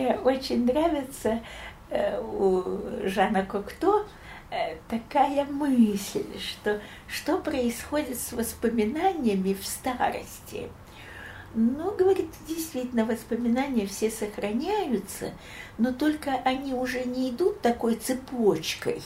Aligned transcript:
мне 0.00 0.18
очень 0.18 0.64
нравится 0.64 1.40
э, 1.90 2.20
у 2.20 3.06
Жана 3.06 3.44
Кокто 3.44 4.06
э, 4.50 4.76
такая 4.88 5.44
мысль, 5.44 6.24
что 6.38 6.80
что 7.06 7.38
происходит 7.38 8.18
с 8.18 8.32
воспоминаниями 8.32 9.54
в 9.54 9.64
старости. 9.66 10.70
Ну, 11.52 11.94
говорит, 11.96 12.28
действительно, 12.48 13.04
воспоминания 13.04 13.84
все 13.84 14.08
сохраняются, 14.08 15.32
но 15.78 15.92
только 15.92 16.34
они 16.44 16.74
уже 16.74 17.04
не 17.04 17.30
идут 17.30 17.60
такой 17.60 17.96
цепочкой 17.96 19.02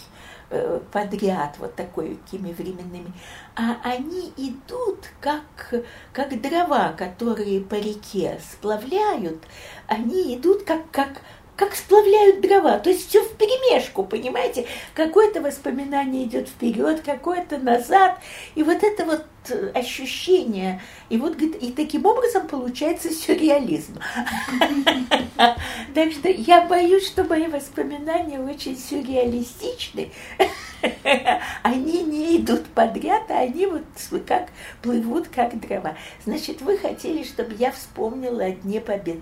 подряд, 0.93 1.57
вот 1.59 1.75
такими 1.75 2.53
временными, 2.53 3.13
а 3.57 3.77
они 3.83 4.33
идут 4.37 5.11
как, 5.21 5.75
как 6.13 6.41
дрова, 6.41 6.93
которые 6.97 7.61
по 7.61 7.75
реке 7.75 8.41
сплавляют, 8.53 9.43
они 9.89 10.37
идут 10.37 10.65
как, 10.65 10.91
как 10.91 11.23
как 11.57 11.75
сплавляют 11.75 12.41
дрова. 12.41 12.79
То 12.79 12.91
есть 12.91 13.09
все 13.09 13.23
в 13.23 13.37
перемешку, 13.37 14.05
понимаете? 14.05 14.67
Какое-то 14.95 15.41
воспоминание 15.41 16.25
идет 16.25 16.49
вперед, 16.49 17.03
какое-то 17.03 17.59
назад. 17.59 18.19
И 18.55 18.63
вот 18.63 18.83
это 18.83 19.05
вот 19.05 19.25
ощущение. 19.75 20.81
И 21.11 21.19
вот 21.19 21.41
и 21.41 21.71
таким 21.73 22.07
образом 22.07 22.49
получается 22.49 23.11
сюрреализм. 23.11 23.99
Так 25.95 26.13
что 26.13 26.29
я 26.29 26.63
боюсь, 26.63 27.07
что 27.07 27.25
мои 27.25 27.47
воспоминания 27.47 28.41
очень 28.41 28.79
сюрреалистичны. 28.79 30.11
Они 31.63 32.03
не 32.03 32.39
идут 32.39 32.67
подряд, 32.67 33.31
а 33.31 33.41
они 33.41 33.67
вот 33.67 33.83
как 34.27 34.49
плывут, 34.83 35.29
как 35.29 35.59
дрова. 35.61 35.97
Значит, 36.25 36.61
вы 36.63 36.77
хотели, 36.79 37.23
чтобы 37.23 37.55
я 37.59 37.71
вспомнила 37.71 38.45
о 38.45 38.51
Дне 38.51 38.81
Победы 38.81 39.21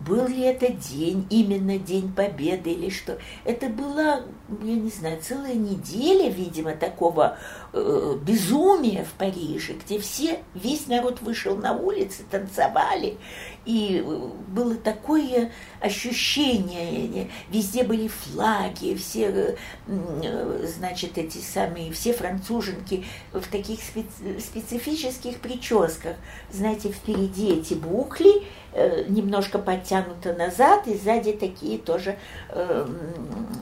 был 0.00 0.26
ли 0.26 0.40
это 0.40 0.72
день, 0.72 1.26
именно 1.30 1.78
День 1.78 2.12
Победы 2.12 2.70
или 2.72 2.90
что. 2.90 3.18
Это 3.44 3.68
была, 3.68 4.22
я 4.62 4.74
не 4.74 4.90
знаю, 4.90 5.20
целая 5.22 5.54
неделя, 5.54 6.30
видимо, 6.30 6.72
такого 6.72 7.36
э, 7.72 8.18
безумия 8.22 9.04
в 9.04 9.12
Париже, 9.12 9.74
где 9.74 9.98
все, 9.98 10.40
весь 10.54 10.86
народ 10.86 11.20
вышел 11.20 11.56
на 11.56 11.76
улицы, 11.76 12.24
танцевали, 12.30 13.18
и 13.66 14.02
э, 14.04 14.28
было 14.48 14.74
такое 14.76 15.52
ощущение, 15.80 17.30
везде 17.48 17.84
были 17.84 18.08
флаги, 18.08 18.94
все, 18.94 19.56
э, 19.86 20.66
значит, 20.66 21.18
эти 21.18 21.38
самые, 21.38 21.92
все 21.92 22.12
француженки 22.12 23.04
в 23.32 23.46
таких 23.50 23.80
специфических 23.82 25.38
прическах, 25.40 26.16
знаете, 26.50 26.90
впереди 26.90 27.52
эти 27.52 27.74
букли, 27.74 28.44
Э, 28.72 29.02
немножко 29.08 29.58
подтянуто 29.58 30.32
назад, 30.32 30.86
и 30.86 30.96
сзади 30.96 31.32
такие 31.32 31.76
тоже 31.76 32.16
э, 32.50 32.86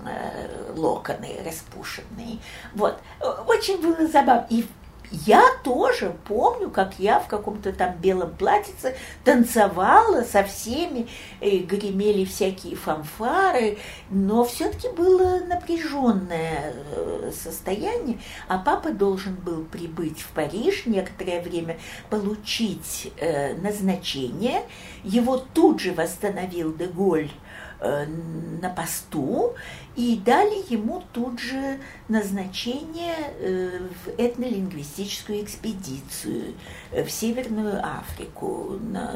э, 0.05 0.72
локоны 0.77 1.36
распушенные. 1.46 2.39
Вот. 2.74 2.98
Очень 3.46 3.80
было 3.80 4.06
забавно. 4.06 4.46
И 4.50 4.66
я 5.11 5.42
тоже 5.64 6.14
помню, 6.27 6.70
как 6.70 6.98
я 6.98 7.19
в 7.19 7.28
каком-то 7.28 7.73
там 7.73 7.97
белом 7.97 8.34
платьице 8.37 8.97
танцевала 9.25 10.23
со 10.23 10.45
всеми, 10.45 11.09
и 11.41 11.59
гремели 11.59 12.25
всякие 12.25 12.77
фанфары, 12.77 13.79
но 14.11 14.45
все-таки 14.45 14.89
было 14.89 15.41
напряженное 15.47 16.75
э, 16.75 17.33
состояние, 17.34 18.19
а 18.48 18.59
папа 18.59 18.91
должен 18.91 19.34
был 19.34 19.64
прибыть 19.64 20.20
в 20.20 20.29
Париж 20.29 20.86
некоторое 20.86 21.41
время, 21.41 21.79
получить 22.11 23.12
э, 23.19 23.55
назначение, 23.55 24.62
его 25.05 25.39
тут 25.39 25.81
же 25.81 25.92
восстановил 25.92 26.75
Деголь 26.75 27.31
Э, 27.31 27.48
на 27.81 28.71
посту 28.71 29.55
и 29.95 30.21
дали 30.25 30.73
ему 30.73 31.03
тут 31.12 31.39
же 31.41 31.79
назначение 32.09 33.15
э, 33.39 33.81
в 34.05 34.09
этнолингвистическую 34.20 35.42
экспедицию 35.42 36.55
э, 36.91 37.05
в 37.05 37.11
Северную 37.11 37.80
Африку, 37.85 38.79
на, 38.80 39.13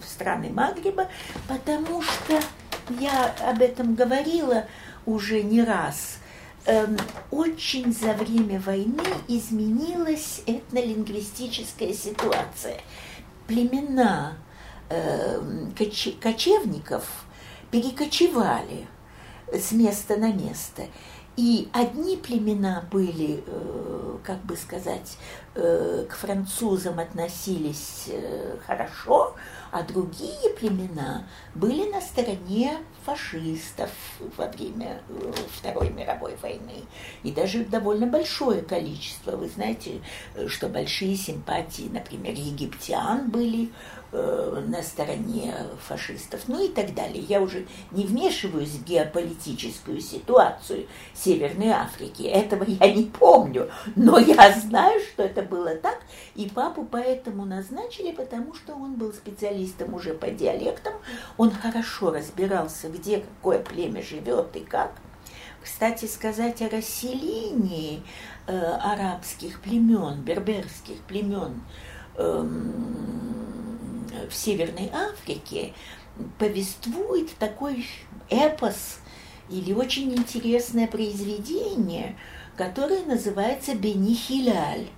в 0.00 0.08
страны 0.08 0.50
Магриба, 0.50 1.08
потому 1.48 2.02
что 2.02 2.40
я 3.00 3.34
об 3.48 3.60
этом 3.60 3.94
говорила 3.94 4.66
уже 5.04 5.42
не 5.42 5.62
раз. 5.62 6.18
Эм, 6.66 6.96
очень 7.30 7.92
за 7.92 8.14
время 8.14 8.58
войны 8.60 9.04
изменилась 9.28 10.42
этнолингвистическая 10.46 11.92
ситуация. 11.92 12.80
Племена 13.46 14.38
кочевников– 16.20 17.04
перекочевали 17.74 18.86
с 19.52 19.72
места 19.72 20.16
на 20.16 20.32
место. 20.32 20.84
И 21.36 21.68
одни 21.72 22.16
племена 22.16 22.84
были, 22.92 23.42
э, 23.44 24.18
как 24.22 24.38
бы 24.44 24.56
сказать, 24.56 25.18
э, 25.56 26.06
к 26.08 26.14
французам 26.14 27.00
относились 27.00 28.04
э, 28.06 28.58
хорошо, 28.64 29.34
а 29.72 29.82
другие 29.82 30.50
племена 30.56 31.26
были 31.56 31.90
на 31.90 32.00
стороне 32.00 32.78
фашистов 33.04 33.90
во 34.36 34.46
время 34.48 35.02
Второй 35.52 35.90
мировой 35.90 36.36
войны. 36.36 36.84
И 37.22 37.30
даже 37.30 37.64
довольно 37.64 38.06
большое 38.06 38.62
количество. 38.62 39.36
Вы 39.36 39.48
знаете, 39.48 40.00
что 40.48 40.68
большие 40.68 41.16
симпатии, 41.16 41.88
например, 41.92 42.34
египтян 42.34 43.30
были 43.30 43.70
Э, 44.16 44.62
на 44.68 44.80
стороне 44.80 45.52
фашистов, 45.88 46.42
ну 46.46 46.64
и 46.64 46.68
так 46.68 46.94
далее. 46.94 47.20
Я 47.28 47.40
уже 47.40 47.66
не 47.90 48.04
вмешиваюсь 48.04 48.68
в 48.68 48.84
геополитическую 48.84 50.00
ситуацию 50.00 50.86
Северной 51.14 51.70
Африки, 51.70 52.22
этого 52.22 52.62
я 52.64 52.92
не 52.92 53.06
помню, 53.06 53.70
но 53.96 54.18
я 54.18 54.52
знаю, 54.52 55.00
что 55.00 55.24
это 55.24 55.42
было 55.42 55.74
так, 55.74 55.98
и 56.36 56.48
папу 56.48 56.86
поэтому 56.88 57.44
назначили, 57.44 58.12
потому 58.12 58.54
что 58.54 58.74
он 58.74 58.94
был 58.94 59.12
специалистом 59.12 59.94
уже 59.94 60.14
по 60.14 60.30
диалектам, 60.30 60.94
он 61.36 61.50
хорошо 61.50 62.12
разбирался, 62.12 62.88
где 62.94 63.20
какое 63.20 63.58
племя 63.58 64.02
живет 64.02 64.54
и 64.56 64.60
как. 64.60 64.92
Кстати 65.62 66.04
сказать 66.06 66.60
о 66.62 66.68
расселении 66.68 68.02
э, 68.46 68.56
арабских 68.56 69.60
племен, 69.60 70.20
берберских 70.20 70.98
племен, 71.08 71.62
эм, 72.16 74.06
в 74.30 74.34
Северной 74.34 74.90
Африке 74.92 75.72
повествует 76.38 77.34
такой 77.38 77.86
эпос 78.28 79.00
или 79.50 79.72
очень 79.72 80.12
интересное 80.14 80.86
произведение, 80.86 82.16
которое 82.56 83.04
называется 83.04 83.74
Бенихиляль. 83.74 84.88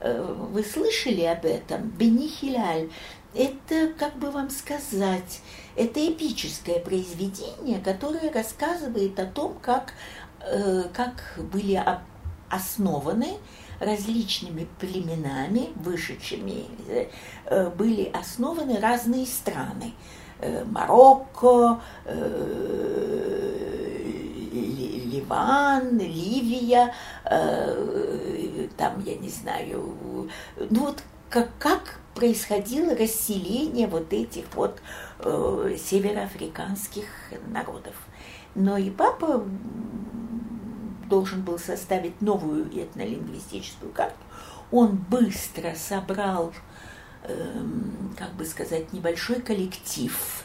Э, 0.00 0.22
вы 0.50 0.62
слышали 0.62 1.22
об 1.22 1.44
этом? 1.44 1.88
Бенихиляль. 1.90 2.90
Это, 3.34 3.92
как 3.96 4.16
бы 4.16 4.30
вам 4.30 4.50
сказать, 4.50 5.40
это 5.76 6.00
эпическое 6.04 6.80
произведение, 6.80 7.80
которое 7.80 8.32
рассказывает 8.32 9.18
о 9.20 9.26
том, 9.26 9.56
как, 9.62 9.92
э, 10.40 10.84
как 10.92 11.38
были 11.52 11.80
основаны 12.48 13.38
различными 13.80 14.68
племенами, 14.78 15.70
вышедшими, 15.76 16.66
э, 17.46 17.70
были 17.70 18.10
основаны 18.12 18.78
разные 18.78 19.26
страны. 19.26 19.94
Э, 20.40 20.64
Марокко, 20.64 21.80
э, 22.04 23.46
Ливан, 24.52 25.98
Ливия, 25.98 26.94
там, 28.76 29.02
я 29.04 29.16
не 29.16 29.28
знаю, 29.28 30.28
ну 30.70 30.86
вот 30.86 31.02
как, 31.28 31.50
как 31.58 31.99
происходило 32.14 32.94
расселение 32.94 33.86
вот 33.86 34.12
этих 34.12 34.44
вот 34.54 34.80
североафриканских 35.22 37.04
народов. 37.48 37.94
Но 38.54 38.76
и 38.76 38.90
папа 38.90 39.44
должен 41.10 41.42
был 41.42 41.58
составить 41.58 42.22
новую 42.22 42.66
этнолингвистическую 42.66 43.92
карту, 43.92 44.16
он 44.70 44.96
быстро 44.96 45.74
собрал, 45.74 46.52
эм, 47.24 48.14
как 48.16 48.32
бы 48.34 48.44
сказать, 48.46 48.92
небольшой 48.92 49.40
коллектив 49.40 50.44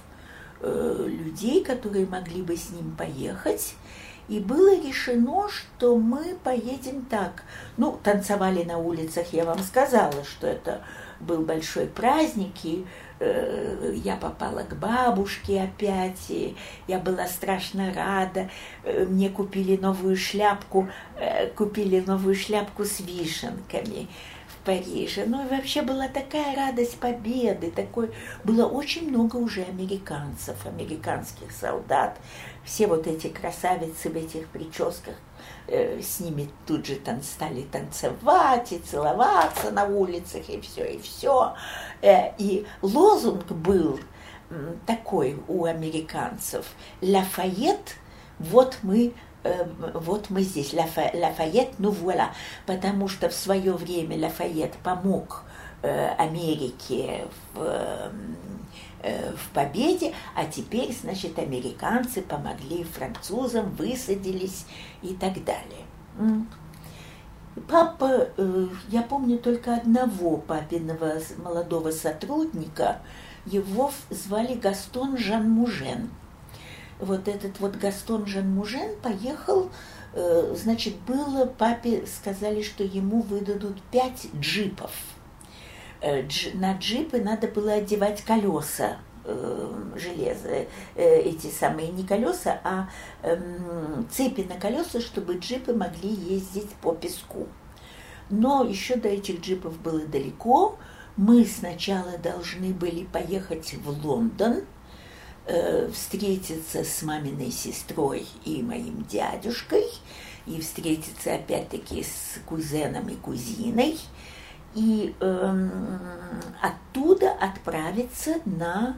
э, 0.61 1.05
людей, 1.07 1.63
которые 1.63 2.07
могли 2.07 2.41
бы 2.41 2.57
с 2.57 2.71
ним 2.71 2.95
поехать. 2.97 3.75
И 4.27 4.39
было 4.39 4.75
решено, 4.81 5.47
что 5.49 5.95
мы 5.95 6.35
поедем 6.43 7.05
так. 7.05 7.43
Ну, 7.77 7.99
танцевали 8.03 8.63
на 8.63 8.79
улицах, 8.79 9.31
я 9.33 9.45
вам 9.45 9.59
сказала, 9.59 10.23
что 10.23 10.47
это 10.47 10.81
был 11.19 11.41
большой 11.41 11.87
праздник, 11.87 12.53
и 12.63 12.85
э, 13.19 13.93
я 14.03 14.15
попала 14.15 14.63
к 14.63 14.75
бабушке 14.75 15.61
опять, 15.61 16.29
и 16.29 16.55
я 16.87 16.99
была 16.99 17.27
страшно 17.27 17.93
рада. 17.93 18.49
Э, 18.83 19.05
мне 19.05 19.29
купили 19.29 19.77
новую 19.77 20.17
шляпку, 20.17 20.89
э, 21.17 21.47
купили 21.47 21.99
новую 22.01 22.35
шляпку 22.35 22.85
с 22.85 22.99
вишенками. 22.99 24.07
Париже. 24.65 25.25
Ну 25.27 25.45
и 25.45 25.47
вообще 25.47 25.83
была 25.83 26.07
такая 26.07 26.55
радость 26.55 26.97
победы, 26.97 27.69
такой, 27.69 28.09
было 28.43 28.65
очень 28.65 29.07
много 29.09 29.35
уже 29.35 29.61
американцев, 29.61 30.65
американских 30.65 31.51
солдат, 31.51 32.17
все 32.63 32.87
вот 32.87 33.05
эти 33.05 33.27
красавицы 33.27 34.09
в 34.09 34.15
этих 34.15 34.47
прическах, 34.47 35.13
с 35.67 36.19
ними 36.19 36.49
тут 36.65 36.85
же 36.85 36.95
тан 36.95 37.21
стали 37.23 37.63
танцевать 37.63 38.71
и 38.71 38.79
целоваться 38.79 39.71
на 39.71 39.85
улицах, 39.85 40.49
и 40.49 40.61
все, 40.61 40.85
и 40.85 40.99
все. 40.99 41.53
Э, 42.01 42.31
и 42.37 42.65
лозунг 42.81 43.51
был 43.51 43.99
такой 44.85 45.39
у 45.47 45.65
американцев, 45.65 46.65
Лафайет, 47.01 47.95
вот 48.37 48.77
мы 48.83 49.13
Э, 49.45 49.63
вот 49.93 50.31
мы 50.31 50.41
здесь, 50.41 50.73
Лафайет, 50.73 51.69
ну 51.77 51.91
вуаля, 51.91 52.33
потому 52.65 53.07
что 53.07 53.29
в 53.29 53.33
свое 53.33 53.73
время 53.73 54.19
Лафайет 54.19 54.73
помог 54.83 55.43
э, 55.83 56.07
Америке 56.17 57.25
в, 57.53 57.61
э, 57.61 58.09
в 59.37 59.53
победе, 59.53 60.13
а 60.35 60.45
теперь, 60.45 60.93
значит, 60.93 61.37
американцы 61.39 62.21
помогли 62.21 62.83
французам, 62.83 63.71
высадились 63.75 64.65
и 65.01 65.13
так 65.13 65.33
далее. 65.43 66.47
Папа, 67.69 68.29
я 68.89 69.01
помню 69.03 69.37
только 69.37 69.75
одного 69.75 70.37
папиного 70.37 71.13
молодого 71.37 71.91
сотрудника, 71.91 73.01
его 73.45 73.91
звали 74.09 74.55
Гастон 74.55 75.17
Жан 75.17 75.49
Мужен– 75.49 76.09
вот 76.99 77.27
этот 77.27 77.59
вот 77.59 77.75
Гастон 77.75 78.25
Жан 78.25 78.49
Мужен 78.49 78.95
поехал, 79.01 79.69
э, 80.13 80.55
значит, 80.57 80.95
было, 81.07 81.45
папе 81.45 82.05
сказали, 82.07 82.61
что 82.61 82.83
ему 82.83 83.21
выдадут 83.21 83.81
пять 83.91 84.27
джипов. 84.39 84.91
Э, 86.05 86.23
на 86.53 86.73
джипы 86.77 87.19
надо 87.19 87.47
было 87.47 87.73
одевать 87.73 88.21
колеса 88.21 88.97
э, 89.23 89.73
железо, 89.95 90.67
эти 90.95 91.47
самые 91.47 91.87
не 91.89 92.05
колеса, 92.05 92.61
а 92.63 92.89
эм, 93.23 94.07
цепи 94.11 94.41
на 94.41 94.55
колеса, 94.55 95.01
чтобы 95.01 95.37
джипы 95.37 95.73
могли 95.73 96.09
ездить 96.09 96.69
по 96.75 96.93
песку. 96.93 97.47
Но 98.29 98.63
еще 98.63 98.97
до 98.97 99.09
этих 99.09 99.41
джипов 99.41 99.79
было 99.79 100.01
далеко. 100.01 100.77
Мы 101.17 101.43
сначала 101.43 102.19
должны 102.19 102.71
были 102.71 103.05
поехать 103.05 103.73
в 103.73 104.05
Лондон, 104.05 104.61
э, 105.47 105.89
встретиться 105.91 106.83
с 106.83 107.01
маминой 107.01 107.49
сестрой 107.49 108.27
и 108.43 108.61
моим 108.61 109.05
дядюшкой, 109.05 109.85
и 110.45 110.61
встретиться 110.61 111.33
опять-таки 111.33 112.03
с 112.03 112.39
кузеном 112.45 113.09
и 113.09 113.15
кузиной, 113.15 113.97
и 114.75 115.15
э, 115.19 115.69
оттуда 116.61 117.31
отправиться 117.31 118.35
на 118.45 118.97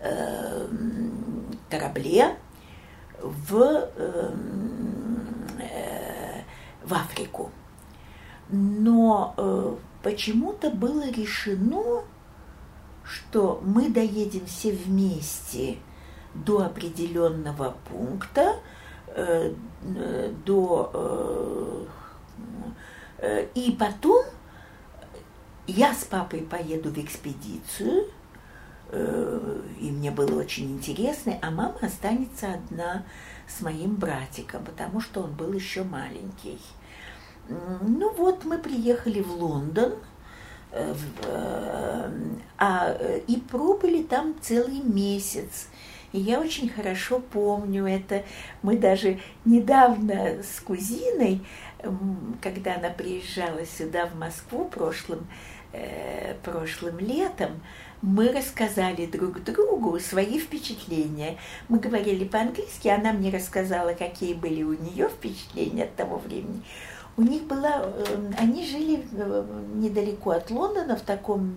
э, 0.00 0.68
корабле 1.68 2.36
в, 3.20 3.60
эм, 3.96 5.26
э, 5.58 6.42
в 6.84 6.94
Африку. 6.94 7.50
Но 8.48 9.34
э, 9.36 9.76
почему-то 10.02 10.70
было 10.70 11.10
решено, 11.10 12.04
что 13.02 13.60
мы 13.64 13.90
доедем 13.90 14.46
все 14.46 14.70
вместе 14.70 15.78
до 16.34 16.66
определенного 16.66 17.74
пункта, 17.88 18.56
э, 19.08 19.54
э, 19.82 20.32
до, 20.44 21.88
э, 23.18 23.46
и 23.54 23.72
потом 23.72 24.24
я 25.66 25.94
с 25.94 26.04
папой 26.04 26.40
поеду 26.40 26.90
в 26.90 26.98
экспедицию, 26.98 28.06
и 28.92 29.90
мне 29.90 30.10
было 30.10 30.40
очень 30.40 30.72
интересно, 30.76 31.38
а 31.42 31.50
мама 31.50 31.76
останется 31.82 32.52
одна 32.52 33.04
с 33.48 33.60
моим 33.60 33.96
братиком, 33.96 34.64
потому 34.64 35.00
что 35.00 35.22
он 35.22 35.32
был 35.32 35.52
еще 35.52 35.82
маленький. 35.82 36.60
Ну 37.48 38.12
вот 38.14 38.44
мы 38.44 38.58
приехали 38.58 39.20
в 39.20 39.32
Лондон, 39.32 39.94
а, 42.58 42.92
и 43.26 43.36
пробыли 43.36 44.02
там 44.02 44.34
целый 44.40 44.80
месяц. 44.80 45.68
И 46.12 46.20
я 46.20 46.40
очень 46.40 46.68
хорошо 46.68 47.20
помню 47.20 47.86
это. 47.86 48.24
Мы 48.62 48.78
даже 48.78 49.20
недавно 49.44 50.42
с 50.42 50.60
кузиной, 50.60 51.44
когда 52.40 52.76
она 52.76 52.90
приезжала 52.90 53.66
сюда, 53.66 54.06
в 54.06 54.16
Москву, 54.16 54.64
прошлым, 54.66 55.20
э, 55.20 55.24
прошлым 56.42 56.98
летом, 56.98 57.60
мы 58.02 58.30
рассказали 58.30 59.06
друг 59.06 59.42
другу 59.42 59.98
свои 60.00 60.38
впечатления. 60.38 61.38
Мы 61.68 61.78
говорили 61.78 62.24
по-английски, 62.24 62.88
она 62.88 63.12
мне 63.12 63.30
рассказала, 63.30 63.94
какие 63.94 64.34
были 64.34 64.62
у 64.62 64.74
нее 64.74 65.08
впечатления 65.08 65.84
от 65.84 65.96
того 65.96 66.18
времени. 66.18 66.62
У 67.16 67.22
них 67.22 67.44
была, 67.44 67.82
э, 67.82 68.32
они 68.38 68.66
жили 68.66 69.06
э, 69.10 69.44
недалеко 69.74 70.32
от 70.32 70.50
Лондона, 70.50 70.96
в 70.96 71.00
таком 71.00 71.56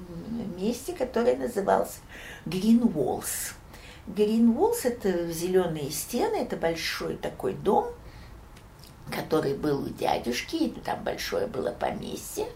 месте, 0.58 0.94
которое 0.94 1.36
называлось. 1.36 2.00
Green 2.46 2.82
Walls– 4.56 4.80
это 4.84 5.32
зеленые 5.32 5.92
стены, 5.92 6.38
это 6.38 6.56
большой 6.56 7.18
такой 7.18 7.54
дом, 7.54 7.88
который 9.12 9.54
был 9.54 9.84
у 9.84 9.90
дядюшки, 9.90 10.74
там 10.86 11.04
большое 11.04 11.48
было 11.48 11.72
поместье. 11.72 12.48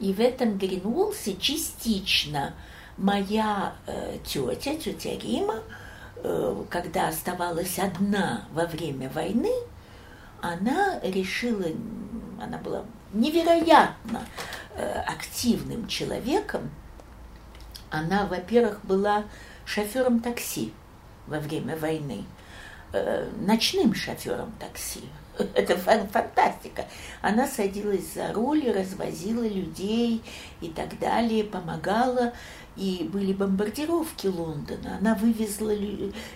И 0.00 0.12
в 0.12 0.20
этом 0.20 0.58
Гринволсе 0.58 1.36
частично 1.36 2.54
моя 2.96 3.74
э, 3.86 4.18
тетя, 4.24 4.76
тетя 4.76 5.18
Рима, 5.18 5.62
э, 6.16 6.64
когда 6.70 7.08
оставалась 7.08 7.78
одна 7.78 8.44
во 8.52 8.66
время 8.66 9.08
войны, 9.10 9.52
она 10.40 11.00
решила, 11.02 11.66
она 12.40 12.58
была 12.58 12.84
невероятно 13.12 14.22
э, 14.74 15.00
активным 15.06 15.88
человеком. 15.88 16.70
Она, 17.90 18.26
во-первых, 18.26 18.84
была 18.84 19.24
шофером 19.64 20.20
такси 20.20 20.72
во 21.26 21.40
время 21.40 21.76
войны, 21.76 22.24
э, 22.92 23.28
ночным 23.40 23.94
шофером 23.94 24.52
такси. 24.60 25.02
Это 25.54 25.76
фантастика. 25.76 26.84
Она 27.22 27.46
садилась 27.46 28.14
за 28.14 28.32
руль, 28.32 28.70
развозила 28.70 29.46
людей 29.46 30.22
и 30.60 30.68
так 30.68 30.98
далее, 30.98 31.44
помогала. 31.44 32.32
И 32.76 33.08
были 33.12 33.32
бомбардировки 33.32 34.28
Лондона. 34.28 34.98
Она 35.00 35.14
вывезла 35.14 35.74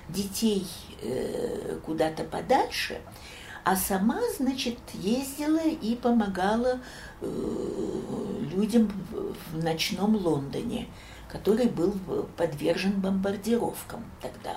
детей 0.09 0.67
э, 1.03 1.79
куда-то 1.85 2.25
подальше, 2.25 3.01
а 3.65 3.77
сама, 3.77 4.21
значит, 4.37 4.79
ездила 4.93 5.65
и 5.65 5.95
помогала 5.95 6.81
э, 7.21 8.47
людям 8.53 8.91
в 9.53 9.63
ночном 9.63 10.17
Лондоне, 10.17 10.89
который 11.29 11.67
был 11.67 11.95
подвержен 12.37 13.01
бомбардировкам 13.01 14.05
тогда. 14.21 14.57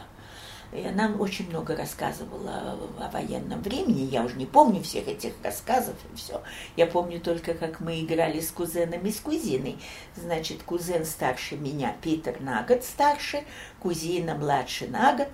И 0.71 0.85
она 0.85 1.13
очень 1.17 1.49
много 1.49 1.75
рассказывала 1.75 2.77
о, 2.99 3.09
военном 3.11 3.61
времени. 3.61 4.01
Я 4.01 4.23
уже 4.23 4.35
не 4.35 4.45
помню 4.45 4.81
всех 4.81 5.07
этих 5.07 5.33
рассказов 5.43 5.95
и 6.11 6.17
все. 6.17 6.41
Я 6.75 6.87
помню 6.87 7.19
только, 7.19 7.53
как 7.53 7.79
мы 7.79 8.01
играли 8.01 8.39
с 8.39 8.51
кузенами 8.51 9.09
с 9.09 9.19
кузиной. 9.19 9.77
Значит, 10.15 10.63
кузен 10.63 11.05
старше 11.05 11.55
меня, 11.55 11.95
Питер 12.01 12.41
на 12.41 12.63
год 12.63 12.83
старше, 12.83 13.43
кузина 13.79 14.35
младше 14.35 14.87
на 14.87 15.15
год, 15.15 15.29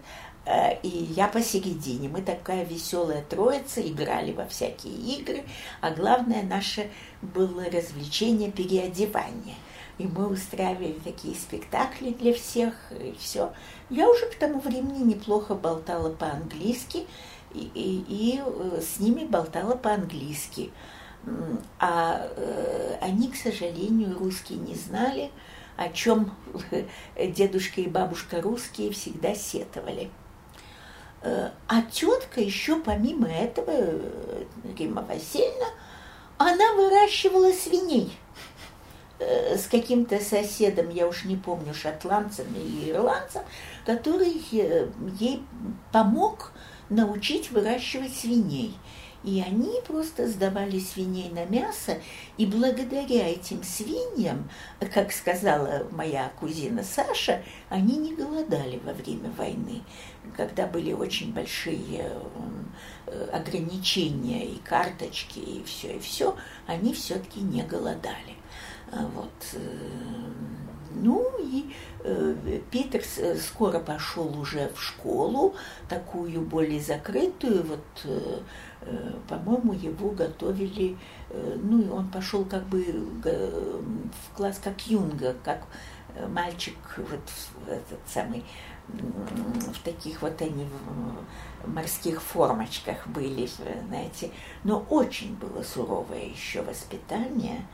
э, 0.46 0.80
и 0.82 0.88
я 0.88 1.28
посередине. 1.28 2.10
Мы 2.10 2.22
такая 2.22 2.64
веселая 2.64 3.24
троица, 3.24 3.82
играли 3.82 4.32
во 4.32 4.46
всякие 4.46 4.94
игры, 4.94 5.44
а 5.82 5.92
главное 5.92 6.44
наше 6.44 6.90
было 7.22 7.66
развлечение 7.66 8.52
переодевания– 8.52 9.56
и 9.98 10.08
мы 10.08 10.28
устраивали 10.28 10.96
такие 11.04 11.36
спектакли 11.36 12.12
для 12.12 12.34
всех, 12.34 12.74
и 12.92 13.16
все. 13.20 13.54
Я 13.90 14.10
уже 14.10 14.26
к 14.28 14.36
тому 14.36 14.60
времени 14.60 15.04
неплохо 15.04 15.56
болтала 15.56 16.10
по-английски, 16.12 17.06
и, 17.54 17.70
и, 17.74 18.06
и 18.08 18.42
э, 18.44 18.82
с 18.82 19.00
ними 19.00 19.26
болтала 19.26 19.76
по-английски. 19.76 20.72
А 21.80 22.28
э, 22.36 22.98
они, 23.02 23.30
к 23.30 23.36
сожалению, 23.36 24.18
русские 24.18 24.60
не 24.60 24.76
знали, 24.76 25.30
о 25.78 25.90
чем 25.90 26.32
дедушка 27.18 27.82
и 27.82 27.88
бабушка 27.88 28.42
русские 28.42 28.92
всегда 28.92 29.36
сетовали. 29.36 30.10
Э, 31.22 31.50
а 31.68 31.82
тетка 31.84 32.42
еще 32.42 32.78
помимо 32.78 33.28
этого, 33.28 33.70
э, 33.70 34.44
Рима 34.78 35.04
Васильевна, 35.04 35.68
она 36.38 36.74
выращивала 36.74 37.52
свиней. 37.52 38.12
Э, 39.22 39.56
с 39.56 39.68
каким-то 39.68 40.20
соседом, 40.20 40.90
я 40.90 41.08
уж 41.08 41.26
не 41.26 41.36
помню, 41.36 41.76
шотландцем 41.76 42.48
или 42.56 42.90
ирландцем, 42.90 43.44
который 43.86 44.42
э, 44.54 44.88
ей 45.20 45.44
помог 45.92 46.52
научить 46.90 47.52
выращивать 47.52 48.16
свиней. 48.16 48.76
И 49.24 49.40
они 49.40 49.80
просто 49.86 50.28
сдавали 50.28 50.80
свиней 50.80 51.30
на 51.30 51.46
мясо, 51.46 52.00
и 52.38 52.48
благодаря 52.48 53.30
этим 53.30 53.62
свиньям, 53.62 54.50
как 54.92 55.12
сказала 55.12 55.88
моя 55.92 56.32
кузина 56.40 56.84
Саша, 56.84 57.44
они 57.70 57.98
не 57.98 58.16
голодали 58.16 58.82
во 58.84 58.94
время 58.94 59.30
войны, 59.38 59.84
когда 60.36 60.66
были 60.66 60.94
очень 60.94 61.32
большие 61.32 62.12
э, 63.06 63.30
ограничения 63.32 64.48
и 64.48 64.58
карточки, 64.58 65.38
и 65.38 65.64
все, 65.64 65.98
и 65.98 66.00
все, 66.00 66.36
они 66.66 66.92
все-таки 66.96 67.42
не 67.42 67.62
голодали. 67.62 68.41
А 68.92 69.06
вот. 69.16 69.32
Э, 69.54 69.60
ну 70.94 71.26
и 71.40 71.74
э, 72.04 72.60
Питер 72.70 73.02
скоро 73.40 73.80
пошел 73.80 74.38
уже 74.40 74.70
в 74.76 74.82
школу, 74.82 75.56
такую 75.88 76.42
более 76.42 76.82
закрытую, 76.82 77.64
вот 77.64 78.12
Э, 78.84 79.14
по-моему, 79.28 79.74
его 79.74 80.10
готовили, 80.10 80.98
э, 81.30 81.58
ну, 81.62 81.82
и 81.82 81.88
он 81.88 82.10
пошел 82.10 82.44
как 82.44 82.64
бы 82.66 82.84
в 82.84 84.36
класс 84.36 84.60
как 84.64 84.88
юнга, 84.88 85.36
как 85.44 85.66
э, 86.16 86.28
мальчик 86.28 86.76
вот 86.98 87.20
этот 87.68 88.00
самый, 88.08 88.44
в 88.88 89.84
таких 89.84 90.24
вот 90.24 90.42
они 90.42 90.68
в 91.64 91.70
морских 91.70 92.22
формочках 92.22 93.08
были, 93.08 93.48
знаете, 93.88 94.32
но 94.64 94.84
очень 94.90 95.36
было 95.36 95.62
суровое 95.62 96.26
еще 96.26 96.64
воспитание, 96.64 97.68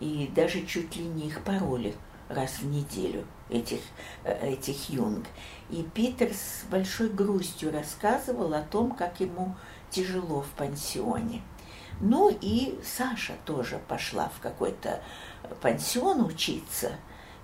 и 0.00 0.30
даже 0.34 0.64
чуть 0.66 0.96
ли 0.96 1.04
не 1.04 1.28
их 1.28 1.42
пароли 1.42 1.94
раз 2.28 2.58
в 2.58 2.66
неделю, 2.66 3.26
этих, 3.48 3.80
этих 4.24 4.90
юнг. 4.90 5.26
И 5.70 5.82
Питер 5.94 6.32
с 6.32 6.64
большой 6.70 7.08
грустью 7.08 7.72
рассказывал 7.72 8.54
о 8.54 8.62
том, 8.62 8.92
как 8.92 9.20
ему 9.20 9.54
тяжело 9.90 10.42
в 10.42 10.48
пансионе. 10.56 11.42
Ну 12.00 12.36
и 12.40 12.78
Саша 12.82 13.34
тоже 13.44 13.80
пошла 13.88 14.28
в 14.36 14.40
какой-то 14.40 15.00
пансион 15.60 16.24
учиться 16.24 16.92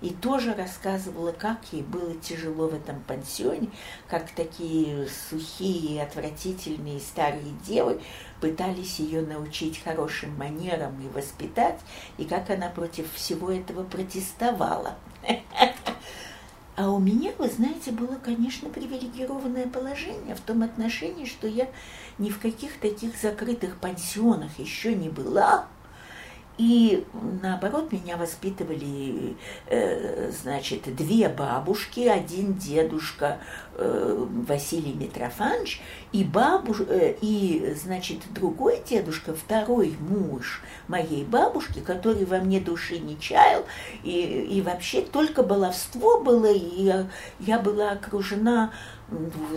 и 0.01 0.09
тоже 0.09 0.53
рассказывала, 0.55 1.31
как 1.31 1.59
ей 1.71 1.83
было 1.83 2.15
тяжело 2.15 2.67
в 2.67 2.73
этом 2.73 3.01
пансионе, 3.01 3.69
как 4.09 4.31
такие 4.31 5.07
сухие, 5.07 6.03
отвратительные 6.03 6.99
старые 6.99 7.53
девы 7.65 8.01
пытались 8.41 8.99
ее 8.99 9.21
научить 9.21 9.81
хорошим 9.81 10.35
манерам 10.37 10.99
и 11.01 11.07
воспитать, 11.15 11.79
и 12.17 12.25
как 12.25 12.49
она 12.49 12.69
против 12.69 13.13
всего 13.13 13.51
этого 13.51 13.83
протестовала. 13.83 14.95
А 16.77 16.89
у 16.89 16.99
меня, 16.99 17.31
вы 17.37 17.47
знаете, 17.47 17.91
было, 17.91 18.15
конечно, 18.15 18.69
привилегированное 18.69 19.67
положение 19.67 20.33
в 20.33 20.39
том 20.39 20.63
отношении, 20.63 21.25
что 21.25 21.45
я 21.45 21.69
ни 22.17 22.29
в 22.29 22.39
каких 22.39 22.79
таких 22.79 23.21
закрытых 23.21 23.75
пансионах 23.75 24.57
еще 24.57 24.95
не 24.95 25.09
была. 25.09 25.67
И 26.57 27.05
наоборот, 27.41 27.91
меня 27.91 28.17
воспитывали, 28.17 29.35
э, 29.67 30.31
значит, 30.31 30.93
две 30.95 31.29
бабушки, 31.29 32.01
один 32.01 32.53
дедушка 32.55 33.39
э, 33.75 34.25
Василий 34.47 34.93
Митрофанович, 34.93 35.81
и, 36.11 36.23
бабуш, 36.23 36.81
э, 36.81 37.15
и, 37.21 37.73
значит, 37.81 38.19
другой 38.33 38.81
дедушка, 38.87 39.33
второй 39.33 39.95
муж 39.99 40.61
моей 40.87 41.23
бабушки, 41.23 41.79
который 41.79 42.25
во 42.25 42.39
мне 42.39 42.59
души 42.59 42.99
не 42.99 43.17
чаял, 43.19 43.65
и, 44.03 44.11
и 44.11 44.61
вообще 44.61 45.01
только 45.01 45.43
баловство 45.43 46.19
было, 46.19 46.51
и 46.51 46.83
я, 46.83 47.07
я 47.39 47.59
была 47.59 47.91
окружена 47.91 48.71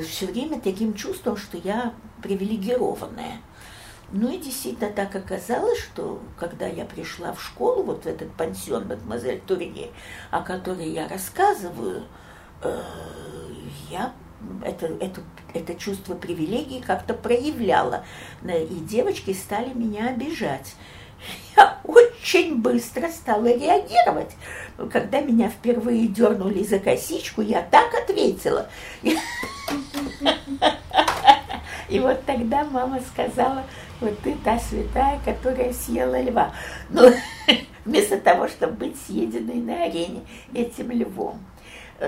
все 0.09 0.27
время 0.27 0.61
таким 0.61 0.95
чувством, 0.95 1.37
что 1.37 1.59
я 1.59 1.93
привилегированная. 2.23 3.41
Ну 4.13 4.33
и 4.33 4.39
действительно 4.39 4.91
так 4.91 5.15
оказалось, 5.17 5.79
что 5.81 6.21
когда 6.39 6.67
я 6.67 6.85
пришла 6.85 7.33
в 7.33 7.43
школу, 7.43 7.83
вот 7.83 8.05
в 8.05 8.07
этот 8.07 8.33
пансион 8.33 8.87
мадемуазель 8.87 9.41
Турье, 9.41 9.91
о 10.31 10.43
которой 10.43 10.89
я 10.89 11.09
рассказываю, 11.09 12.05
э, 12.63 12.83
я 13.91 14.13
это, 14.65 14.87
это, 15.01 15.21
это 15.53 15.75
чувство 15.75 16.15
привилегии 16.15 16.81
как-то 16.81 17.15
проявляла. 17.15 18.05
И 18.45 18.75
девочки 18.89 19.33
стали 19.33 19.73
меня 19.73 20.09
обижать. 20.09 20.75
Я 21.57 21.79
очень 21.85 22.57
быстро 22.61 23.09
стала 23.09 23.47
реагировать. 23.47 24.33
Когда 24.93 25.21
меня 25.21 25.49
впервые 25.49 26.09
дернули 26.09 26.63
за 26.63 26.79
косичку, 26.79 27.41
я 27.41 27.63
так 27.63 27.95
ответила. 27.95 28.69
И 31.95 32.01
вот 32.01 32.25
тогда 32.25 32.65
мама 32.65 32.99
сказала, 33.01 33.63
вот 34.01 34.19
ты 34.19 34.35
та 34.43 34.59
святая, 34.59 35.21
которая 35.25 35.73
съела 35.73 36.21
льва. 36.21 36.53
Ну, 36.91 37.09
вместо 37.85 38.19
того, 38.19 38.49
чтобы 38.49 38.73
быть 38.73 39.01
съеденной 39.01 39.61
на 39.61 39.85
арене 39.85 40.23
этим 40.53 40.91
львом. 40.91 41.39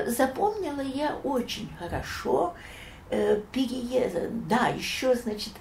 Запомнила 0.09 0.81
я 0.81 1.15
очень 1.23 1.71
хорошо 1.79 2.55
э, 3.11 3.41
переезд. 3.53 4.17
Да, 4.49 4.67
еще, 4.77 5.15
значит, 5.15 5.53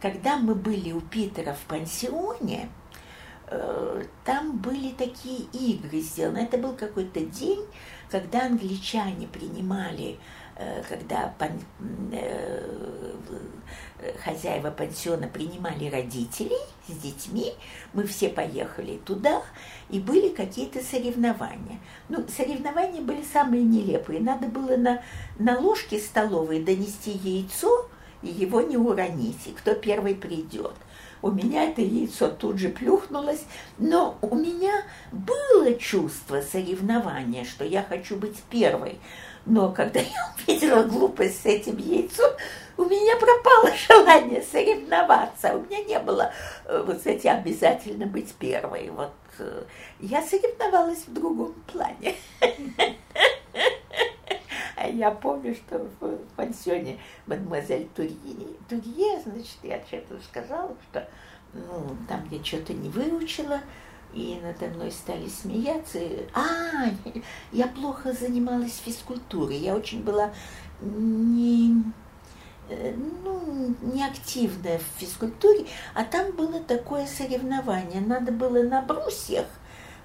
когда 0.00 0.38
мы 0.38 0.54
были 0.54 0.92
у 0.92 1.02
Питера 1.02 1.52
в 1.52 1.60
пансионе, 1.68 2.70
э, 3.48 4.04
там 4.24 4.56
были 4.56 4.92
такие 4.92 5.40
игры 5.52 6.00
сделаны. 6.00 6.38
Это 6.38 6.56
был 6.56 6.72
какой-то 6.72 7.20
день, 7.20 7.62
когда 8.08 8.46
англичане 8.46 9.26
принимали 9.26 10.16
Э, 10.16 10.18
когда 10.88 11.34
пан, 11.38 11.50
э, 12.12 12.62
хозяева 14.24 14.70
пансиона 14.70 15.28
принимали 15.28 15.88
родителей 15.88 16.58
с 16.88 16.92
детьми, 16.92 17.52
мы 17.92 18.06
все 18.06 18.28
поехали 18.28 18.98
туда, 19.04 19.42
и 19.90 19.98
были 20.00 20.28
какие-то 20.28 20.82
соревнования. 20.82 21.78
Ну, 22.08 22.24
соревнования 22.28 23.00
были 23.00 23.22
самые 23.22 23.62
нелепые. 23.64 24.20
Надо 24.20 24.46
было 24.46 24.76
на, 24.76 25.02
на 25.38 25.58
ложке 25.58 25.98
столовой 25.98 26.62
донести 26.62 27.10
яйцо 27.10 27.88
и 28.22 28.28
его 28.28 28.60
не 28.60 28.76
уронить, 28.76 29.46
и 29.46 29.52
кто 29.52 29.74
первый 29.74 30.14
придет. 30.14 30.74
У 31.22 31.30
меня 31.30 31.64
это 31.64 31.80
яйцо 31.80 32.28
тут 32.28 32.58
же 32.58 32.68
плюхнулось, 32.68 33.44
но 33.78 34.18
у 34.20 34.34
меня 34.34 34.82
было 35.12 35.74
чувство 35.74 36.40
соревнования, 36.40 37.44
что 37.44 37.64
я 37.64 37.82
хочу 37.82 38.16
быть 38.16 38.36
первой. 38.50 38.98
Но 39.46 39.70
когда 39.70 40.00
я 40.00 40.34
увидела 40.36 40.82
глупость 40.82 41.42
с 41.42 41.46
этим 41.46 41.76
яйцом, 41.78 42.32
у 42.76 42.84
меня 42.84 43.16
пропало 43.16 43.70
желание 43.88 44.42
соревноваться. 44.42 45.56
У 45.56 45.62
меня 45.62 45.82
не 45.84 45.98
было 46.00 46.32
э, 46.64 46.82
вот 46.84 46.98
кстати, 46.98 47.28
обязательно 47.28 48.06
быть 48.06 48.34
первой. 48.34 48.90
Вот 48.90 49.12
э, 49.38 49.62
я 50.00 50.20
соревновалась 50.22 51.06
в 51.06 51.12
другом 51.12 51.54
плане. 51.72 52.16
А 54.76 54.88
я 54.88 55.10
помню, 55.10 55.54
что 55.54 55.88
в 56.00 56.18
пансионе 56.36 56.98
мадемуазель 57.26 57.88
Турье, 57.96 58.14
Турье, 58.68 59.22
значит, 59.24 59.56
я 59.62 59.80
что-то 59.86 60.22
сказала, 60.22 60.76
что 60.90 61.08
ну, 61.54 61.96
там 62.08 62.28
я 62.30 62.44
что-то 62.44 62.74
не 62.74 62.90
выучила, 62.90 63.60
и 64.12 64.40
надо 64.42 64.74
мной 64.74 64.90
стали 64.90 65.28
смеяться. 65.28 65.98
А, 66.32 66.90
я 67.52 67.66
плохо 67.66 68.12
занималась 68.12 68.80
физкультурой, 68.84 69.58
я 69.58 69.74
очень 69.74 70.02
была 70.02 70.32
не, 70.80 71.82
э, 72.68 72.94
ну, 73.24 73.74
не 73.82 74.04
активная 74.04 74.78
в 74.78 75.00
физкультуре, 75.00 75.66
а 75.94 76.04
там 76.04 76.32
было 76.32 76.60
такое 76.60 77.06
соревнование, 77.06 78.00
надо 78.00 78.32
было 78.32 78.62
на 78.62 78.82
брусьях, 78.82 79.46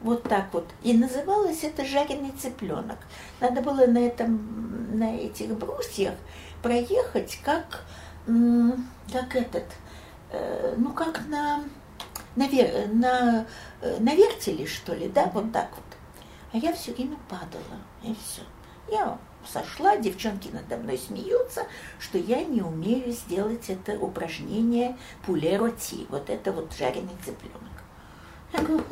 вот 0.01 0.23
так 0.23 0.53
вот. 0.53 0.67
И 0.83 0.93
называлось 0.93 1.63
это 1.63 1.85
жареный 1.85 2.31
цыпленок. 2.31 2.97
Надо 3.39 3.61
было 3.61 3.85
на 3.85 3.99
этом, 3.99 4.97
на 4.97 5.15
этих 5.15 5.49
брусьях 5.57 6.15
проехать 6.61 7.39
как, 7.43 7.83
как 8.25 9.35
этот, 9.35 9.65
э, 10.31 10.75
ну 10.77 10.91
как 10.93 11.27
на 11.27 11.63
на, 12.35 12.47
на, 12.93 13.45
э, 13.81 13.97
на 13.99 14.15
вертеле, 14.15 14.65
что 14.65 14.93
ли, 14.93 15.09
да, 15.09 15.29
вот 15.33 15.51
так 15.51 15.69
вот. 15.75 15.85
А 16.53 16.57
я 16.57 16.73
все 16.73 16.93
время 16.93 17.17
падала, 17.29 17.79
и 18.03 18.13
все. 18.13 18.41
Я 18.89 19.17
сошла, 19.47 19.97
девчонки 19.97 20.49
надо 20.49 20.77
мной 20.77 20.97
смеются, 20.97 21.65
что 21.99 22.17
я 22.17 22.43
не 22.43 22.61
умею 22.61 23.11
сделать 23.11 23.69
это 23.69 23.93
упражнение 23.93 24.97
пулероти, 25.25 26.05
вот 26.09 26.29
это 26.29 26.51
вот 26.51 26.73
жареный 26.73 27.15
цыпленок. 27.23 27.71
Я 28.53 28.61
говорю, 28.61 28.83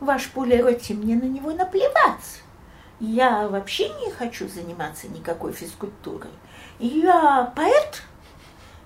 ваш 0.00 0.28
пулероти, 0.30 0.94
мне 0.94 1.14
на 1.14 1.24
него 1.24 1.52
наплевать. 1.52 2.42
Я 3.00 3.48
вообще 3.48 3.88
не 3.88 4.10
хочу 4.12 4.48
заниматься 4.48 5.08
никакой 5.08 5.52
физкультурой. 5.52 6.30
Я 6.78 7.52
поэт, 7.56 8.02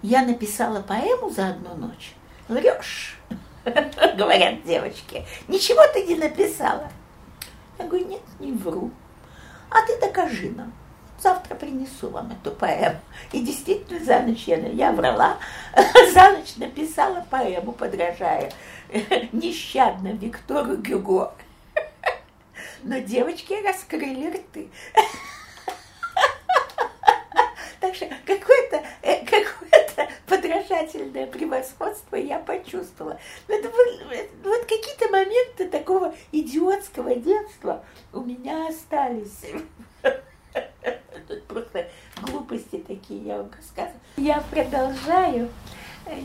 я 0.02 0.24
написала 0.24 0.80
поэму 0.80 1.30
за 1.30 1.48
одну 1.48 1.74
ночь. 1.74 2.14
Врешь. 2.48 3.18
говорят 4.16 4.64
девочки. 4.64 5.24
Ничего 5.48 5.80
ты 5.92 6.04
не 6.04 6.14
написала. 6.14 6.90
Я 7.78 7.86
говорю, 7.86 8.06
нет, 8.06 8.22
не 8.38 8.52
вру. 8.52 8.90
А 9.70 9.82
ты 9.86 9.98
докажи 9.98 10.50
нам. 10.50 10.72
завтра 11.18 11.54
принесу 11.54 12.10
вам 12.10 12.32
эту 12.32 12.52
поэму. 12.52 13.00
И 13.32 13.40
действительно, 13.40 14.04
за 14.04 14.20
ночь 14.20 14.44
я, 14.44 14.56
я 14.56 14.92
врала, 14.92 15.38
за 16.12 16.30
ночь 16.30 16.56
написала 16.56 17.26
поэму, 17.28 17.72
подражая 17.72 18.52
нещадно 19.32 20.08
Виктору 20.08 20.76
Гюго. 20.76 21.32
Но 22.82 22.98
девочки 23.00 23.54
раскрыли 23.66 24.28
рты. 24.28 24.68
Какое-то 28.26 28.82
э, 29.02 29.24
какое 29.24 29.66
подражательное 30.26 31.26
превосходство 31.26 32.16
я 32.16 32.38
почувствовала. 32.38 33.18
Это 33.48 33.68
вот 34.44 34.60
какие-то 34.62 35.08
моменты 35.10 35.68
такого 35.68 36.14
идиотского 36.32 37.14
детства 37.14 37.84
у 38.12 38.20
меня 38.20 38.68
остались. 38.68 39.52
Тут 41.28 41.44
просто 41.44 41.88
глупости 42.22 42.78
такие, 42.86 43.24
я 43.24 43.38
вам 43.38 43.50
рассказываю. 43.56 44.00
Я 44.16 44.40
продолжаю, 44.50 45.50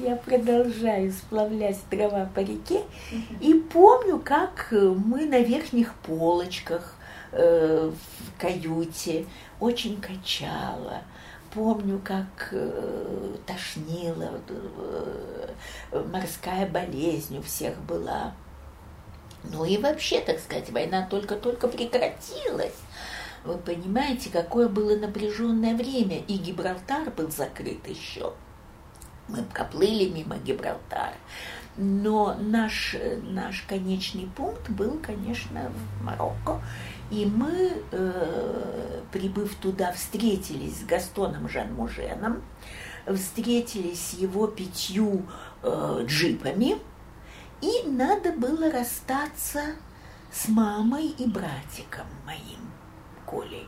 я 0.03 0.15
продолжаю 0.15 1.11
сплавлять 1.11 1.79
дрова 1.89 2.29
по 2.33 2.39
реке. 2.39 2.81
И 3.39 3.53
помню, 3.53 4.19
как 4.19 4.67
мы 4.71 5.25
на 5.25 5.39
верхних 5.39 5.93
полочках 5.95 6.95
э, 7.31 7.91
в 7.91 8.41
каюте 8.41 9.25
очень 9.59 9.99
качало. 10.01 11.01
Помню, 11.53 11.99
как 12.03 12.49
э, 12.51 13.35
тошнило, 13.45 14.39
э, 14.47 16.03
морская 16.11 16.65
болезнь 16.65 17.37
у 17.37 17.41
всех 17.41 17.77
была. 17.81 18.33
Ну 19.43 19.65
и 19.65 19.77
вообще, 19.77 20.21
так 20.21 20.39
сказать, 20.39 20.69
война 20.71 21.05
только-только 21.09 21.67
прекратилась. 21.67 22.75
Вы 23.43 23.57
понимаете, 23.57 24.29
какое 24.29 24.69
было 24.69 24.95
напряженное 24.95 25.75
время, 25.75 26.19
и 26.19 26.37
Гибралтар 26.37 27.09
был 27.09 27.29
закрыт 27.31 27.85
еще. 27.87 28.33
Мы 29.27 29.43
проплыли 29.43 30.09
мимо 30.09 30.37
Гибралтара. 30.37 31.15
Но 31.75 32.35
наш, 32.39 32.95
наш 33.23 33.63
конечный 33.63 34.29
пункт 34.35 34.69
был, 34.69 34.99
конечно, 34.99 35.71
в 35.71 36.03
Марокко. 36.03 36.61
И 37.11 37.25
мы, 37.25 37.73
э, 37.91 39.01
прибыв 39.11 39.55
туда, 39.55 39.91
встретились 39.91 40.79
с 40.79 40.85
Гастоном 40.85 41.49
Жан-Муженом, 41.49 42.41
встретились 43.05 43.99
с 43.99 44.13
его 44.13 44.47
пятью 44.47 45.25
э, 45.61 46.05
джипами, 46.07 46.77
и 47.61 47.83
надо 47.85 48.31
было 48.31 48.71
расстаться 48.71 49.61
с 50.31 50.47
мамой 50.47 51.07
и 51.07 51.27
братиком 51.27 52.07
моим. 52.25 52.71
Колей. 53.25 53.67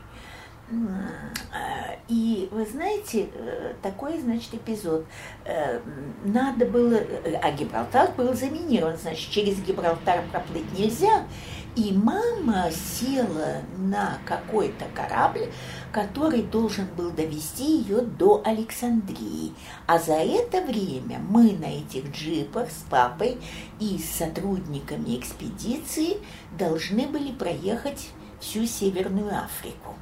А, 1.52 1.96
и 2.08 2.48
вы 2.50 2.64
знаете, 2.64 3.28
э, 3.34 3.74
такой, 3.82 4.18
значит, 4.18 4.54
эпизод. 4.54 5.04
Э, 5.44 5.80
надо 6.24 6.64
было, 6.64 6.98
а 7.42 7.52
Гибралтар 7.52 8.12
был 8.12 8.32
заминирован, 8.32 8.96
значит, 8.96 9.30
через 9.30 9.60
Гибралтар 9.60 10.22
проплыть 10.32 10.72
нельзя. 10.72 11.26
И 11.76 11.92
мама 11.92 12.70
села 12.70 13.62
на 13.76 14.18
какой-то 14.24 14.84
корабль, 14.94 15.50
который 15.90 16.42
должен 16.42 16.86
был 16.96 17.10
довести 17.10 17.78
ее 17.78 18.02
до 18.02 18.42
Александрии. 18.44 19.52
А 19.86 19.98
за 19.98 20.14
это 20.14 20.60
время 20.60 21.18
мы 21.18 21.52
на 21.52 21.64
этих 21.64 22.12
джипах 22.12 22.70
с 22.70 22.84
папой 22.88 23.38
и 23.80 23.98
с 23.98 24.08
сотрудниками 24.18 25.18
экспедиции 25.18 26.18
должны 26.56 27.08
были 27.08 27.32
проехать 27.32 28.08
всю 28.38 28.66
Северную 28.66 29.36
Африку. 29.36 29.96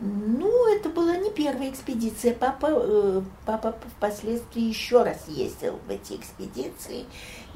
Ну, 0.00 0.72
это 0.72 0.90
была 0.90 1.16
не 1.16 1.30
первая 1.30 1.70
экспедиция. 1.70 2.32
Папа, 2.32 2.68
э, 2.70 3.22
папа 3.44 3.74
впоследствии 3.96 4.62
еще 4.62 5.02
раз 5.02 5.26
ездил 5.26 5.80
в 5.86 5.90
эти 5.90 6.12
экспедиции. 6.12 7.04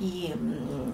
И, 0.01 0.35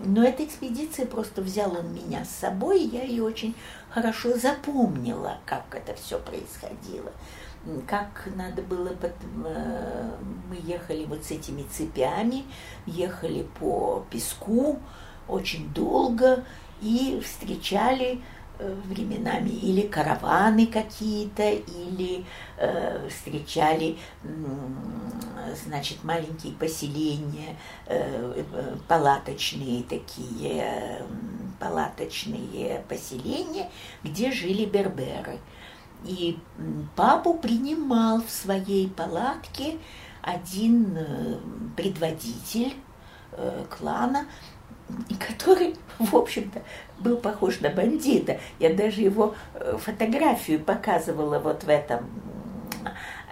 но 0.05 0.25
эта 0.25 0.45
экспедиция 0.45 1.07
просто 1.07 1.41
взял 1.41 1.75
он 1.75 1.95
меня 1.95 2.27
с 2.27 2.31
собой, 2.31 2.83
и 2.83 2.89
я 2.89 3.03
ее 3.03 3.23
очень 3.23 3.55
хорошо 3.89 4.37
запомнила, 4.37 5.39
как 5.47 5.65
это 5.75 5.95
все 5.95 6.19
происходило. 6.19 7.13
Как 7.87 8.29
надо 8.37 8.61
было, 8.61 8.91
э, 9.01 10.11
мы 10.51 10.59
ехали 10.63 11.07
вот 11.07 11.25
с 11.25 11.31
этими 11.31 11.63
цепями, 11.63 12.45
ехали 12.85 13.47
по 13.59 14.05
песку 14.11 14.79
очень 15.27 15.73
долго 15.73 16.45
и 16.83 17.21
встречали 17.25 18.21
Э, 18.21 18.38
временами 18.59 19.51
или 19.51 19.83
караваны 19.83 20.67
какие-то, 20.67 21.49
или 21.51 22.25
э, 22.57 23.09
встречали, 23.09 23.97
э, 24.23 25.55
значит, 25.65 26.03
маленькие 26.05 26.53
поселения, 26.55 27.57
э, 27.87 28.43
э, 28.53 28.77
палаточные 28.89 29.83
такие, 29.85 30.63
э, 30.63 31.03
палаточные 31.59 32.85
поселения, 32.89 33.71
где 34.03 34.31
жили 34.33 34.65
берберы. 34.65 35.39
И 36.05 36.39
папу 36.95 37.35
принимал 37.35 38.23
в 38.23 38.31
своей 38.31 38.89
палатке 38.89 39.79
один 40.23 40.97
э, 40.97 41.39
предводитель 41.77 42.75
э, 43.33 43.65
клана, 44.89 45.05
который, 45.19 45.75
в 45.99 46.15
общем-то, 46.15 46.63
был 46.99 47.17
похож 47.17 47.61
на 47.61 47.71
бандита. 47.71 48.39
Я 48.59 48.75
даже 48.75 49.01
его 49.01 49.35
э, 49.55 49.77
фотографию 49.79 50.61
показывала 50.61 51.39
вот 51.39 51.65
в 51.65 51.69
этом 51.69 52.07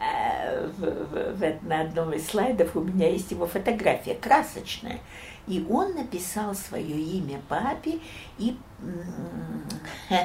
э, 0.00 0.68
в, 0.78 0.80
в, 0.80 1.36
в, 1.36 1.66
на 1.66 1.82
одном 1.82 2.12
из 2.12 2.26
слайдов 2.26 2.76
у 2.76 2.80
меня 2.80 3.10
есть 3.10 3.30
его 3.30 3.46
фотография 3.46 4.14
красочная. 4.14 5.00
И 5.46 5.64
он 5.70 5.94
написал 5.94 6.56
свое 6.56 6.98
имя 6.98 7.40
папе 7.48 8.00
и, 8.36 8.56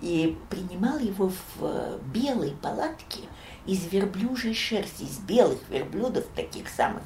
и 0.00 0.38
принимал 0.48 0.98
его 0.98 1.30
в 1.56 1.98
белой 2.06 2.52
палатке 2.62 3.20
из 3.66 3.92
верблюжьей 3.92 4.54
шерсти, 4.54 5.02
из 5.02 5.18
белых 5.18 5.58
верблюдов, 5.68 6.24
таких 6.34 6.68
самых 6.70 7.02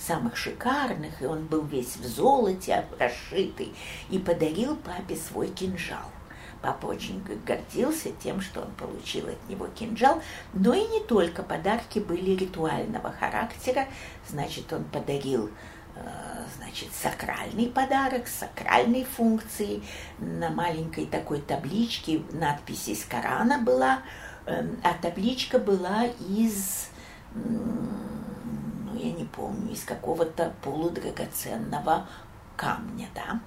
самых 0.00 0.36
шикарных, 0.36 1.22
и 1.22 1.26
он 1.26 1.46
был 1.46 1.64
весь 1.64 1.96
в 1.96 2.04
золоте, 2.04 2.84
расшитый, 2.98 3.74
и 4.08 4.18
подарил 4.18 4.76
папе 4.76 5.16
свой 5.16 5.48
кинжал. 5.48 6.10
Папа 6.62 6.86
очень 6.86 7.22
гордился 7.46 8.10
тем, 8.22 8.40
что 8.40 8.60
он 8.60 8.70
получил 8.72 9.28
от 9.28 9.48
него 9.48 9.66
кинжал, 9.68 10.22
но 10.52 10.74
и 10.74 10.86
не 10.88 11.00
только 11.00 11.42
подарки 11.42 11.98
были 11.98 12.32
ритуального 12.32 13.12
характера, 13.12 13.86
значит, 14.28 14.70
он 14.72 14.84
подарил 14.84 15.50
э, 15.96 16.00
значит, 16.58 16.90
сакральный 16.92 17.66
подарок, 17.66 18.28
сакральной 18.28 19.04
функции. 19.04 19.82
На 20.18 20.50
маленькой 20.50 21.06
такой 21.06 21.40
табличке 21.40 22.22
надпись 22.32 22.88
из 22.88 23.04
Корана 23.06 23.58
была, 23.58 24.00
эм, 24.44 24.78
а 24.82 24.92
табличка 25.00 25.58
была 25.58 26.04
из 26.28 26.90
я 28.96 29.12
не 29.12 29.24
помню, 29.24 29.72
из 29.72 29.84
какого-то 29.84 30.52
полудрагоценного 30.62 32.06
камня, 32.56 33.08
да. 33.14 33.40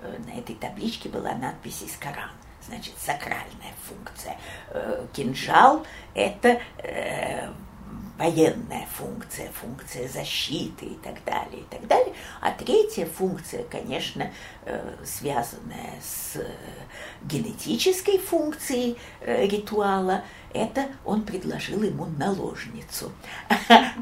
Э, 0.00 0.18
на 0.26 0.38
этой 0.38 0.54
табличке 0.54 1.08
была 1.08 1.34
надпись 1.34 1.82
из 1.82 1.96
Корана 1.96 2.32
значит, 2.68 2.94
сакральная 2.98 3.74
функция. 3.82 4.36
Э, 4.68 5.06
кинжал– 5.12 5.84
это 6.14 6.60
э, 6.78 7.50
военная 8.18 8.86
функция, 8.92 9.50
функция 9.52 10.08
защиты 10.08 10.86
и 10.86 10.94
так 10.96 11.22
далее, 11.24 11.60
и 11.60 11.64
так 11.70 11.86
далее. 11.86 12.14
А 12.40 12.50
третья 12.50 13.06
функция, 13.06 13.62
конечно, 13.64 14.32
связанная 15.04 15.94
с 16.02 16.36
генетической 17.22 18.18
функцией 18.18 18.98
ритуала– 19.24 20.24
это 20.52 20.86
он 21.04 21.22
предложил 21.22 21.82
ему 21.82 22.06
наложницу. 22.18 23.12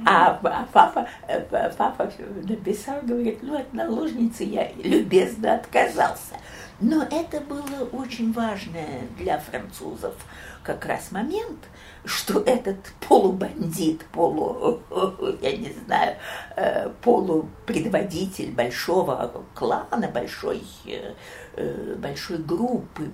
А, 0.05 0.35
папа, 0.72 1.09
э, 1.27 1.40
папа 1.77 2.12
написал, 2.44 3.01
говорит, 3.03 3.42
ну 3.42 3.59
от 3.59 3.72
наложницы 3.72 4.44
я 4.44 4.70
любезно 4.75 5.55
отказался. 5.55 6.37
Но 6.79 7.03
это 7.03 7.40
было 7.40 7.85
очень 7.92 8.33
важное 8.33 9.03
для 9.18 9.38
французов 9.38 10.14
как 10.62 10.85
раз 10.87 11.11
момент, 11.11 11.59
что 12.07 12.40
этот 12.40 12.79
полубандит, 13.07 14.05
полу, 14.07 14.81
я 15.42 15.57
не 15.57 15.73
знаю, 15.85 16.16
э, 16.57 16.90
полупредводитель 17.03 18.53
большого 18.53 19.45
клана, 19.55 20.09
большой, 20.09 20.62
э, 20.87 21.95
большой 21.99 22.38
группы 22.38 23.11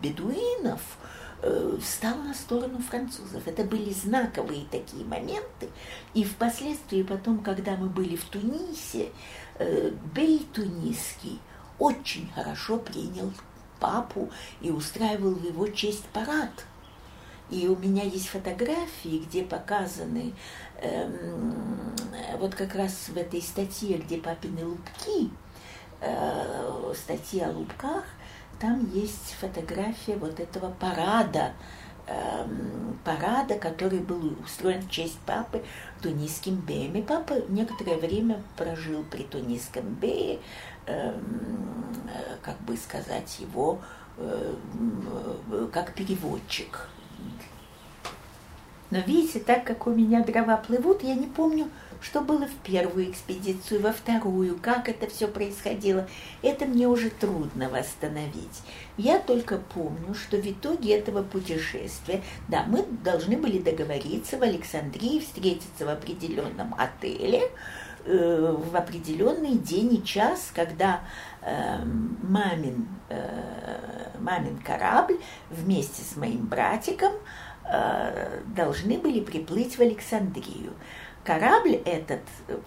бедуинов– 0.00 0.80
Э, 1.46 1.76
встал 1.78 2.16
на 2.16 2.32
сторону 2.32 2.78
французов. 2.78 3.46
Это 3.46 3.64
были 3.64 3.92
знаковые 3.92 4.64
такие 4.70 5.04
моменты. 5.04 5.68
И 6.14 6.24
впоследствии 6.24 7.02
потом, 7.02 7.40
когда 7.40 7.76
мы 7.76 7.90
были 7.90 8.16
в 8.16 8.24
Тунисе, 8.24 9.10
Бей 10.14 10.46
Тунисский 10.54 11.38
очень 11.78 12.32
хорошо 12.34 12.78
принял 12.78 13.30
папу 13.78 14.30
и 14.62 14.70
устраивал 14.70 15.34
в 15.34 15.44
его 15.44 15.68
честь 15.68 16.06
парад. 16.14 16.64
И 17.50 17.68
у 17.68 17.76
меня 17.76 18.02
есть 18.02 18.28
фотографии, 18.28 19.22
где 19.26 19.44
показаны 19.44 20.32
эм, 20.80 21.94
вот 22.38 22.54
как 22.54 22.74
раз 22.74 23.08
в 23.08 23.16
этой 23.16 23.42
статье, 23.42 23.98
где 23.98 24.18
папины 24.18 24.64
лупки, 24.64 25.30
э, 26.00 26.94
статья 26.96 27.48
о 27.48 27.52
лупках, 27.52 28.04
там 28.58 28.90
есть 28.92 29.36
фотография 29.38 30.16
вот 30.16 30.40
этого 30.40 30.70
парада, 30.70 31.52
эм, 32.06 32.98
парада, 33.04 33.56
который 33.56 33.98
был 33.98 34.36
устроен 34.42 34.80
в 34.82 34.90
честь 34.90 35.18
папы 35.26 35.62
в 35.98 36.02
Тунисском 36.02 36.56
Беме. 36.56 37.02
Папа 37.02 37.34
некоторое 37.48 37.98
время 37.98 38.42
прожил 38.56 39.04
при 39.04 39.24
Тунисском 39.24 39.84
Бее, 39.94 40.40
эм, 40.86 41.84
э, 42.08 42.36
как 42.42 42.58
бы 42.62 42.76
сказать, 42.76 43.38
его 43.38 43.80
э, 44.16 44.54
как 45.72 45.92
переводчик 45.94 46.88
но 48.94 49.00
видите, 49.00 49.40
так 49.40 49.64
как 49.64 49.88
у 49.88 49.90
меня 49.90 50.22
дрова 50.22 50.56
плывут, 50.56 51.02
я 51.02 51.16
не 51.16 51.26
помню, 51.26 51.68
что 52.00 52.20
было 52.20 52.46
в 52.46 52.54
первую 52.62 53.10
экспедицию, 53.10 53.80
во 53.80 53.92
вторую, 53.92 54.56
как 54.60 54.88
это 54.88 55.08
все 55.08 55.26
происходило. 55.26 56.06
Это 56.42 56.66
мне 56.66 56.86
уже 56.86 57.10
трудно 57.10 57.68
восстановить. 57.70 58.62
Я 58.96 59.18
только 59.18 59.58
помню, 59.58 60.14
что 60.14 60.36
в 60.36 60.46
итоге 60.46 60.96
этого 60.96 61.24
путешествия, 61.24 62.22
да, 62.46 62.64
мы 62.68 62.84
должны 63.02 63.36
были 63.36 63.58
договориться 63.58 64.38
в 64.38 64.42
Александрии, 64.42 65.18
встретиться 65.18 65.86
в 65.86 65.88
определенном 65.88 66.74
отеле, 66.78 67.50
э, 68.04 68.56
в 68.56 68.76
определенный 68.76 69.56
день 69.56 69.94
и 69.94 70.04
час, 70.04 70.52
когда 70.54 71.00
мамин, 72.22 72.88
э, 73.08 74.10
мамин 74.18 74.58
корабль 74.58 75.18
вместе 75.50 76.02
с 76.02 76.16
моим 76.16 76.46
братиком 76.46 77.12
Э, 77.66 78.40
должны 78.54 78.98
были 78.98 79.20
приплыть 79.20 79.78
в 79.78 79.80
Александрию. 79.80 80.74
Корабль 81.24 81.80
этот 81.86 82.20
э, 82.48 82.58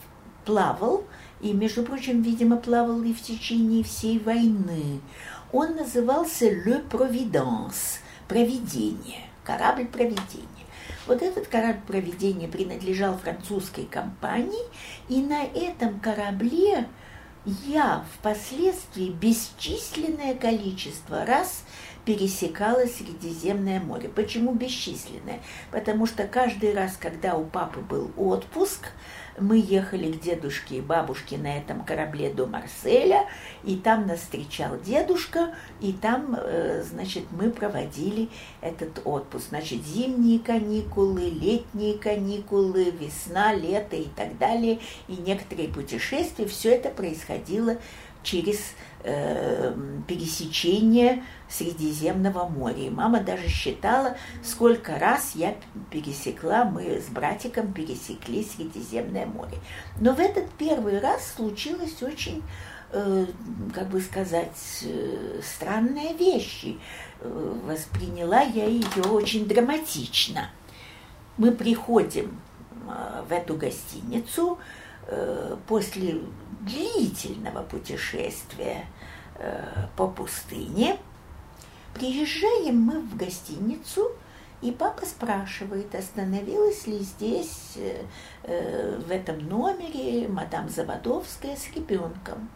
плавал, 0.43 1.03
и, 1.39 1.53
между 1.53 1.83
прочим, 1.83 2.23
видимо, 2.23 2.57
плавал 2.57 3.03
и 3.03 3.13
в 3.13 3.21
течение 3.21 3.83
всей 3.83 4.17
войны. 4.17 5.01
Он 5.51 5.75
назывался 5.75 6.45
«Le 6.49 6.83
Providence»– 6.89 7.99
«Провидение», 8.27 9.21
корабль 9.43 9.85
«Провидение». 9.85 10.47
Вот 11.05 11.21
этот 11.21 11.47
корабль 11.47 11.81
проведения 11.85 12.47
принадлежал 12.47 13.17
французской 13.19 13.85
компании, 13.85 14.65
и 15.09 15.21
на 15.21 15.43
этом 15.43 15.99
корабле 15.99 16.87
я 17.65 18.05
впоследствии 18.13 19.10
бесчисленное 19.10 20.36
количество 20.36 21.25
раз 21.25 21.63
пересекала 22.03 22.86
Средиземное 22.86 23.79
море. 23.79 24.10
Почему 24.10 24.53
бесчисленное? 24.53 25.39
Потому 25.71 26.05
что 26.05 26.27
каждый 26.27 26.73
раз, 26.73 26.97
когда 26.97 27.36
у 27.36 27.45
папы 27.45 27.79
был 27.79 28.12
отпуск, 28.17 28.88
мы 29.39 29.58
ехали 29.58 30.12
к 30.12 30.19
дедушке 30.19 30.78
и 30.78 30.82
бабушке 30.82 31.38
на 31.38 31.58
этом 31.58 31.84
корабле 31.84 32.32
до 32.32 32.47
Марселя, 32.47 33.26
и 33.63 33.76
там 33.76 34.08
нас 34.08 34.19
встречал 34.19 34.80
дедушка, 34.80 35.54
и 35.80 35.93
там, 35.93 36.36
э, 36.38 36.84
значит, 36.84 37.26
мы 37.32 37.50
проводили 37.50 38.30
этот 38.62 39.02
отпуск. 39.06 39.50
Значит, 39.50 39.84
зимние 39.86 40.39
каникулы, 40.39 41.30
летние 41.30 41.97
каникулы, 41.97 42.91
весна, 42.91 43.54
лето 43.54 43.95
и 43.95 44.08
так 44.15 44.38
далее, 44.38 44.80
и 45.08 45.13
некоторые 45.13 45.69
путешествия, 45.69 46.45
все 46.45 46.76
это 46.76 46.89
происходило 46.89 47.78
через 48.23 48.60
э, 49.04 49.73
пересечение 50.08 51.23
Средиземного 51.49 52.47
моря. 52.47 52.88
И 52.88 52.89
мама 52.89 53.21
даже 53.21 53.47
считала, 53.47 54.17
сколько 54.43 54.99
раз 54.99 55.33
я 55.36 55.55
пересекла, 55.89 56.65
мы 56.65 56.99
с 56.99 57.07
братиком 57.07 57.73
пересекли 57.73 58.43
Средиземное 58.43 59.25
море. 59.25 59.57
Но 59.99 60.13
в 60.13 60.19
этот 60.19 60.49
первый 60.51 60.99
раз 60.99 61.33
случилось 61.36 62.01
очень 62.03 62.43
э, 62.91 63.25
как 63.73 63.89
бы 63.89 64.01
сказать, 64.01 64.83
э, 64.83 65.41
странные 65.41 66.13
вещи. 66.13 66.77
Э, 67.21 67.53
восприняла 67.65 68.41
я 68.41 68.65
ее 68.65 69.03
очень 69.10 69.47
драматично. 69.47 70.49
Мы 71.38 71.51
приходим 71.51 72.41
в 73.27 73.33
эту 73.33 73.55
гостиницу 73.55 74.57
после 75.67 76.21
длительного 76.62 77.62
путешествия 77.62 78.86
по 79.97 80.07
пустыне– 80.07 80.97
Приезжаем 81.97 82.79
мы 82.79 82.99
в 82.99 83.17
гостиницу, 83.17 84.12
и 84.62 84.71
папа 84.71 85.03
спрашивает, 85.03 85.95
остановилась 85.95 86.86
ли 86.86 86.99
здесь, 86.99 87.73
э, 87.75 88.03
э, 88.43 88.99
в 88.99 89.10
этом 89.10 89.39
номере, 89.47 90.27
мадам 90.27 90.69
Заводовская 90.69 91.55
с 91.55 91.71
ребенком. 91.75 92.49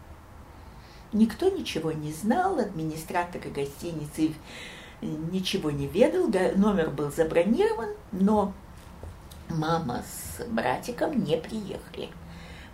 Никто 1.12 1.48
ничего 1.48 1.90
не 1.90 2.12
знал, 2.12 2.60
администратор 2.60 3.42
гостиницы 3.50 4.32
ничего 5.00 5.72
не 5.72 5.88
ведал, 5.88 6.28
номер 6.56 6.90
был 6.90 7.10
забронирован, 7.10 7.88
но 8.12 8.52
мама 9.48 10.04
с 10.04 10.44
братиком 10.46 11.24
не 11.24 11.36
приехали. 11.36 12.10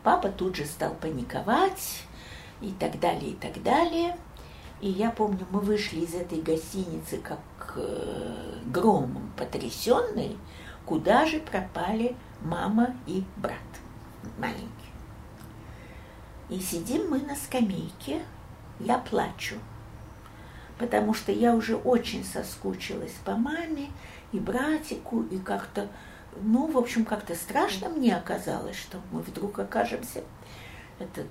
Папа 0.02 0.28
тут 0.28 0.56
же 0.56 0.66
стал 0.66 0.94
паниковать 0.94 2.02
и 2.60 2.72
так 2.78 3.00
далее, 3.00 3.30
и 3.30 3.36
так 3.36 3.62
далее– 3.62 4.18
и 4.80 4.88
я 4.88 5.10
помню, 5.10 5.46
мы 5.50 5.60
вышли 5.60 6.00
из 6.00 6.14
этой 6.14 6.40
гостиницы 6.40 7.18
как 7.18 7.40
э, 7.76 8.60
громом 8.66 9.32
потрясенные, 9.36 10.36
куда 10.86 11.26
же 11.26 11.40
пропали 11.40 12.14
мама 12.40 12.94
и 13.06 13.24
брат 13.36 13.56
маленький. 14.38 14.68
И 16.48 16.60
сидим 16.60 17.10
мы 17.10 17.20
на 17.20 17.34
скамейке, 17.34 18.22
я 18.78 18.98
плачу, 18.98 19.56
потому 20.78 21.12
что 21.12 21.32
я 21.32 21.54
уже 21.54 21.74
очень 21.76 22.24
соскучилась 22.24 23.14
по 23.24 23.34
маме 23.34 23.88
и 24.30 24.38
братику, 24.38 25.22
и 25.22 25.38
как-то, 25.38 25.88
ну, 26.40 26.70
в 26.70 26.78
общем, 26.78 27.04
как-то 27.04 27.34
страшно 27.34 27.88
мне 27.88 28.16
оказалось, 28.16 28.76
что 28.76 28.98
мы 29.10 29.22
вдруг 29.22 29.58
окажемся 29.58 30.22
этот... 31.00 31.26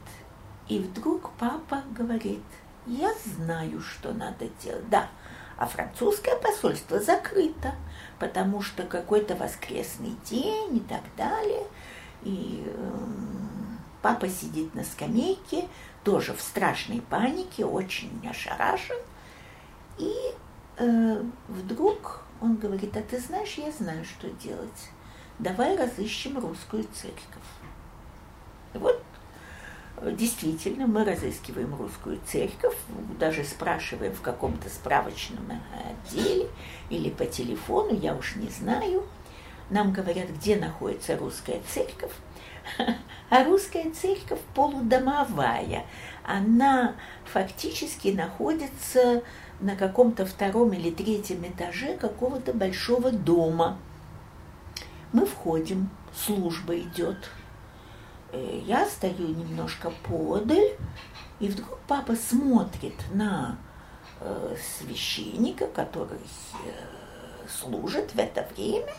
И 0.67 0.79
вдруг 0.79 1.31
папа 1.39 1.81
говорит– 1.95 2.43
я 2.87 3.13
знаю, 3.25 3.81
что 3.81 4.13
надо 4.13 4.47
делать. 4.63 4.89
Да, 4.89 5.09
а 5.57 5.67
французское 5.67 6.35
посольство 6.37 6.99
закрыто, 6.99 7.75
потому 8.19 8.61
что 8.61 8.83
какой-то 8.83 9.35
воскресный 9.35 10.15
день 10.25 10.77
и 10.77 10.79
так 10.79 11.01
далее. 11.15 11.65
И 12.23 12.63
э, 12.65 13.05
папа 14.01 14.29
сидит 14.29 14.73
на 14.75 14.83
скамейке, 14.83 15.67
тоже 16.03 16.33
в 16.33 16.41
страшной 16.41 17.01
панике, 17.01 17.65
очень 17.65 18.27
ошарашен. 18.27 18.97
И 19.97 20.13
э, 20.77 21.23
вдруг 21.47 22.21
он 22.39 22.55
говорит, 22.55 22.95
а 22.95 23.01
ты 23.01 23.19
знаешь, 23.19 23.55
я 23.55 23.71
знаю, 23.71 24.05
что 24.05 24.29
делать. 24.29 24.89
Давай 25.39 25.75
разыщем 25.75 26.37
русскую 26.39 26.83
церковь. 26.93 27.43
Вот 28.73 29.03
Действительно, 30.01 30.85
мы 30.85 31.03
разыскиваем 31.03 31.73
русскую 31.75 32.19
церковь, 32.27 32.75
даже 33.19 33.43
спрашиваем 33.43 34.13
в 34.13 34.21
каком-то 34.21 34.69
справочном 34.69 35.59
отделе 36.05 36.49
или 36.91 37.09
по 37.09 37.25
телефону, 37.25 37.97
я 37.99 38.13
уж 38.15 38.35
не 38.35 38.49
знаю. 38.49 39.03
Нам 39.71 39.91
говорят, 39.91 40.29
где 40.29 40.55
находится 40.55 41.17
русская 41.17 41.61
церковь. 41.67 42.11
А 43.29 43.43
русская 43.43 43.91
церковь 43.91 44.39
полудомовая. 44.55 45.83
Она 46.23 46.95
фактически 47.25 48.07
находится 48.07 49.21
на 49.59 49.75
каком-то 49.75 50.25
втором 50.25 50.71
или 50.71 50.91
третьем 50.91 51.45
этаже 51.45 51.97
какого-то 51.97 52.53
большого 52.53 53.11
дома. 53.11 53.77
Мы 55.11 55.25
входим, 55.25 55.89
служба 56.13 56.77
идет– 56.77 57.31
я 58.65 58.85
стою 58.85 59.29
немножко 59.29 59.91
подаль, 60.03 60.75
и 61.39 61.47
вдруг 61.47 61.79
папа 61.87 62.15
смотрит 62.15 62.95
на 63.13 63.57
э, 64.19 64.55
священника, 64.79 65.67
который 65.67 66.19
э, 66.19 67.47
служит 67.47 68.13
в 68.13 68.19
это 68.19 68.47
время. 68.55 68.93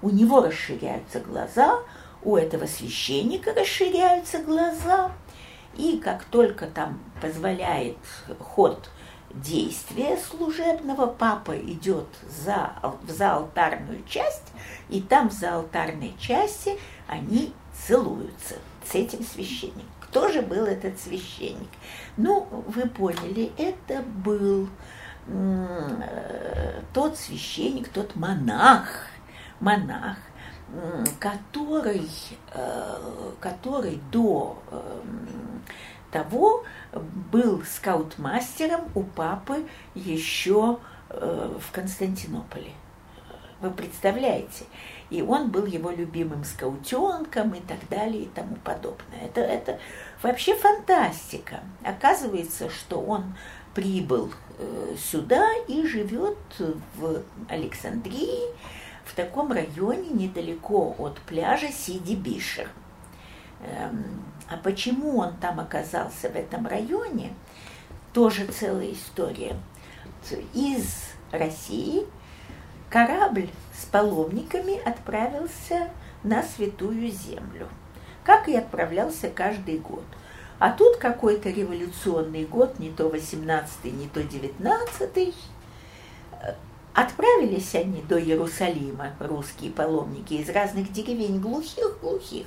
У 0.00 0.10
него 0.10 0.40
расширяются 0.40 1.20
глаза, 1.20 1.80
у 2.22 2.36
этого 2.36 2.66
священника 2.66 3.52
расширяются 3.52 4.38
глаза. 4.42 5.12
И 5.76 5.98
как 5.98 6.24
только 6.24 6.66
там 6.66 7.00
позволяет 7.20 7.98
ход 8.38 8.90
действия 9.30 10.16
служебного, 10.16 11.06
папа 11.06 11.56
идет 11.58 12.08
за, 12.28 12.72
в 13.02 13.10
заалтарную 13.10 14.02
часть, 14.08 14.52
и 14.88 15.00
там 15.00 15.28
в 15.28 15.32
заалтарной 15.32 16.14
части 16.18 16.78
они 17.06 17.52
целуются 17.88 18.56
с 18.84 18.94
этим 18.94 19.24
священником. 19.24 19.88
Кто 20.00 20.28
же 20.28 20.42
был 20.42 20.66
этот 20.66 21.00
священник? 21.00 21.70
Ну, 22.18 22.46
вы 22.66 22.86
поняли, 22.86 23.50
это 23.56 24.02
был 24.02 24.68
тот 26.92 27.16
священник, 27.16 27.88
тот 27.88 28.14
монах, 28.14 29.06
монах, 29.60 30.18
который, 31.18 32.08
который 33.40 34.00
до 34.12 34.62
того 36.10 36.64
был 37.32 37.62
скаут-мастером 37.64 38.88
у 38.94 39.02
папы 39.02 39.66
еще 39.94 40.78
в 41.10 41.72
Константинополе. 41.72 42.72
Вы 43.60 43.70
представляете? 43.70 44.64
И 45.10 45.20
он 45.20 45.50
был 45.50 45.66
его 45.66 45.90
любимым 45.90 46.44
скаутенком 46.44 47.54
и 47.54 47.60
так 47.60 47.88
далее 47.88 48.22
и 48.24 48.28
тому 48.28 48.56
подобное. 48.56 49.20
Это, 49.24 49.40
это 49.40 49.80
вообще 50.22 50.54
фантастика. 50.54 51.60
Оказывается, 51.82 52.70
что 52.70 53.00
он 53.00 53.34
прибыл 53.74 54.32
э, 54.58 54.94
сюда 54.96 55.48
и 55.66 55.84
живет 55.86 56.38
в 56.94 57.22
Александрии, 57.48 58.54
в 59.04 59.14
таком 59.14 59.50
районе 59.50 60.10
недалеко 60.10 60.94
от 60.98 61.18
пляжа 61.20 61.68
Сиди 61.72 62.14
Бишер. 62.14 62.68
Эм, 63.62 64.22
а 64.48 64.56
почему 64.56 65.18
он 65.18 65.36
там 65.36 65.58
оказался 65.58 66.28
в 66.28 66.36
этом 66.36 66.66
районе, 66.66 67.32
тоже 68.12 68.46
целая 68.46 68.92
история. 68.92 69.56
Из 70.54 71.10
России 71.32 72.06
корабль 72.90 73.48
с 73.74 73.84
паломниками 73.86 74.80
отправился 74.84 75.88
на 76.22 76.42
Святую 76.42 77.10
Землю, 77.10 77.68
как 78.24 78.48
и 78.48 78.56
отправлялся 78.56 79.28
каждый 79.30 79.78
год. 79.78 80.04
А 80.58 80.70
тут 80.72 80.96
какой-то 80.96 81.50
революционный 81.50 82.44
год, 82.44 82.78
не 82.78 82.90
то 82.90 83.08
18-й, 83.08 83.90
не 83.90 84.08
то 84.08 84.20
19-й. 84.20 85.34
Отправились 86.94 87.76
они 87.76 88.02
до 88.02 88.20
Иерусалима, 88.20 89.12
русские 89.20 89.70
паломники, 89.70 90.34
из 90.34 90.48
разных 90.48 90.90
деревень 90.90 91.38
глухих-глухих, 91.38 92.46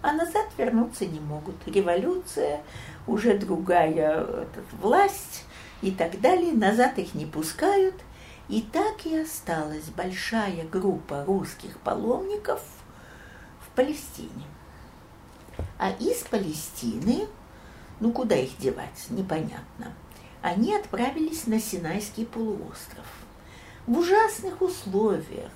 а 0.00 0.12
назад 0.12 0.46
вернуться 0.56 1.04
не 1.04 1.20
могут. 1.20 1.56
Революция, 1.66 2.62
уже 3.06 3.36
другая 3.36 4.22
этот, 4.22 4.64
власть 4.80 5.44
и 5.82 5.90
так 5.90 6.18
далее, 6.22 6.54
назад 6.54 6.98
их 6.98 7.14
не 7.14 7.26
пускают– 7.26 7.94
и 8.48 8.60
так 8.60 9.06
и 9.06 9.16
осталась 9.16 9.86
большая 9.86 10.64
группа 10.66 11.24
русских 11.24 11.78
паломников 11.80 12.62
в 13.60 13.74
Палестине. 13.74 14.44
А 15.78 15.90
из 15.90 16.18
Палестины, 16.18 17.26
ну 17.98 18.12
куда 18.12 18.36
их 18.36 18.56
девать, 18.58 19.06
непонятно, 19.10 19.92
они 20.42 20.74
отправились 20.74 21.46
на 21.46 21.60
Синайский 21.60 22.24
полуостров. 22.24 23.06
В 23.86 23.98
ужасных 23.98 24.62
условиях, 24.62 25.52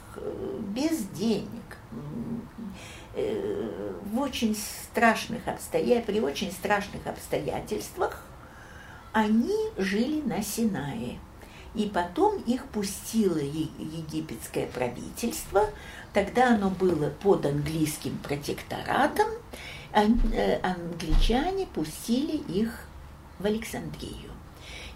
без 0.74 0.98
денег, 1.08 1.78
э, 3.14 3.92
в 4.04 4.20
очень 4.20 4.56
страшных 4.56 5.46
обстоятельствах, 5.48 6.06
при 6.06 6.20
очень 6.20 6.52
страшных 6.52 7.06
обстоятельствах 7.06 8.24
они 9.12 9.56
жили 9.76 10.22
на 10.22 10.42
Синае– 10.42 11.18
и 11.74 11.86
потом 11.86 12.38
их 12.42 12.64
пустило 12.66 13.38
египетское 13.38 14.66
правительство. 14.66 15.62
Тогда 16.12 16.54
оно 16.54 16.70
было 16.70 17.10
под 17.10 17.46
английским 17.46 18.18
протекторатом. 18.18 19.28
Э, 19.92 20.60
англичане 20.62 21.66
пустили 21.66 22.36
их 22.36 22.86
в 23.38 23.46
Александрию. 23.46 24.30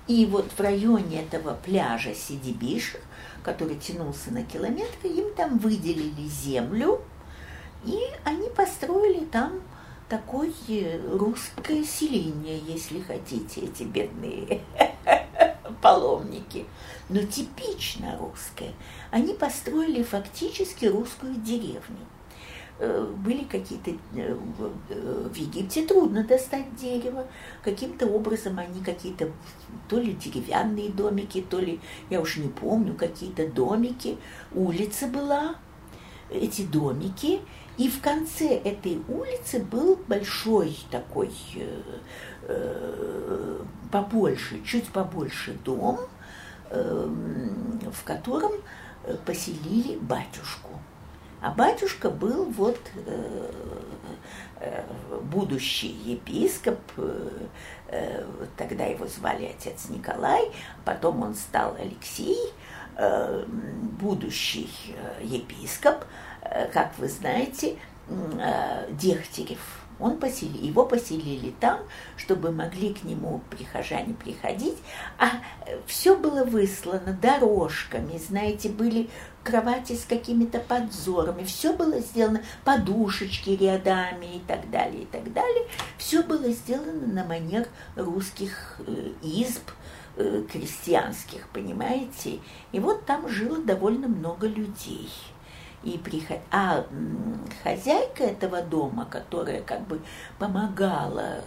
И 0.06 0.26
вот 0.26 0.50
в 0.52 0.60
районе 0.60 1.22
этого 1.22 1.54
пляжа 1.64 2.14
Сидибиш, 2.14 2.96
который 3.42 3.76
тянулся 3.76 4.32
на 4.32 4.44
километры, 4.44 5.08
им 5.08 5.34
там 5.34 5.58
выделили 5.58 6.28
землю, 6.28 7.00
и 7.84 7.98
они 8.24 8.50
построили 8.50 9.24
там 9.24 9.60
такое 10.08 10.52
русское 11.10 11.82
селение, 11.84 12.60
если 12.66 13.00
хотите, 13.00 13.62
эти 13.62 13.84
бедные 13.84 14.60
паломники, 15.84 16.64
но 17.10 17.22
типично 17.24 18.16
русское. 18.18 18.72
Они 19.10 19.34
построили 19.34 20.02
фактически 20.02 20.86
русскую 20.86 21.34
деревню. 21.34 22.06
Э, 22.78 23.06
были 23.18 23.44
какие-то... 23.44 23.90
Э, 23.90 24.34
э, 24.88 25.28
в 25.30 25.36
Египте 25.36 25.84
трудно 25.84 26.24
достать 26.24 26.74
дерево. 26.76 27.26
Каким-то 27.62 28.06
образом 28.06 28.58
они 28.58 28.82
какие-то 28.82 29.30
то 29.86 29.98
ли 29.98 30.14
деревянные 30.14 30.88
домики, 30.88 31.42
то 31.42 31.60
ли, 31.60 31.78
я 32.08 32.22
уж 32.22 32.38
не 32.38 32.48
помню, 32.48 32.94
какие-то 32.94 33.46
домики. 33.46 34.16
Улица 34.54 35.06
была, 35.06 35.56
эти 36.30 36.62
домики, 36.62 37.40
и 37.76 37.88
в 37.88 38.00
конце 38.00 38.56
этой 38.56 39.02
улицы 39.08 39.60
был 39.60 39.96
большой 40.06 40.76
такой 40.90 41.32
э, 42.46 43.60
побольше, 43.90 44.62
чуть 44.64 44.88
побольше 44.88 45.54
дом, 45.64 46.00
э, 46.70 47.08
в 47.92 48.04
котором 48.04 48.52
поселили 49.26 49.96
батюшку. 49.98 50.70
А 51.44 51.50
батюшка 51.50 52.08
был 52.08 52.46
вот 52.46 52.80
э, 52.94 53.50
э, 54.60 54.82
будущий 55.20 55.88
епископ, 55.88 56.78
э, 56.96 57.28
э, 57.88 58.24
тогда 58.56 58.84
его 58.84 59.06
звали 59.06 59.54
отец 59.54 59.90
Николай, 59.90 60.50
потом 60.86 61.22
он 61.22 61.34
стал 61.34 61.76
Алексей, 61.78 62.38
э, 62.96 63.44
будущий 64.00 64.70
э, 64.88 65.22
епископ, 65.22 66.04
э, 66.04 66.06
как 66.72 66.98
вы 66.98 67.08
знаете, 67.08 67.76
э, 68.08 68.86
Дегтярев 68.90 69.84
он 70.00 70.18
посели, 70.18 70.58
его 70.58 70.84
поселили 70.84 71.54
там, 71.60 71.78
чтобы 72.16 72.50
могли 72.50 72.92
к 72.92 73.04
нему 73.04 73.40
прихожане 73.50 74.14
приходить, 74.14 74.76
а 75.18 75.28
э, 75.66 75.78
все 75.86 76.16
было 76.16 76.44
выслано 76.44 77.16
дорожками, 77.20 78.18
знаете, 78.18 78.68
были 78.68 79.08
кровати 79.42 79.94
с 79.94 80.04
какими-то 80.04 80.58
подзорами, 80.58 81.44
все 81.44 81.74
было 81.74 82.00
сделано, 82.00 82.42
подушечки 82.64 83.50
рядами 83.50 84.36
и 84.36 84.40
так 84.40 84.70
далее, 84.70 85.02
и 85.02 85.06
так 85.06 85.32
далее. 85.32 85.66
Все 85.98 86.22
было 86.22 86.48
сделано 86.50 87.06
на 87.06 87.24
манер 87.24 87.68
русских 87.94 88.80
э, 88.86 89.12
изб, 89.22 89.70
э, 90.16 90.44
крестьянских, 90.50 91.48
понимаете? 91.50 92.40
И 92.72 92.80
вот 92.80 93.06
там 93.06 93.28
жило 93.28 93.58
довольно 93.58 94.08
много 94.08 94.48
людей– 94.48 95.10
и 95.84 95.98
приход... 95.98 96.38
А 96.50 96.84
хозяйка 97.62 98.24
этого 98.24 98.62
дома, 98.62 99.04
которая 99.04 99.62
как 99.62 99.86
бы 99.86 100.00
помогала 100.38 101.40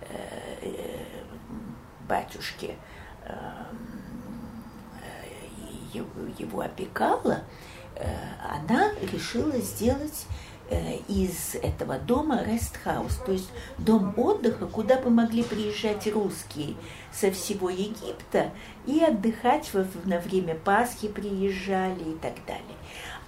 э, 0.00 0.66
батюшке, 2.08 2.76
его 6.38 6.60
опекала, 6.60 7.42
э, 7.96 8.06
она 8.50 8.90
решила 9.12 9.56
сделать 9.58 10.26
Э, 10.26 10.53
из 11.08 11.54
этого 11.56 11.98
дома 11.98 12.42
рестхаус, 12.42 13.16
то 13.26 13.32
есть 13.32 13.50
дом 13.78 14.14
отдыха, 14.16 14.66
куда 14.66 14.98
бы 14.98 15.10
могли 15.10 15.42
приезжать 15.42 16.06
русские 16.06 16.74
со 17.12 17.30
всего 17.30 17.68
Египта 17.68 18.50
и 18.86 19.00
отдыхать 19.00 19.70
на 20.04 20.18
время 20.18 20.54
Пасхи 20.54 21.08
приезжали 21.08 22.12
и 22.12 22.16
так 22.16 22.34
далее. 22.46 22.76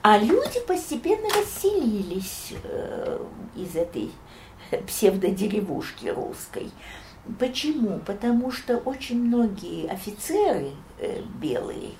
А 0.02 0.18
люди 0.18 0.60
постепенно 0.66 1.28
расселились 1.30 2.54
э, 2.62 3.18
из 3.56 3.74
этой 3.74 4.10
псевдодеревушки 4.86 6.06
русской. 6.06 6.70
Почему? 7.40 7.98
Потому 7.98 8.52
что 8.52 8.76
очень 8.76 9.20
многие 9.20 9.88
офицеры 9.88 10.70
э, 10.98 11.22
белые, 11.40 11.90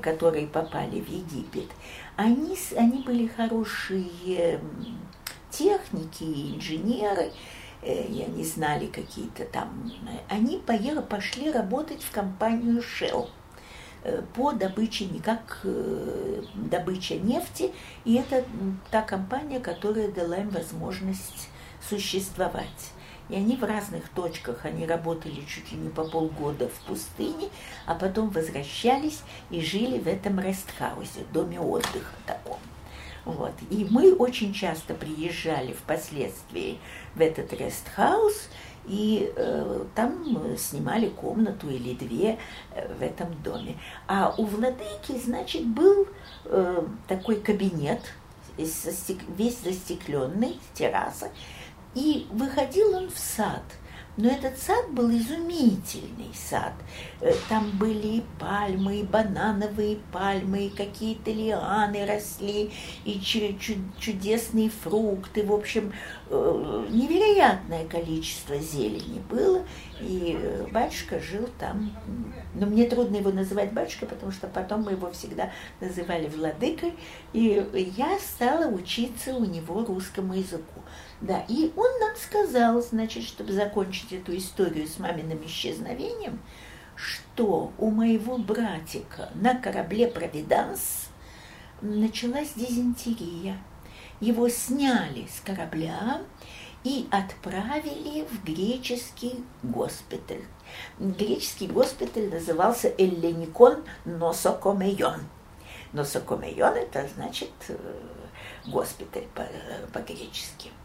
которые 0.00 0.46
попали 0.46 1.00
в 1.00 1.08
Египет, 1.08 1.68
они, 2.16 2.56
они 2.76 3.02
были 3.02 3.26
хорошие 3.26 4.60
техники, 5.52 6.24
инженеры, 6.56 7.30
э, 7.82 8.06
и 8.06 8.22
они 8.22 8.44
знали 8.44 8.86
какие-то 8.86 9.44
там, 9.44 9.92
они 10.28 10.58
поехали, 10.58 11.04
пошли 11.04 11.52
работать 11.52 12.02
в 12.02 12.10
компанию 12.10 12.82
Shell 12.82 13.28
э, 14.02 14.22
по 14.34 14.52
добыче, 14.52 15.04
не 15.04 15.20
как 15.20 15.60
э, 15.62 16.42
добыча 16.54 17.14
нефти, 17.16 17.70
и 18.04 18.14
это 18.14 18.44
та 18.90 19.02
компания, 19.02 19.60
которая 19.60 20.10
дала 20.10 20.36
им 20.36 20.48
возможность 20.48 21.48
существовать. 21.88 22.92
И 23.32 23.34
они 23.34 23.56
в 23.56 23.64
разных 23.64 24.10
точках, 24.10 24.66
они 24.66 24.86
работали 24.86 25.42
чуть 25.48 25.72
ли 25.72 25.78
не 25.78 25.88
по 25.88 26.04
полгода 26.04 26.68
в 26.68 26.86
пустыне, 26.86 27.48
а 27.86 27.94
потом 27.94 28.28
возвращались 28.28 29.22
и 29.48 29.62
жили 29.62 29.98
в 29.98 30.06
этом 30.06 30.38
рестхаусе, 30.38 31.24
доме 31.32 31.58
отдыха 31.58 32.12
таком. 32.26 32.58
Вот. 33.24 33.54
И 33.70 33.86
мы 33.88 34.14
очень 34.14 34.52
часто 34.52 34.92
приезжали 34.92 35.72
впоследствии 35.72 36.78
в 37.14 37.22
этот 37.22 37.54
рестхаус, 37.54 38.50
и 38.86 39.32
э, 39.34 39.84
там 39.94 40.56
снимали 40.58 41.08
комнату 41.08 41.70
или 41.70 41.94
две 41.94 42.38
э, 42.74 42.94
в 42.94 43.00
этом 43.00 43.34
доме. 43.42 43.78
А 44.08 44.34
у 44.36 44.44
владыки, 44.44 45.18
значит, 45.24 45.66
был 45.66 46.06
э, 46.44 46.84
такой 47.08 47.36
кабинет, 47.40 48.00
весь 48.58 49.58
застекленный, 49.62 50.58
терраса, 50.74 51.30
и 51.94 52.26
выходил 52.30 52.94
он 52.94 53.10
в 53.10 53.18
сад– 53.18 53.62
но 54.18 54.28
этот 54.28 54.58
сад 54.58 54.90
был 54.90 55.10
изумительный 55.10 56.34
сад. 56.34 56.74
Э, 57.22 57.32
там 57.48 57.70
были 57.78 58.18
и 58.18 58.24
пальмы, 58.38 59.00
и 59.00 59.02
банановые 59.04 59.96
пальмы, 60.12 60.66
и 60.66 60.70
какие-то 60.70 61.30
лианы 61.30 62.04
росли, 62.04 62.70
и 63.06 63.20
чудесные 63.22 64.68
фрукты. 64.68 65.44
В 65.44 65.52
общем, 65.52 65.94
э, 66.28 66.86
невероятное 66.90 67.86
количество 67.86 68.58
зелени 68.58 69.22
было. 69.30 69.64
И 69.98 70.38
э, 70.38 70.66
батюшка 70.70 71.18
жил 71.18 71.48
там. 71.58 71.90
Но 72.54 72.66
мне 72.66 72.84
трудно 72.84 73.16
его 73.16 73.30
называть 73.30 73.72
батюшкой, 73.72 74.08
потому 74.08 74.30
что 74.30 74.46
потом 74.46 74.82
мы 74.82 74.92
его 74.92 75.10
всегда 75.12 75.50
называли 75.80 76.28
владыкой. 76.28 76.92
И 77.32 77.66
я 77.96 78.18
стала 78.18 78.66
учиться 78.66 79.34
у 79.34 79.46
него 79.46 79.86
русскому 79.86 80.34
языку. 80.34 80.81
Да, 81.22 81.44
и 81.48 81.70
он 81.76 82.00
нам 82.00 82.16
сказал, 82.16 82.82
значит, 82.82 83.22
чтобы 83.22 83.52
закончить 83.52 84.12
эту 84.12 84.36
историю 84.36 84.88
с 84.88 84.98
маминым 84.98 85.46
исчезновением, 85.46 86.40
что 86.96 87.72
у 87.78 87.90
моего 87.92 88.38
братика 88.38 89.30
на 89.36 89.54
корабле 89.54 90.08
«Провиданс» 90.08 91.10
началась 91.80 92.54
дизентерия. 92.56 93.56
Его 94.18 94.48
сняли 94.48 95.28
с 95.28 95.40
корабля 95.40 96.22
и 96.82 97.06
отправили 97.12 98.24
в 98.24 98.42
греческий 98.44 99.44
госпиталь. 99.62 100.42
Греческий 100.98 101.68
госпиталь 101.68 102.30
назывался 102.30 102.92
Эллиникон 102.98 103.84
Носокомейон. 104.04 105.20
Носокомейон– 105.92 106.74
это 106.74 107.06
значит 107.14 107.52
э, 107.68 107.76
госпиталь 108.66 109.28
по-гречески. 109.92 110.70
По 110.70 110.72
Э, 110.72 110.81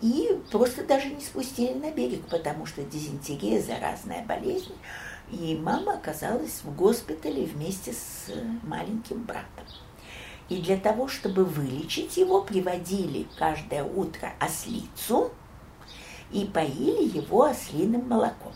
и 0.00 0.40
просто 0.50 0.84
даже 0.84 1.08
не 1.08 1.20
спустили 1.20 1.74
на 1.74 1.90
берег, 1.90 2.26
потому 2.26 2.66
что 2.66 2.82
дизентерия– 2.82 3.60
заразная 3.62 4.24
болезнь. 4.24 4.74
И 5.30 5.58
мама 5.60 5.94
оказалась 5.94 6.60
в 6.62 6.74
госпитале 6.74 7.44
вместе 7.44 7.92
с 7.92 8.30
маленьким 8.62 9.22
братом. 9.22 9.64
И 10.48 10.60
для 10.60 10.76
того, 10.76 11.08
чтобы 11.08 11.44
вылечить 11.44 12.16
его, 12.16 12.42
приводили 12.42 13.26
каждое 13.38 13.84
утро 13.84 14.32
ослицу 14.38 15.32
и 16.30 16.44
поили 16.44 17.16
его 17.16 17.44
ослиным 17.44 18.08
молоком. 18.08 18.52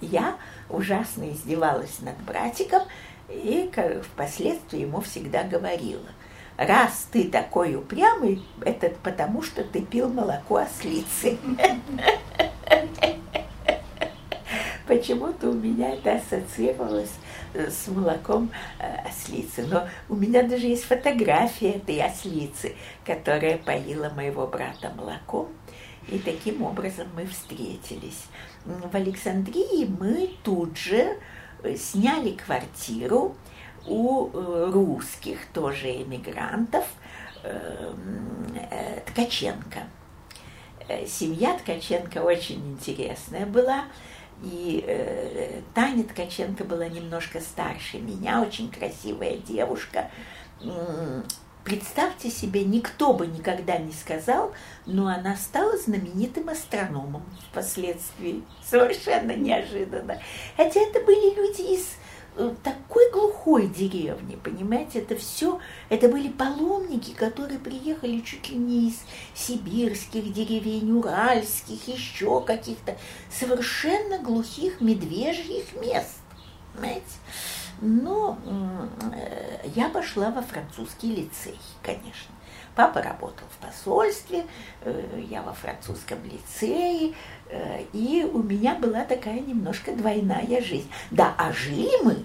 Я 0.00 0.36
ужасно 0.68 1.30
издевалась 1.30 2.00
над 2.00 2.18
братиком 2.22 2.82
и 3.28 3.70
впоследствии 4.02 4.80
ему 4.80 5.00
всегда 5.00 5.44
говорила– 5.44 6.08
раз 6.56 7.08
ты 7.10 7.28
такой 7.28 7.74
упрямый, 7.76 8.42
это 8.64 8.90
потому, 9.02 9.42
что 9.42 9.64
ты 9.64 9.80
пил 9.82 10.08
молоко 10.08 10.56
ослицы. 10.56 11.38
Почему-то 14.86 15.48
у 15.48 15.54
меня 15.54 15.94
это 15.94 16.16
ассоциировалось 16.16 17.12
э, 17.54 17.70
с 17.70 17.88
молоком 17.88 18.50
э, 18.78 19.08
ослицы. 19.08 19.66
Но 19.66 19.88
у 20.10 20.14
меня 20.14 20.42
даже 20.42 20.66
есть 20.66 20.84
фотография 20.84 21.72
этой 21.72 22.02
ослицы, 22.02 22.74
которая 23.04 23.56
поила 23.56 24.10
моего 24.10 24.46
брата 24.46 24.92
молоком. 24.94 25.48
И 26.08 26.18
таким 26.18 26.62
образом 26.62 27.08
мы 27.14 27.24
встретились. 27.26 28.26
В 28.66 28.94
Александрии 28.94 29.86
мы 29.86 30.30
тут 30.42 30.76
же 30.76 31.16
э, 31.62 31.76
сняли 31.76 32.32
квартиру, 32.32 33.36
у 33.86 34.30
э, 34.32 34.70
русских 34.72 35.46
тоже 35.52 35.90
эмигрантов 36.02 36.84
эм, 37.42 38.46
э, 38.70 39.00
Ткаченко. 39.06 39.80
Э, 40.88 41.06
семья 41.06 41.56
Ткаченко 41.58 42.18
очень 42.18 42.72
интересная 42.72 43.46
была. 43.46 43.84
И 44.42 44.84
э, 44.86 45.60
Таня 45.74 46.04
Ткаченко 46.04 46.64
была 46.64 46.88
немножко 46.88 47.40
старше 47.40 47.98
меня, 47.98 48.42
очень 48.42 48.70
красивая 48.70 49.36
девушка. 49.36 50.10
Представьте 51.64 52.30
себе, 52.30 52.62
никто 52.62 53.14
бы 53.14 53.26
никогда 53.26 53.78
не 53.78 53.92
сказал, 53.92 54.52
но 54.84 55.06
она 55.06 55.34
стала 55.34 55.78
знаменитым 55.78 56.50
астрономом 56.50 57.22
впоследствии. 57.50 58.42
Совершенно 58.62 59.32
неожиданно. 59.32 60.20
Хотя 60.58 60.80
это 60.80 61.00
были 61.00 61.34
люди 61.34 61.74
из 61.74 61.96
такой 62.62 63.10
глухой 63.12 63.68
деревни, 63.68 64.36
понимаете, 64.36 65.00
это 65.00 65.16
все, 65.16 65.60
это 65.88 66.08
были 66.08 66.28
паломники, 66.28 67.12
которые 67.12 67.58
приехали 67.58 68.20
чуть 68.20 68.48
ли 68.48 68.56
не 68.56 68.88
из 68.88 69.02
сибирских 69.34 70.32
деревень, 70.32 70.92
уральских, 70.92 71.86
еще 71.86 72.40
каких-то 72.40 72.96
совершенно 73.30 74.18
глухих 74.18 74.80
медвежьих 74.80 75.74
мест, 75.80 76.18
понимаете. 76.74 77.04
Но 77.80 78.38
э, 78.46 79.68
я 79.74 79.88
пошла 79.88 80.30
во 80.30 80.42
французский 80.42 81.14
лицей, 81.14 81.58
конечно. 81.82 82.33
Папа 82.74 83.02
работал 83.02 83.46
в 83.50 83.64
посольстве, 83.64 84.44
э, 84.82 85.22
я 85.30 85.42
во 85.42 85.52
французском 85.52 86.18
лицее, 86.24 87.14
э, 87.48 87.82
и 87.92 88.28
у 88.32 88.42
меня 88.42 88.74
была 88.74 89.04
такая 89.04 89.38
немножко 89.38 89.92
двойная 89.92 90.60
жизнь. 90.60 90.90
Да, 91.12 91.34
а 91.38 91.52
жили 91.52 92.02
мы, 92.02 92.16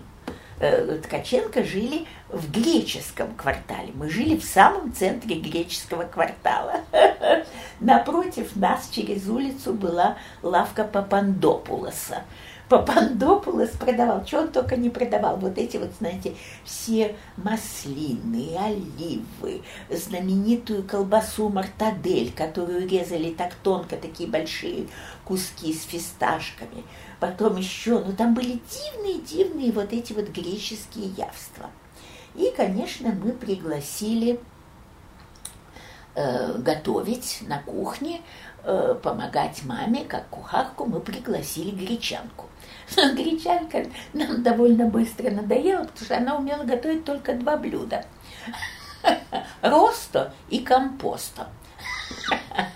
э, 0.60 1.00
Ткаченко 1.04 1.64
жили 1.64 2.08
в 2.30 2.52
греческом 2.52 3.36
квартале. 3.36 3.92
Мы 3.94 4.10
жили 4.10 4.38
в 4.38 4.44
самом 4.44 4.92
центре 4.92 5.36
греческого 5.36 6.04
квартала. 6.04 6.82
Напротив 7.80 8.56
нас 8.56 8.90
через 8.90 9.28
улицу 9.28 9.74
была 9.74 10.18
лавка 10.42 10.84
Папандопулоса. 10.84 12.24
Папандопулос 12.70 13.72
продавал, 13.72 14.26
что 14.26 14.42
он 14.42 14.52
только 14.52 14.78
не 14.78 14.92
продавал. 14.92 15.38
Вот 15.38 15.58
эти 15.58 15.78
вот, 15.78 15.90
знаете, 16.00 16.36
все 16.64 17.16
маслины, 17.36 18.56
оливы, 18.58 19.64
знаменитую 19.90 20.84
колбасу 20.84 21.50
мартадель, 21.50 22.32
которую 22.32 22.88
резали 22.88 23.32
так 23.32 23.56
тонко, 23.56 23.98
такие 23.98 24.30
большие 24.30 24.88
куски 25.26 25.74
с 25.74 25.84
фисташками. 25.84 26.84
Потом 27.20 27.58
еще, 27.58 28.04
ну 28.06 28.14
там 28.14 28.36
были 28.36 28.62
дивные-дивные 28.70 29.72
вот 29.72 29.92
эти 29.92 30.14
вот 30.14 30.30
греческие 30.30 31.08
явства. 31.18 31.72
И, 32.36 32.54
конечно, 32.56 33.10
мы 33.10 33.32
пригласили 33.32 34.40
э, 36.20 36.58
готовить 36.58 37.40
на 37.48 37.60
кухне, 37.60 38.22
э, 38.64 38.96
помогать 39.02 39.64
маме, 39.64 40.04
как 40.04 40.28
кухарку, 40.28 40.86
мы 40.86 41.00
пригласили 41.00 41.72
гречанку. 41.72 42.48
Но 42.98 43.14
гречанка 43.14 43.86
нам 44.14 44.44
довольно 44.44 44.86
быстро 44.86 45.32
надоела, 45.32 45.86
потому 45.86 46.06
что 46.06 46.18
она 46.18 46.38
умела 46.38 46.64
готовить 46.64 47.06
только 47.06 47.34
два 47.34 47.56
блюда. 47.56 48.06
Росто 49.62 50.34
и 50.50 50.60
компосто. 50.60 51.48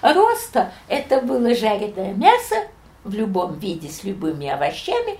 Росто– 0.00 0.72
это 0.88 1.20
было 1.20 1.54
жареное 1.54 2.14
мясо 2.14 2.68
в 3.04 3.12
любом 3.12 3.58
виде 3.58 3.88
с 3.88 4.02
любыми 4.02 4.48
овощами, 4.48 5.18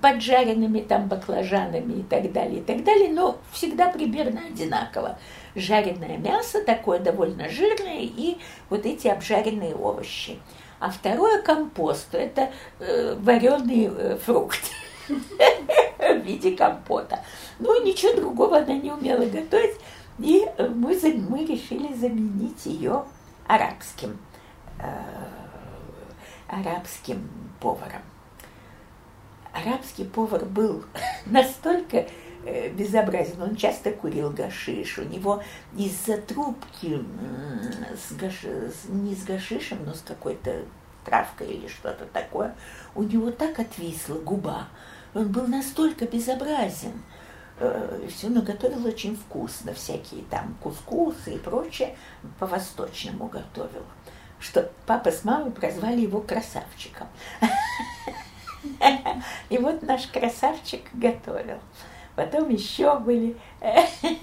поджаренными 0.00 0.80
там 0.80 1.08
баклажанами 1.08 2.00
и 2.00 2.02
так 2.02 2.32
далее, 2.32 2.60
и 2.60 2.62
так 2.62 2.84
далее, 2.84 3.12
но 3.12 3.38
всегда 3.52 3.88
примерно 3.88 4.40
одинаково. 4.46 5.18
Жареное 5.54 6.18
мясо 6.18 6.62
такое 6.62 6.98
довольно 6.98 7.48
жирное 7.48 8.00
и 8.00 8.38
вот 8.68 8.84
эти 8.84 9.08
обжаренные 9.08 9.74
овощи 9.74 10.38
а 10.78 10.90
второе 10.90 11.42
компост, 11.42 12.14
это 12.14 12.50
э, 12.78 13.14
вареный 13.18 13.90
э, 13.92 14.16
фрукт 14.18 14.60
в 15.08 16.18
виде 16.22 16.56
компота. 16.56 17.20
Ну, 17.58 17.82
ничего 17.84 18.14
другого 18.14 18.58
она 18.58 18.74
не 18.74 18.92
умела 18.92 19.24
готовить, 19.24 19.76
и 20.18 20.46
мы, 20.58 20.98
мы 21.28 21.44
решили 21.44 21.94
заменить 21.94 22.66
ее 22.66 23.04
арабским, 23.46 24.18
э, 24.78 24.90
арабским 26.48 27.28
поваром. 27.60 28.02
Арабский 29.56 30.04
повар 30.04 30.44
был 30.44 30.84
настолько 31.26 32.06
Э, 32.46 32.68
безобразен. 32.68 33.42
Он 33.42 33.56
часто 33.56 33.90
курил 33.90 34.30
гашиш. 34.30 34.98
У 34.98 35.02
него 35.02 35.42
из-за 35.76 36.16
трубки 36.16 37.04
с 37.92 38.12
гаш... 38.12 38.42
не 38.88 39.16
с 39.16 39.24
гашишем, 39.24 39.84
но 39.84 39.94
с 39.94 40.00
какой-то 40.00 40.62
травкой 41.04 41.48
или 41.48 41.66
что-то 41.66 42.04
такое, 42.04 42.54
у 42.94 43.02
него 43.02 43.32
так 43.32 43.58
отвисла 43.58 44.14
губа. 44.14 44.68
Он 45.12 45.26
был 45.32 45.48
настолько 45.48 46.06
безобразен. 46.06 47.02
Э, 47.58 48.06
Все 48.08 48.28
наготовил 48.28 48.86
очень 48.86 49.16
вкусно, 49.16 49.74
всякие 49.74 50.22
там 50.30 50.56
кускусы 50.62 51.34
и 51.34 51.38
прочее, 51.38 51.96
по-восточному 52.38 53.26
готовил. 53.26 53.84
что 54.38 54.70
папа 54.86 55.10
с 55.10 55.24
мамой 55.24 55.50
прозвали 55.50 56.02
его 56.02 56.20
красавчиком. 56.20 57.08
И 59.48 59.58
вот 59.58 59.82
наш 59.82 60.06
красавчик 60.06 60.82
готовил. 60.92 61.58
Потом 62.16 62.48
еще 62.48 62.98
были, 62.98 63.36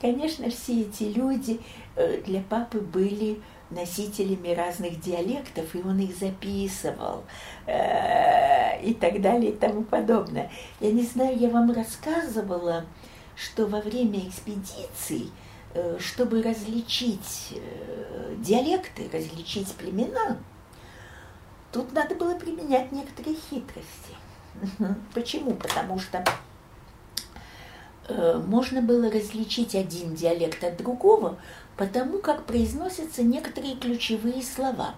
конечно, 0.00 0.48
все 0.50 0.82
эти 0.82 1.04
люди 1.04 1.60
э, 1.96 2.22
для 2.24 2.40
папы 2.42 2.78
были 2.78 3.40
носителями 3.70 4.54
разных 4.54 5.00
диалектов, 5.00 5.74
и 5.74 5.78
он 5.78 5.98
их 5.98 6.16
записывал 6.16 7.24
э, 7.66 8.80
и 8.82 8.94
так 8.94 9.20
далее 9.20 9.50
и 9.50 9.56
тому 9.56 9.82
подобное. 9.82 10.50
Я 10.78 10.92
не 10.92 11.02
знаю, 11.02 11.36
я 11.36 11.48
вам 11.48 11.72
рассказывала, 11.72 12.84
что 13.34 13.66
во 13.66 13.80
время 13.80 14.20
экспедиций, 14.28 15.30
э, 15.74 15.98
чтобы 15.98 16.42
различить 16.42 17.54
диалекты, 18.38 19.10
различить 19.12 19.72
племена, 19.74 20.36
тут 21.72 21.92
надо 21.92 22.14
было 22.14 22.34
применять 22.34 22.92
некоторые 22.92 23.36
хитрости. 23.36 24.14
Почему? 25.14 25.54
Потому 25.54 25.98
что 25.98 26.24
э, 28.08 28.42
можно 28.46 28.82
было 28.82 29.10
различить 29.10 29.74
один 29.74 30.14
диалект 30.14 30.62
от 30.64 30.76
другого, 30.76 31.38
потому 31.76 32.18
как 32.18 32.44
произносятся 32.44 33.22
некоторые 33.22 33.76
ключевые 33.76 34.42
слова. 34.42 34.94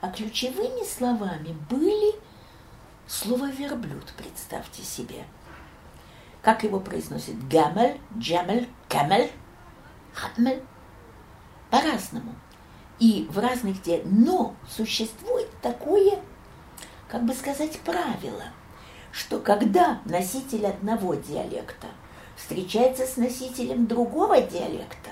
А 0.00 0.10
ключевыми 0.10 0.84
словами 0.84 1.56
были 1.70 2.14
слово 3.06 3.50
верблюд, 3.50 4.12
представьте 4.16 4.82
себе. 4.82 5.24
Как 6.42 6.62
его 6.62 6.78
произносят? 6.78 7.48
Гамель, 7.48 7.98
джамель, 8.18 8.68
камель, 8.88 9.30
хатмель. 10.12 10.62
По-разному. 11.70 12.34
И 12.98 13.26
в 13.30 13.38
разных 13.38 13.82
диалектах. 13.82 14.12
Но 14.12 14.54
существует 14.68 15.48
такое, 15.60 16.18
как 17.08 17.24
бы 17.24 17.34
сказать, 17.34 17.78
правило, 17.80 18.44
что 19.12 19.38
когда 19.38 20.00
носитель 20.04 20.66
одного 20.66 21.14
диалекта 21.14 21.88
встречается 22.36 23.06
с 23.06 23.16
носителем 23.16 23.86
другого 23.86 24.40
диалекта, 24.40 25.10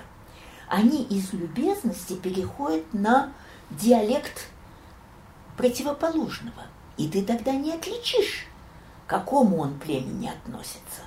они 0.68 1.04
из 1.04 1.32
любезности 1.32 2.14
переходят 2.14 2.84
на 2.92 3.32
диалект 3.70 4.48
противоположного. 5.56 6.62
И 6.96 7.08
ты 7.08 7.22
тогда 7.22 7.52
не 7.52 7.72
отличишь, 7.72 8.46
к 9.06 9.10
какому 9.10 9.58
он 9.58 9.78
племени 9.78 10.28
относится. 10.28 11.02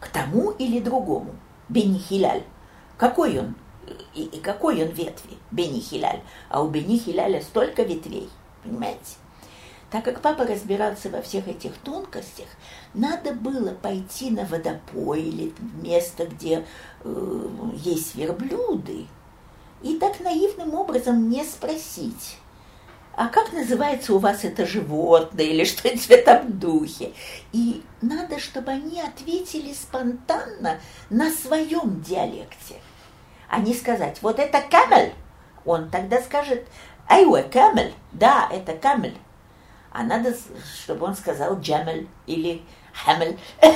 К 0.00 0.08
тому 0.08 0.50
или 0.50 0.80
другому. 0.80 1.34
Бенихиляль. 1.68 2.44
Какой 2.98 3.38
он? 3.38 3.54
И, 4.14 4.24
и 4.24 4.40
какой 4.40 4.82
он 4.82 4.90
ветви? 4.90 5.36
Бенихиляль. 5.50 6.20
А 6.48 6.62
у 6.62 6.68
Бенихиляля 6.68 7.40
столько 7.42 7.82
ветвей. 7.82 8.28
Понимаете? 8.62 9.16
Так 9.90 10.04
как 10.04 10.20
папа 10.20 10.44
разбирался 10.44 11.08
во 11.08 11.22
всех 11.22 11.46
этих 11.46 11.72
тонкостях, 11.78 12.48
надо 12.94 13.32
было 13.32 13.70
пойти 13.70 14.30
на 14.30 14.44
водопой 14.44 15.22
или 15.22 15.54
место, 15.82 16.26
где 16.26 16.66
э, 17.04 17.48
есть 17.76 18.16
верблюды, 18.16 19.06
и 19.82 19.96
так 19.98 20.18
наивным 20.18 20.74
образом 20.74 21.28
не 21.28 21.44
спросить, 21.44 22.38
а 23.16 23.28
как 23.28 23.52
называется 23.52 24.14
у 24.14 24.18
вас 24.18 24.42
это 24.42 24.66
животное 24.66 25.44
или 25.44 25.64
что 25.64 25.86
это 25.88 25.98
в 25.98 26.10
этом 26.10 26.58
духе. 26.58 27.12
И 27.52 27.82
надо, 28.02 28.40
чтобы 28.40 28.72
они 28.72 29.00
ответили 29.00 29.72
спонтанно 29.72 30.80
на 31.10 31.30
своем 31.30 32.02
диалекте, 32.02 32.80
а 33.54 33.58
не 33.60 33.74
сказать, 33.74 34.18
вот 34.22 34.38
это 34.38 34.60
камель. 34.60 35.12
Он 35.64 35.90
тогда 35.90 36.20
скажет, 36.20 36.66
айуэ, 37.08 37.44
камель, 37.44 37.94
да, 38.12 38.48
это 38.52 38.74
камель 38.74 39.16
а 39.94 40.02
надо, 40.02 40.34
чтобы 40.82 41.06
он 41.06 41.14
сказал 41.14 41.58
Джамель 41.60 42.08
или 42.26 42.60
Хамель. 42.92 43.38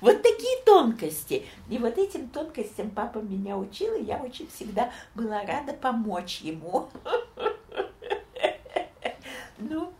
Вот 0.00 0.20
такие 0.20 0.56
тонкости. 0.66 1.46
И 1.68 1.78
вот 1.78 1.96
этим 1.96 2.28
тонкостям 2.28 2.90
папа 2.90 3.18
меня 3.18 3.56
учил, 3.56 3.94
и 3.94 4.02
я 4.02 4.16
очень 4.16 4.48
всегда 4.48 4.90
была 5.14 5.44
рада 5.44 5.72
помочь 5.72 6.40
ему. 6.40 6.90
Ну, 9.58 9.92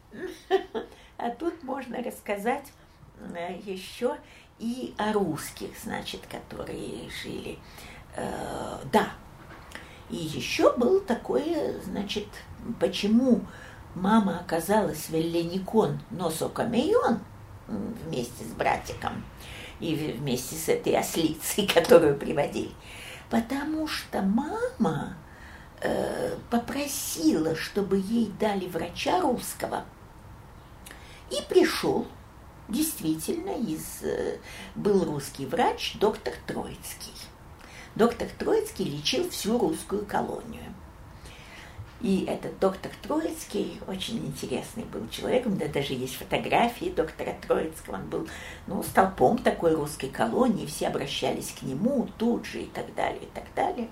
а 1.17 1.31
тут 1.31 1.63
можно 1.63 2.03
рассказать 2.03 2.73
э, 3.33 3.61
еще 3.65 4.17
и 4.59 4.95
о 4.99 5.13
русских, 5.13 5.71
значит, 5.83 6.21
которые 6.31 7.09
жили. 7.23 7.59
Э, 8.15 8.79
да. 8.93 9.11
И 10.11 10.17
еще 10.17 10.77
был 10.77 11.01
такое, 11.01 11.81
значит, 11.83 12.27
почему 12.79 13.41
мама 13.95 14.41
оказалась 14.41 15.09
в 15.09 15.15
Элленикон 15.15 16.01
Носокамейон 16.11 17.21
вместе 17.69 18.45
с 18.45 18.53
братиком 18.53 19.25
и 19.81 19.95
вместе 19.95 20.55
с 20.55 20.69
этой 20.69 20.97
ослицей, 20.97 21.67
которую 21.75 22.17
приводили. 22.17 22.73
Потому 23.31 23.89
что 23.89 24.23
мама 24.23 25.17
э, 25.81 26.37
попросила, 26.51 27.57
чтобы 27.57 27.99
ей 27.99 28.31
дали 28.39 28.67
врача 28.67 29.21
русского. 29.21 29.85
И 31.31 31.37
пришел, 31.49 32.07
действительно, 32.69 33.51
из, 33.51 34.03
э, 34.03 34.39
был 34.75 35.05
русский 35.05 35.47
врач, 35.47 35.97
доктор 35.99 36.35
Троицкий. 36.47 37.13
Доктор 37.95 38.29
Троицкий 38.39 38.85
лечил 38.85 39.29
всю 39.29 39.59
русскую 39.59 40.07
колонию. 40.07 40.73
И 42.03 42.25
этот 42.27 42.59
доктор 42.59 42.91
Троицкий 43.03 43.81
очень 43.87 44.19
интересный 44.27 44.83
был 44.85 45.09
человеком, 45.09 45.57
да 45.57 45.69
даже 45.69 45.93
есть 45.93 46.17
фотографии 46.17 46.87
доктора 46.91 47.37
Троицкого, 47.47 47.95
он 47.95 48.09
был 48.09 48.29
ну, 48.67 48.83
столпом 48.83 49.39
такой 49.39 49.77
русской 49.77 50.09
колонии, 50.09 50.67
все 50.67 50.89
обращались 50.89 51.53
к 51.53 51.63
нему 51.63 52.09
тут 52.19 52.45
же 52.45 52.63
и 52.63 52.67
так 52.67 52.93
далее, 52.97 53.23
и 53.23 53.29
так 53.33 53.45
далее. 53.55 53.89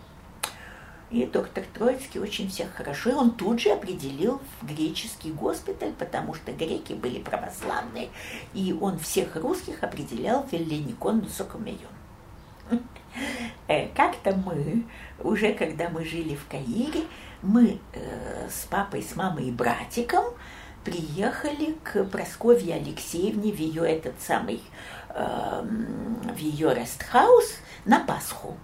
И 1.11 1.26
доктор 1.26 1.64
Троицкий 1.74 2.20
очень 2.20 2.48
всех 2.48 2.72
хорошо, 2.72 3.11
и 3.11 3.14
он 3.14 3.32
тут 3.32 3.61
же 3.61 3.70
определил 3.70 4.40
в 4.61 4.66
греческий 4.66 5.32
госпиталь, 5.32 5.92
потому 5.98 6.34
что 6.34 6.52
греки 6.52 6.92
были 6.92 7.18
православные, 7.18 8.11
и 8.54 8.76
он 8.80 8.98
всех 9.00 9.34
русских 9.34 9.82
определял 9.82 10.44
в 10.44 10.52
Эллиникон 10.52 11.28
Сокомейон. 11.28 11.90
Э, 13.66 13.88
как-то 13.88 14.36
мы, 14.36 14.84
уже 15.18 15.52
когда 15.52 15.88
мы 15.88 16.04
жили 16.04 16.36
в 16.36 16.46
Каире, 16.46 17.02
мы 17.42 17.80
э, 17.92 18.48
с 18.48 18.66
папой, 18.66 19.02
с 19.02 19.16
мамой 19.16 19.48
и 19.48 19.50
братиком 19.50 20.24
приехали 20.84 21.76
к 21.82 22.04
Просковье 22.04 22.76
Алексеевне 22.76 23.52
в 23.52 23.58
ее 23.58 23.84
этот 23.84 24.14
самый, 24.20 24.62
э, 25.08 25.62
в 26.34 26.38
ее 26.38 26.72
рестхаус 26.74 27.56
на 27.84 27.98
Пасху. 28.00 28.56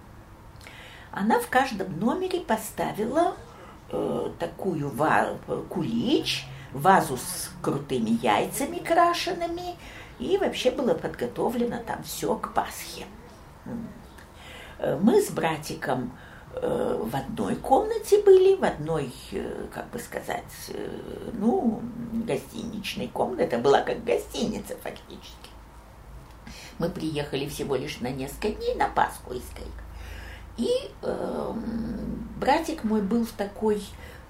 Она 1.11 1.39
в 1.39 1.47
каждом 1.49 1.99
номере 1.99 2.39
поставила 2.39 3.35
э, 3.91 4.31
такую 4.39 4.89
ва- 4.89 5.37
кулич, 5.69 6.45
вазу 6.73 7.17
с 7.17 7.51
крутыми 7.61 8.19
яйцами 8.21 8.77
крашенными, 8.77 9.75
и 10.19 10.37
вообще 10.37 10.71
было 10.71 10.93
подготовлено 10.93 11.79
там 11.85 12.03
все 12.03 12.35
к 12.35 12.53
Пасхе. 12.53 13.05
Э, 14.79 14.97
мы 15.01 15.21
с 15.21 15.29
братиком 15.29 16.11
Э, 16.61 16.99
в 16.99 17.15
одной 17.15 17.55
комнате 17.55 18.21
были, 18.23 18.55
в 18.55 18.63
одной, 18.63 19.13
э, 19.31 19.67
как 19.73 19.89
бы 19.89 19.99
сказать, 19.99 20.43
ну, 21.33 21.81
гостиничной 22.25 23.07
комнате. 23.09 23.43
Это 23.43 23.59
была 23.59 23.81
как 23.81 24.03
гостиница 24.03 24.75
фактически. 24.81 25.49
Мы 26.79 26.89
приехали 26.89 27.47
всего 27.47 27.75
лишь 27.75 27.99
на 27.99 28.09
несколько 28.09 28.49
дней 28.49 28.75
на 28.75 28.87
Пасху 28.87 29.33
из 29.33 29.43
Кайка. 29.53 29.83
И 30.57 30.69
э, 31.01 31.53
братик 32.39 32.83
мой 32.83 33.01
был 33.01 33.25
в 33.25 33.31
такой 33.31 33.83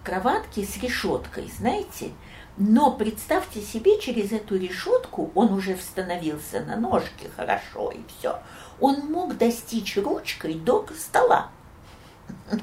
кроватке 0.03 0.63
с 0.63 0.77
решеткой, 0.77 1.51
знаете. 1.57 2.11
Но 2.57 2.91
представьте 2.91 3.61
себе, 3.61 3.99
через 3.99 4.31
эту 4.31 4.57
решетку 4.57 5.31
он 5.35 5.53
уже 5.53 5.77
становился 5.77 6.61
на 6.61 6.75
ножке 6.75 7.29
хорошо 7.35 7.91
и 7.91 7.99
все. 8.07 8.39
Он 8.79 9.11
мог 9.11 9.37
достичь 9.37 9.97
ручкой 9.97 10.55
до 10.55 10.85
стола. 10.97 11.49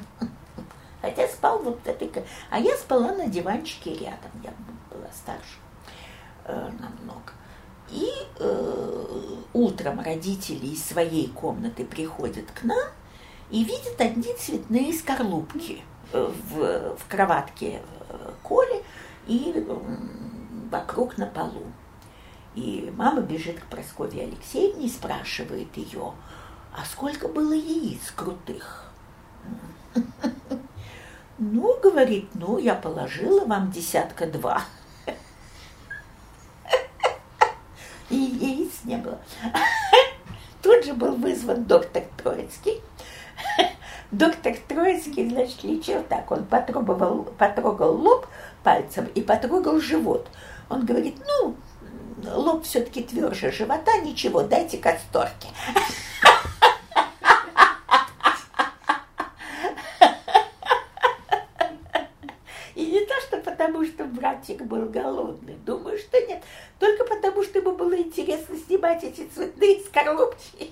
Хотя 1.01 1.27
спал 1.27 1.59
вот 1.59 1.79
в 1.83 1.87
этой... 1.87 2.11
А 2.49 2.59
я 2.59 2.75
спала 2.75 3.13
на 3.13 3.27
диванчике 3.27 3.93
рядом, 3.93 4.31
я 4.43 4.53
была 4.89 5.07
старше 5.13 5.57
э, 6.45 6.71
намного. 6.79 7.31
И 7.89 8.09
э, 8.39 9.35
утром 9.53 10.01
родители 10.01 10.67
из 10.67 10.83
своей 10.83 11.27
комнаты 11.29 11.85
приходят 11.85 12.51
к 12.51 12.63
нам 12.63 12.89
и 13.49 13.63
видят 13.63 13.99
одни 13.99 14.33
цветные 14.37 14.93
скорлупки 14.93 15.81
э, 16.11 16.31
в, 16.49 16.97
в 16.97 17.07
кроватке 17.07 17.81
э, 18.09 18.31
Коли 18.43 18.83
и 19.27 19.65
вокруг 20.71 21.17
на 21.17 21.25
полу. 21.27 21.65
И 22.55 22.91
мама 22.95 23.21
бежит 23.21 23.59
к 23.59 23.65
Прасковье 23.65 24.23
Алексеевне 24.23 24.87
и 24.87 24.89
спрашивает 24.89 25.75
ее, 25.75 26.13
а 26.73 26.85
сколько 26.85 27.27
было 27.27 27.53
яиц 27.53 28.11
крутых? 28.15 28.91
Ну, 31.37 31.77
говорит, 31.81 32.29
ну, 32.33 32.57
я 32.57 32.75
положила 32.75 33.45
вам 33.45 33.69
десятка 33.69 34.25
два. 34.25 34.61
И 38.09 38.15
яиц 38.15 38.71
не 38.85 38.95
было. 38.95 39.19
Тут 40.61 40.85
же 40.85 40.93
был 40.93 41.15
вызван 41.17 41.65
доктор 41.65 42.03
Троицкий. 42.15 42.81
Доктор 44.11 44.55
Троицкий, 44.67 45.29
значит, 45.29 45.63
лечил 45.63 46.03
так. 46.03 46.31
Он 46.31 46.45
потрогал, 46.45 47.23
потрогал 47.37 47.95
лоб 47.95 48.27
пальцем 48.63 49.07
и 49.15 49.21
потрогал 49.21 49.79
живот. 49.79 50.27
Он 50.69 50.85
говорит, 50.85 51.17
ну, 51.27 51.55
лоб 52.23 52.63
все-таки 52.63 53.03
тверже 53.03 53.51
живота, 53.51 53.97
ничего, 53.99 54.43
дайте 54.43 54.77
касторки. 54.77 55.47
И 62.75 62.85
не 62.87 63.05
то, 63.05 63.13
что 63.21 63.37
потому, 63.37 63.85
что 63.85 64.03
братик 64.03 64.61
был 64.63 64.89
голодный, 64.89 65.55
думаю, 65.65 65.97
что 65.97 66.19
нет, 66.19 66.43
только 66.77 67.05
потому, 67.05 67.41
что 67.43 67.59
ему 67.59 67.71
было 67.71 67.97
интересно 67.97 68.57
снимать 68.57 69.03
эти 69.03 69.25
цветные 69.27 69.79
скорлупки. 69.79 70.71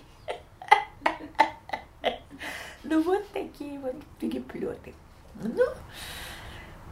Ну, 2.84 3.01
вот 3.01 3.27
такие 3.31 3.79
вот 3.79 3.95
переплеты. 4.19 4.93
Ну, 5.41 5.65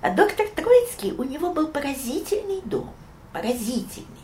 а 0.02 0.10
доктор 0.10 0.48
Троицкий, 0.56 1.12
у 1.12 1.24
него 1.24 1.54
был 1.54 1.68
поразительный 1.68 2.62
дом, 2.66 2.92
поразительный 3.34 4.22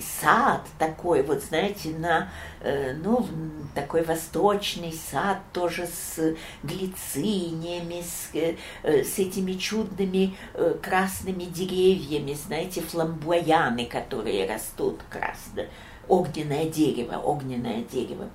сад 0.00 0.62
такой, 0.78 1.22
вот 1.22 1.42
знаете, 1.42 1.90
на, 1.90 2.30
э, 2.60 2.94
ну, 2.94 3.26
такой 3.74 4.02
восточный 4.02 4.92
сад 4.92 5.38
тоже 5.52 5.86
с 5.86 6.36
глициниями, 6.62 8.02
с, 8.02 8.34
э, 8.34 8.56
с 9.04 9.18
этими 9.18 9.52
чудными 9.52 10.36
э, 10.54 10.76
красными 10.82 11.44
деревьями, 11.44 12.34
знаете, 12.34 12.80
фламбуяны, 12.80 13.86
которые 13.86 14.48
растут 14.48 15.00
красно, 15.10 15.66
огненное 16.08 16.66
дерево, 16.66 17.16
огненное 17.16 17.82
дерево, 17.82 18.28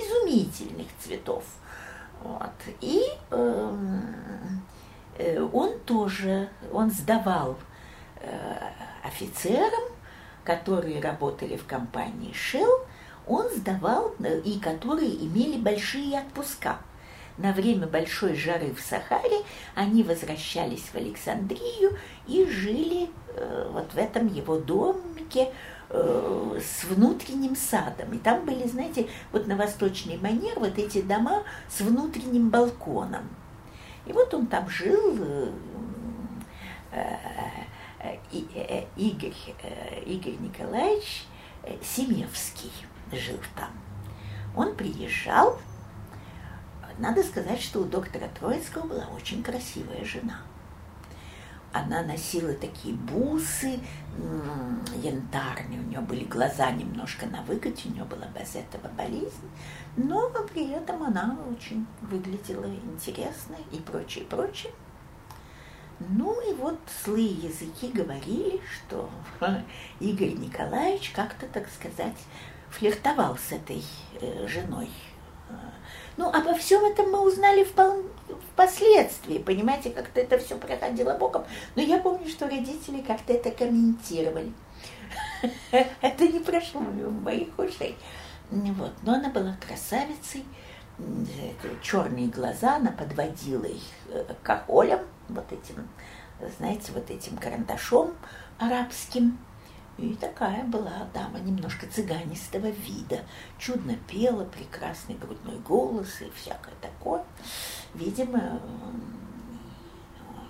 изумительных 0.00 0.88
цветов. 0.98 1.44
Вот. 2.22 2.52
И 2.80 3.02
эм, 3.30 4.62
э, 5.18 5.40
он 5.52 5.78
тоже, 5.80 6.48
он 6.72 6.90
сдавал 6.90 7.56
э, 8.20 8.58
офицерам 9.02 9.90
которые 10.44 11.00
работали 11.00 11.56
в 11.56 11.66
компании 11.66 12.32
Shell, 12.32 12.86
он 13.26 13.48
сдавал, 13.50 14.14
э, 14.18 14.40
и 14.40 14.58
которые 14.58 15.14
имели 15.14 15.56
большие 15.56 16.18
отпуска. 16.18 16.78
На 17.38 17.52
время 17.52 17.86
большой 17.86 18.34
жары 18.34 18.74
в 18.74 18.80
Сахаре 18.80 19.42
они 19.74 20.02
возвращались 20.02 20.82
в 20.92 20.94
Александрию 20.96 21.96
и 22.26 22.44
жили 22.46 23.10
э, 23.28 23.70
вот 23.72 23.92
в 23.92 23.96
этом 23.96 24.26
его 24.26 24.56
домике 24.58 25.52
э, 25.90 26.60
с 26.60 26.84
внутренним 26.84 27.54
садом. 27.56 28.12
И 28.12 28.18
там 28.18 28.44
были, 28.44 28.66
знаете, 28.66 29.08
вот 29.32 29.46
на 29.46 29.56
восточный 29.56 30.16
манер 30.18 30.58
вот 30.58 30.78
эти 30.78 31.02
дома 31.02 31.42
с 31.68 31.80
внутренним 31.80 32.50
балконом. 32.50 33.28
И 34.06 34.12
вот 34.12 34.32
он 34.32 34.46
там 34.46 34.68
жил, 34.68 35.18
э, 36.92 37.16
э, 38.02 38.84
Игорь, 38.96 39.34
Игорь 40.06 40.36
Николаевич 40.40 41.24
Семевский 41.82 42.72
жил 43.12 43.38
там. 43.54 43.70
Он 44.56 44.74
приезжал, 44.74 45.58
надо 46.98 47.22
сказать, 47.22 47.60
что 47.60 47.80
у 47.80 47.84
доктора 47.84 48.28
Троицкого 48.38 48.86
была 48.86 49.06
очень 49.14 49.42
красивая 49.42 50.04
жена. 50.04 50.40
Она 51.72 52.02
носила 52.02 52.52
такие 52.54 52.94
бусы 52.94 53.78
янтарные, 55.02 55.78
у 55.78 55.82
нее 55.84 56.00
были 56.00 56.24
глаза 56.24 56.70
немножко 56.72 57.26
на 57.26 57.42
выкате, 57.42 57.88
у 57.88 57.92
нее 57.92 58.04
была 58.04 58.26
без 58.38 58.56
этого 58.56 58.88
болезнь, 58.96 59.48
но 59.96 60.30
при 60.52 60.70
этом 60.70 61.02
она 61.02 61.38
очень 61.48 61.86
выглядела 62.02 62.66
интересно 62.66 63.56
и 63.70 63.76
прочее, 63.76 64.24
прочее. 64.24 64.72
Ну 66.00 66.40
и 66.50 66.54
вот 66.54 66.78
злые 67.04 67.28
языки 67.28 67.92
говорили, 67.92 68.60
что 68.72 69.10
Игорь 70.00 70.32
Николаевич 70.32 71.10
как-то, 71.10 71.46
так 71.46 71.68
сказать, 71.68 72.16
флиртовал 72.70 73.36
с 73.36 73.52
этой 73.52 73.84
э, 74.20 74.46
женой. 74.48 74.88
Ну, 76.16 76.28
обо 76.28 76.54
всем 76.54 76.84
этом 76.84 77.10
мы 77.10 77.20
узнали 77.20 77.66
впоследствии, 78.52 79.38
понимаете, 79.38 79.90
как-то 79.90 80.20
это 80.20 80.38
все 80.38 80.56
проходило 80.56 81.14
боком. 81.14 81.44
Но 81.76 81.82
я 81.82 81.98
помню, 81.98 82.28
что 82.28 82.46
родители 82.46 83.00
как-то 83.00 83.32
это 83.32 83.50
комментировали. 83.50 84.52
Это 86.00 86.28
не 86.28 86.38
прошло 86.38 86.80
мимо 86.80 87.10
моих 87.10 87.58
ушей. 87.58 87.96
Вот. 88.50 88.92
Но 89.02 89.14
она 89.14 89.30
была 89.30 89.56
красавицей, 89.66 90.44
черные 91.82 92.28
глаза, 92.28 92.76
она 92.76 92.92
подводила 92.92 93.64
их 93.64 93.82
э, 94.08 94.34
кахолем, 94.42 95.00
вот 95.28 95.50
этим, 95.50 95.88
знаете, 96.58 96.92
вот 96.92 97.10
этим 97.10 97.36
карандашом 97.36 98.14
арабским. 98.58 99.38
И 100.00 100.14
такая 100.14 100.64
была 100.64 101.06
дама 101.12 101.38
немножко 101.40 101.86
цыганистого 101.86 102.68
вида. 102.70 103.20
Чудно 103.58 103.96
пела, 104.08 104.46
прекрасный 104.46 105.14
грудной 105.14 105.58
голос 105.58 106.22
и 106.22 106.30
всякое 106.30 106.72
такое. 106.80 107.22
Видимо, 107.92 108.62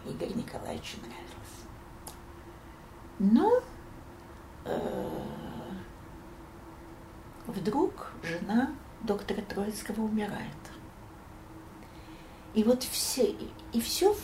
Игорь 0.07 0.35
Николаевичу 0.37 0.99
нравилось. 0.99 1.25
Но 3.19 3.61
э, 4.67 5.09
вдруг 7.49 8.13
жена 8.23 8.71
доктора 9.01 9.43
Троицкого 9.43 10.03
умирает. 10.03 10.55
И 12.55 12.63
вот 12.63 12.85
все, 12.85 13.35
и 13.73 13.81
все 13.81 14.15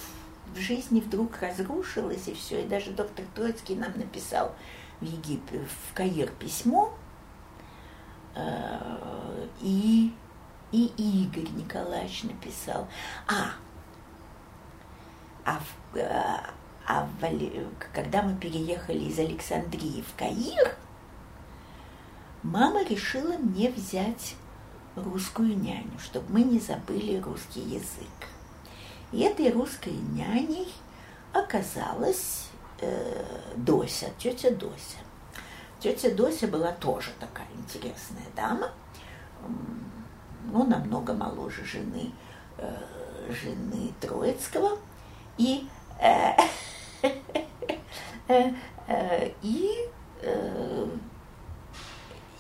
в 0.54 0.56
жизни 0.56 1.00
вдруг 1.00 1.36
разрушилось, 1.40 2.28
и 2.28 2.34
все. 2.34 2.62
И 2.62 2.68
даже 2.68 2.92
доктор 2.92 3.24
Троицкий 3.34 3.74
нам 3.74 3.90
написал 3.96 4.54
в 5.00 5.04
Египет, 5.04 5.68
в 5.88 5.94
Каир 5.94 6.30
письмо, 6.30 6.92
э, 8.34 9.48
и, 9.60 10.12
и 10.72 10.86
Игорь 10.96 11.50
Николаевич 11.52 12.24
написал. 12.24 12.88
А, 13.26 13.52
а, 15.44 15.60
в, 15.60 15.96
э, 15.96 16.40
а 16.86 17.08
в, 17.20 17.92
когда 17.92 18.22
мы 18.22 18.36
переехали 18.36 19.04
из 19.04 19.18
Александрии 19.18 20.02
в 20.02 20.18
Каир, 20.18 20.76
мама 22.42 22.84
решила 22.84 23.36
мне 23.38 23.70
взять 23.70 24.36
русскую 24.96 25.56
няню, 25.58 25.98
чтобы 25.98 26.32
мы 26.32 26.42
не 26.42 26.58
забыли 26.58 27.20
русский 27.20 27.60
язык. 27.60 28.28
И 29.12 29.20
этой 29.20 29.50
русской 29.52 29.92
няней 29.92 30.72
оказалась 31.32 32.45
э, 32.80 33.24
Дося, 33.56 34.06
тетя 34.18 34.50
Дося. 34.50 34.98
Тетя 35.80 36.10
Дося 36.14 36.46
была 36.46 36.72
тоже 36.72 37.10
такая 37.20 37.48
интересная 37.56 38.26
дама, 38.34 38.70
ну, 40.52 40.64
намного 40.64 41.12
моложе 41.12 41.64
жены, 41.64 42.12
э, 42.58 42.76
жены 43.30 43.92
Троицкого. 44.00 44.78
И, 45.38 45.66
э, 46.00 46.32
э, 48.28 48.52
э, 48.88 49.30
и 49.42 49.88
э, 50.22 50.86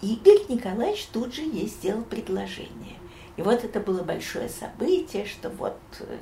Игорь 0.02 0.46
Николаевич 0.48 1.06
тут 1.06 1.34
же 1.34 1.42
ей 1.42 1.66
сделал 1.68 2.02
предложение. 2.02 2.96
И 3.36 3.42
вот 3.42 3.64
это 3.64 3.80
было 3.80 4.02
большое 4.02 4.48
событие, 4.48 5.26
что 5.26 5.50
вот 5.50 5.78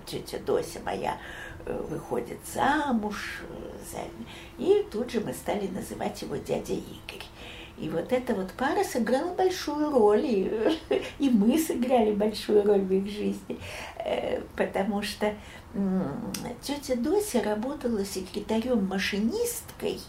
тетя 0.06 0.38
Дося 0.38 0.80
моя 0.84 1.18
выходит 1.66 2.38
замуж, 2.52 3.42
э, 3.94 4.06
и 4.58 4.86
тут 4.90 5.10
же 5.10 5.20
мы 5.20 5.32
стали 5.32 5.66
называть 5.68 6.22
его 6.22 6.36
дядя 6.36 6.74
Игорь. 6.74 7.24
И 7.76 7.88
вот 7.88 8.12
эта 8.12 8.34
вот 8.34 8.52
пара 8.52 8.84
сыграла 8.84 9.34
большую 9.34 9.90
роль, 9.90 10.24
и, 10.24 10.78
и 11.18 11.28
мы 11.28 11.58
сыграли 11.58 12.12
большую 12.12 12.64
роль 12.64 12.82
в 12.82 12.92
их 12.92 13.10
жизни, 13.10 13.58
потому 14.56 15.02
что 15.02 15.34
тетя 16.62 16.94
Дося 16.94 17.42
работала 17.42 18.04
секретарем-машинисткой 18.04 20.00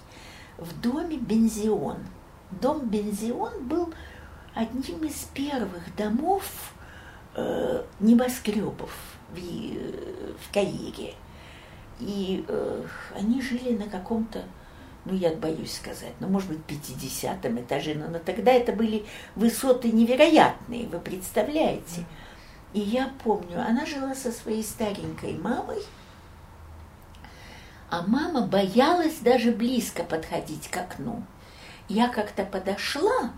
в 0.58 0.80
доме 0.80 1.18
Бензион. 1.18 1.98
Дом 2.52 2.88
Бензион 2.88 3.68
был 3.68 3.92
одним 4.54 5.04
из 5.06 5.28
первых 5.34 5.96
домов, 5.96 6.74
э, 7.36 7.84
небоскребов 8.00 8.92
в, 9.32 9.38
в 9.38 10.54
Каире. 10.54 11.14
И 12.00 12.46
э, 12.48 12.86
они 13.16 13.42
жили 13.42 13.76
на 13.76 13.90
каком-то, 13.90 14.44
ну, 15.06 15.14
я 15.16 15.34
боюсь 15.34 15.76
сказать, 15.76 16.14
ну, 16.20 16.28
может 16.28 16.50
быть, 16.50 16.64
50 16.64 17.46
этаже, 17.46 17.96
но, 17.96 18.08
но 18.08 18.20
тогда 18.20 18.52
это 18.52 18.74
были 18.74 19.06
высоты 19.36 19.92
невероятные, 19.92 20.88
вы 20.88 21.00
представляете. 21.00 22.06
И 22.74 22.80
я 22.80 23.12
помню, 23.24 23.62
она 23.66 23.86
жила 23.86 24.14
со 24.14 24.32
своей 24.32 24.64
старенькой 24.64 25.38
мамой, 25.38 25.82
а 27.90 28.04
мама 28.06 28.46
боялась 28.46 29.20
даже 29.20 29.52
близко 29.52 30.04
подходить 30.04 30.68
к 30.68 30.76
окну. 30.76 31.24
Я 31.88 32.10
как-то 32.10 32.44
подошла 32.44 33.32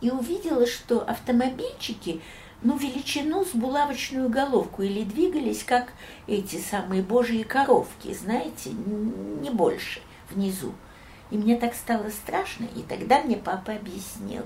и 0.00 0.10
увидела, 0.10 0.66
что 0.66 1.08
автомобильчики, 1.08 2.20
ну, 2.62 2.76
величину 2.76 3.44
с 3.44 3.50
булавочную 3.50 4.28
головку 4.28 4.82
или 4.82 5.04
двигались, 5.04 5.62
как 5.62 5.92
эти 6.26 6.56
самые 6.56 7.02
божьи 7.02 7.42
коровки, 7.42 8.12
знаете, 8.12 8.70
не 8.70 9.50
больше 9.50 10.00
внизу. 10.30 10.72
И 11.30 11.36
мне 11.36 11.56
так 11.56 11.74
стало 11.74 12.08
страшно, 12.08 12.66
и 12.74 12.82
тогда 12.82 13.20
мне 13.20 13.36
папа 13.36 13.72
объяснил, 13.72 14.44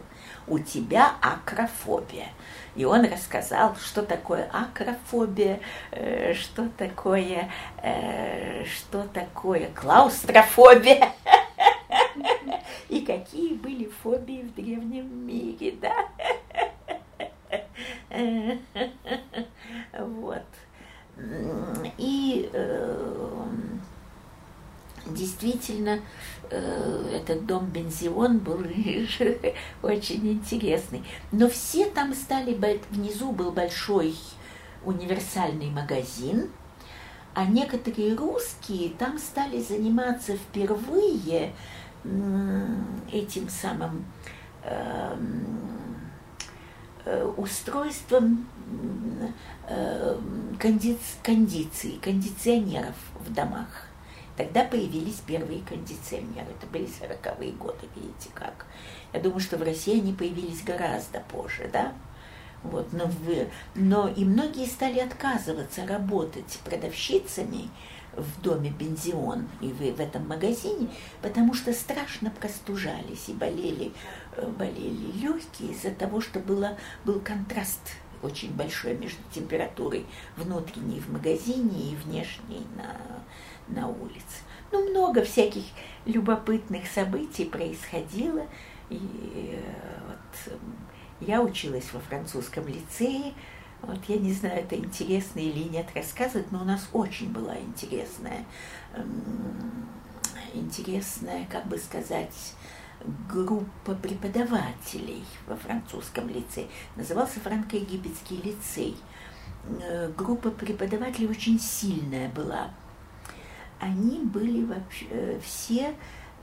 у 0.48 0.58
тебя 0.58 1.12
акрофобия. 1.20 2.28
И 2.74 2.84
он 2.84 3.04
рассказал, 3.04 3.76
что 3.76 4.02
такое 4.02 4.50
акрофобия, 4.52 5.60
э, 5.92 6.34
что 6.34 6.68
такое, 6.76 7.50
э, 7.82 8.64
что 8.64 9.04
такое 9.04 9.70
клаустрофобия. 9.74 11.12
И 12.88 13.00
какие 13.00 13.54
были 13.54 13.90
фобии 14.02 14.42
в 14.42 14.54
древнем 14.54 15.26
мире, 15.26 15.74
да? 15.80 15.94
Вот. 19.98 20.44
И 21.98 22.48
э, 22.52 23.46
действительно 25.06 26.00
э, 26.50 27.10
этот 27.14 27.46
дом 27.46 27.66
Бензион 27.66 28.38
был 28.38 28.64
очень 29.82 30.32
интересный. 30.32 31.04
Но 31.30 31.48
все 31.48 31.86
там 31.86 32.14
стали, 32.14 32.54
внизу 32.90 33.32
был 33.32 33.52
большой 33.52 34.14
универсальный 34.84 35.70
магазин, 35.70 36.50
а 37.34 37.44
некоторые 37.44 38.14
русские 38.14 38.90
там 38.90 39.18
стали 39.18 39.60
заниматься 39.60 40.36
впервые 40.36 41.52
этим 43.12 43.48
самым 43.48 44.04
эм, 44.64 46.01
устройством 47.36 48.46
э, 49.68 50.18
кондиции, 50.58 51.98
кондиционеров 52.00 52.94
в 53.20 53.32
домах. 53.32 53.88
Тогда 54.36 54.64
появились 54.64 55.20
первые 55.26 55.62
кондиционеры. 55.62 56.46
Это 56.58 56.66
были 56.66 56.86
40-е 56.86 57.52
годы, 57.52 57.86
видите 57.94 58.30
как. 58.34 58.66
Я 59.12 59.20
думаю, 59.20 59.40
что 59.40 59.58
в 59.58 59.62
России 59.62 60.00
они 60.00 60.12
появились 60.12 60.62
гораздо 60.62 61.20
позже, 61.20 61.68
да? 61.72 61.92
Вот, 62.62 62.92
но, 62.92 63.06
в, 63.06 63.48
но 63.74 64.08
и 64.08 64.24
многие 64.24 64.66
стали 64.66 65.00
отказываться 65.00 65.86
работать 65.86 66.60
продавщицами 66.64 67.68
в 68.16 68.40
доме 68.42 68.70
Бензион 68.70 69.48
и 69.60 69.68
в, 69.68 70.00
этом 70.00 70.28
магазине, 70.28 70.88
потому 71.22 71.54
что 71.54 71.72
страшно 71.72 72.30
простужались 72.30 73.28
и 73.28 73.32
болели, 73.32 73.86
э, 73.86 73.92
болели 74.58 75.12
легкие 75.12 75.72
из-за 75.72 75.90
того, 75.90 76.20
что 76.20 76.40
было, 76.40 76.76
был 77.04 77.20
контраст 77.20 77.80
очень 78.22 78.52
большой 78.52 78.96
между 78.96 79.20
температурой 79.32 80.06
внутренней 80.36 81.00
в 81.00 81.10
магазине 81.12 81.92
и 81.92 81.96
внешней 81.96 82.64
на, 82.76 82.96
на 83.68 83.88
улице. 83.88 84.42
Ну, 84.70 84.90
много 84.90 85.24
всяких 85.24 85.64
любопытных 86.06 86.86
событий 86.86 87.44
происходило. 87.44 88.46
И 88.90 89.00
э, 89.54 89.60
вот 90.06 90.58
я 91.20 91.42
училась 91.42 91.92
во 91.92 92.00
французском 92.00 92.66
лицее. 92.66 93.34
Вот 93.82 93.98
я 94.06 94.16
не 94.16 94.32
знаю, 94.32 94.60
это 94.60 94.76
интересно 94.76 95.40
или 95.40 95.64
нет 95.68 95.86
рассказывать, 95.94 96.52
но 96.52 96.62
у 96.62 96.64
нас 96.64 96.88
очень 96.92 97.32
была 97.32 97.58
интересная, 97.58 98.44
интересная, 100.54 101.46
как 101.50 101.66
бы 101.66 101.78
сказать, 101.78 102.54
группа 103.28 103.94
преподавателей 103.94 105.24
во 105.46 105.56
французском 105.56 106.28
лицее. 106.28 106.68
Назывался 106.96 107.40
Франко-Египетский 107.40 108.36
лицей. 108.36 108.96
Э, 109.82 110.10
группа 110.16 110.50
преподавателей 110.50 111.28
очень 111.28 111.58
сильная 111.60 112.28
была 112.28 112.70
они 113.82 114.20
были 114.20 114.64
вообще 114.64 115.06
э, 115.10 115.40
все 115.42 115.94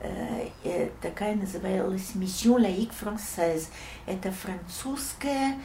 э, 0.02 0.90
такая 1.02 1.36
называлась 1.36 2.12
«Mission 2.14 2.60
laïque 2.60 2.92
française». 2.92 3.68
Это 4.06 4.32
французская 4.32 5.58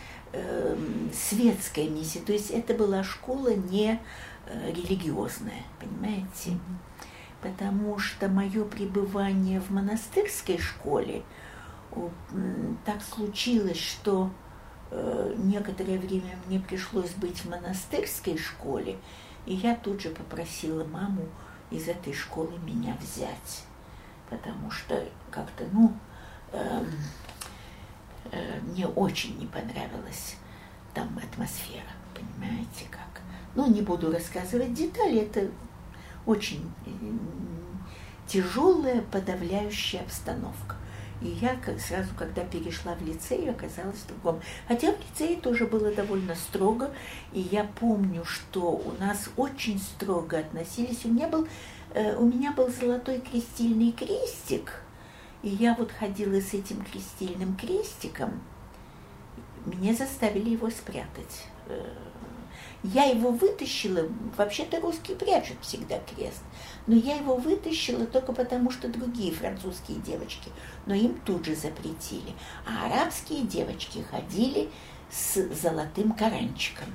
светская 1.12 1.88
миссия, 1.88 2.18
то 2.18 2.32
есть 2.32 2.50
это 2.50 2.74
была 2.74 3.04
школа 3.04 3.54
не 3.54 4.00
религиозная, 4.66 5.62
понимаете? 5.78 6.58
Потому 7.44 7.98
что 7.98 8.30
мое 8.30 8.64
пребывание 8.64 9.60
в 9.60 9.68
монастырской 9.68 10.56
школе 10.56 11.22
так 12.86 13.02
случилось, 13.02 13.78
что 13.78 14.30
э, 14.90 15.34
некоторое 15.36 15.98
время 15.98 16.38
мне 16.46 16.58
пришлось 16.58 17.10
быть 17.10 17.40
в 17.40 17.50
монастырской 17.50 18.38
школе, 18.38 18.96
и 19.44 19.54
я 19.56 19.76
тут 19.76 20.00
же 20.00 20.08
попросила 20.08 20.84
маму 20.84 21.28
из 21.70 21.86
этой 21.86 22.14
школы 22.14 22.58
меня 22.64 22.96
взять, 22.98 23.64
потому 24.30 24.70
что 24.70 25.06
как-то, 25.30 25.64
ну, 25.70 25.92
э, 26.50 26.82
э, 28.32 28.60
мне 28.62 28.86
очень 28.86 29.38
не 29.38 29.46
понравилась 29.46 30.36
там 30.94 31.18
атмосфера, 31.18 31.92
понимаете 32.14 32.86
как. 32.90 33.20
Ну, 33.54 33.70
не 33.70 33.82
буду 33.82 34.10
рассказывать 34.10 34.72
детали, 34.72 35.18
это 35.18 35.50
очень 36.26 36.70
тяжелая, 38.26 39.02
подавляющая 39.02 40.00
обстановка. 40.00 40.76
И 41.20 41.28
я 41.28 41.56
сразу, 41.78 42.10
когда 42.16 42.42
перешла 42.42 42.94
в 42.94 43.02
лицей, 43.02 43.48
оказалась 43.50 43.96
в 43.96 44.06
другом. 44.08 44.40
Хотя 44.68 44.92
в 44.92 45.00
лицее 45.00 45.36
тоже 45.36 45.66
было 45.66 45.92
довольно 45.92 46.34
строго. 46.34 46.90
И 47.32 47.40
я 47.40 47.64
помню, 47.64 48.24
что 48.24 48.72
у 48.72 48.92
нас 48.98 49.30
очень 49.36 49.78
строго 49.78 50.38
относились. 50.38 51.04
У 51.04 51.08
меня 51.08 51.28
был, 51.28 51.46
э, 51.94 52.16
у 52.16 52.26
меня 52.26 52.52
был 52.52 52.68
золотой 52.68 53.20
крестильный 53.20 53.92
крестик. 53.92 54.82
И 55.42 55.48
я 55.48 55.74
вот 55.74 55.92
ходила 55.92 56.40
с 56.40 56.52
этим 56.52 56.84
крестильным 56.84 57.56
крестиком. 57.56 58.42
Меня 59.64 59.94
заставили 59.94 60.50
его 60.50 60.68
спрятать 60.68 61.46
э, 61.68 61.86
я 62.84 63.04
его 63.04 63.30
вытащила, 63.30 64.06
вообще-то 64.36 64.78
русские 64.78 65.16
прячут 65.16 65.56
всегда 65.62 65.98
крест, 66.00 66.42
но 66.86 66.94
я 66.94 67.16
его 67.16 67.36
вытащила 67.36 68.04
только 68.04 68.34
потому, 68.34 68.70
что 68.70 68.88
другие 68.88 69.32
французские 69.32 69.98
девочки, 70.00 70.50
но 70.84 70.94
им 70.94 71.18
тут 71.24 71.46
же 71.46 71.56
запретили. 71.56 72.34
А 72.66 72.86
арабские 72.86 73.44
девочки 73.44 74.04
ходили 74.10 74.68
с 75.10 75.42
золотым 75.54 76.12
коранчиком 76.12 76.88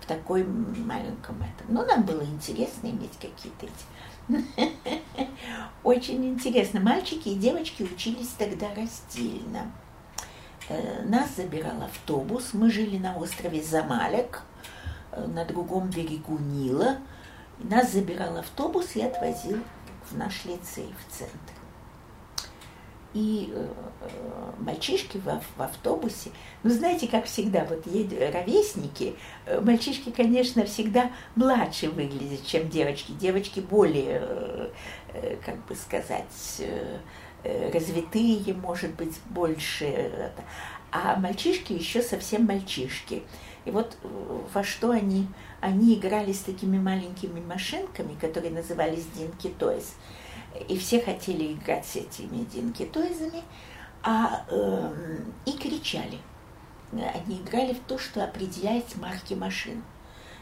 в 0.00 0.06
такой 0.06 0.42
маленьком 0.44 1.36
этом. 1.36 1.68
Ну, 1.68 1.86
нам 1.86 2.02
было 2.02 2.22
интересно 2.22 2.88
иметь 2.88 3.16
какие-то 3.20 3.66
эти... 3.66 4.42
Очень 5.84 6.26
интересно. 6.26 6.80
Мальчики 6.80 7.28
и 7.28 7.36
девочки 7.36 7.84
учились 7.84 8.34
тогда 8.36 8.66
раздельно. 8.74 9.70
Э, 10.68 11.04
нас 11.04 11.36
забирал 11.36 11.80
автобус, 11.82 12.54
мы 12.54 12.72
жили 12.72 12.98
на 12.98 13.16
острове 13.16 13.62
Замалек– 13.62 14.42
на 15.26 15.44
другом 15.44 15.88
берегу 15.88 16.38
Нила. 16.38 16.98
Нас 17.58 17.92
забирал 17.92 18.36
автобус 18.36 18.94
и 18.94 19.02
отвозил 19.02 19.58
в 20.10 20.16
наш 20.16 20.44
лицей 20.44 20.94
в 21.06 21.12
центр. 21.12 21.58
И 23.14 23.50
э, 23.52 23.66
э, 24.02 24.52
мальчишки 24.58 25.16
в, 25.16 25.24
в 25.56 25.62
автобусе, 25.62 26.30
ну 26.62 26.70
знаете, 26.70 27.08
как 27.08 27.24
всегда, 27.24 27.64
вот 27.64 27.86
едут 27.86 28.18
ровесники, 28.34 29.16
э, 29.46 29.60
мальчишки, 29.60 30.10
конечно, 30.10 30.66
всегда 30.66 31.10
младше 31.34 31.88
выглядят, 31.88 32.46
чем 32.46 32.68
девочки. 32.68 33.12
Девочки 33.12 33.60
более, 33.60 34.20
э, 34.22 34.70
э, 35.14 35.36
как 35.44 35.56
бы 35.66 35.74
сказать, 35.74 36.26
э, 36.58 36.98
э 37.44 37.70
развитые, 37.72 38.52
может 38.52 38.94
быть, 38.94 39.18
больше. 39.30 40.32
А 40.90 41.16
мальчишки 41.16 41.72
еще 41.72 42.02
совсем 42.02 42.44
мальчишки. 42.44 43.22
И 43.68 43.70
вот 43.70 43.98
э, 44.02 44.40
во 44.54 44.64
что 44.64 44.92
они, 44.92 45.28
они 45.60 45.94
играли 45.94 46.32
с 46.32 46.38
такими 46.38 46.78
маленькими 46.78 47.38
машинками, 47.38 48.14
которые 48.18 48.50
назывались 48.50 49.04
Динки 49.14 49.48
Тойз. 49.48 49.94
И 50.68 50.78
все 50.78 51.02
хотели 51.02 51.52
играть 51.52 51.84
с 51.84 51.96
этими 51.96 52.44
Динки 52.44 52.86
Тойзами, 52.86 53.42
а, 54.02 54.46
э, 54.48 55.18
и 55.44 55.52
кричали. 55.52 56.18
Они 56.92 57.42
играли 57.42 57.74
в 57.74 57.80
то, 57.80 57.98
что 57.98 58.24
определяет 58.24 58.96
марки 58.96 59.34
машин. 59.34 59.84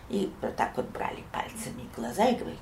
И 0.08 0.30
вот 0.40 0.54
так 0.54 0.76
вот 0.76 0.88
брали 0.90 1.24
пальцами 1.32 1.90
глаза 1.96 2.28
и 2.28 2.36
говорили, 2.36 2.60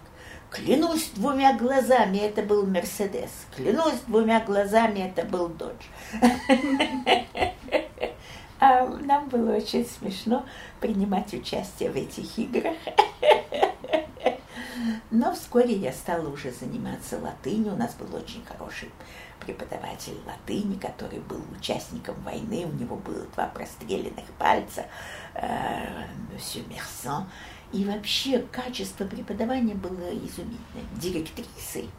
клянусь 0.48 1.10
двумя 1.14 1.58
глазами, 1.58 2.16
это 2.16 2.40
был 2.40 2.64
Мерседес, 2.64 3.32
клянусь 3.54 4.00
двумя 4.06 4.40
глазами, 4.40 5.00
это 5.00 5.26
был 5.26 5.48
Додж. 5.48 5.84
А 8.60 8.86
нам 8.86 9.28
было 9.28 9.56
очень 9.56 9.84
смешно 9.86 10.46
принимать 10.80 11.32
участие 11.34 11.90
в 11.90 11.96
этих 11.96 12.38
играх. 12.38 12.76
Но 15.10 15.32
вскоре 15.34 15.74
я 15.74 15.92
стала 15.92 16.28
уже 16.28 16.50
заниматься 16.50 17.18
латынью. 17.18 17.74
У 17.74 17.76
нас 17.76 17.94
был 17.94 18.14
очень 18.16 18.44
хороший 18.44 18.90
преподаватель 19.40 20.16
латыни, 20.26 20.76
который 20.78 21.20
был 21.20 21.40
участником 21.56 22.16
войны. 22.22 22.66
У 22.66 22.72
него 22.72 22.96
было 22.96 23.24
два 23.34 23.46
простреленных 23.46 24.24
пальца, 24.38 24.86
э, 25.34 26.06
Мерсон. 26.68 27.26
И 27.72 27.84
вообще 27.84 28.40
качество 28.52 29.04
преподавания 29.04 29.74
было 29.74 30.08
изумительное. 30.10 30.84
Директрисой 30.96 31.90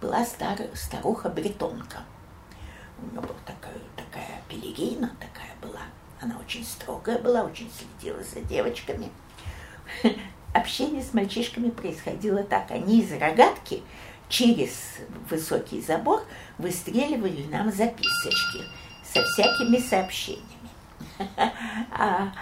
была 0.00 0.24
стар, 0.24 0.58
старуха-бретонка. 0.74 2.04
У 3.00 3.06
нее 3.06 3.20
была 3.20 3.38
такая, 3.46 3.78
такая 3.96 4.42
пелерина, 4.48 5.08
такая. 5.20 5.29
Она 6.20 6.36
очень 6.38 6.64
строгая 6.64 7.18
была, 7.18 7.42
очень 7.42 7.70
следила 7.70 8.22
за 8.22 8.40
девочками. 8.40 9.08
Общение 10.54 11.02
с 11.02 11.14
мальчишками 11.14 11.70
происходило 11.70 12.42
так. 12.42 12.70
Они 12.70 13.00
из 13.00 13.12
рогатки 13.12 13.82
через 14.28 14.98
высокий 15.30 15.80
забор 15.80 16.22
выстреливали 16.58 17.44
нам 17.50 17.72
записочки 17.72 18.64
со 19.02 19.22
всякими 19.24 19.78
сообщениями. 19.78 20.46
А, 21.92 22.32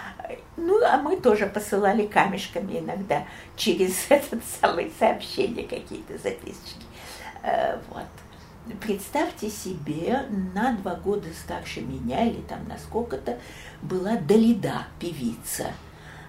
ну, 0.56 0.80
а 0.84 0.98
мы 0.98 1.16
тоже 1.16 1.46
посылали 1.46 2.06
камешками 2.06 2.78
иногда 2.78 3.24
через 3.56 4.06
этот 4.10 4.42
самый 4.60 4.92
сообщение 4.98 5.66
какие-то 5.66 6.18
записочки. 6.18 6.84
Э, 7.42 7.78
вот. 7.88 8.06
Представьте 8.80 9.50
себе, 9.50 10.26
на 10.54 10.72
два 10.72 10.94
года 10.94 11.28
старше 11.32 11.80
меня, 11.80 12.26
или 12.26 12.40
там 12.42 12.66
на 12.68 12.78
сколько-то, 12.78 13.38
была 13.82 14.16
Далида, 14.16 14.86
певица. 14.98 15.72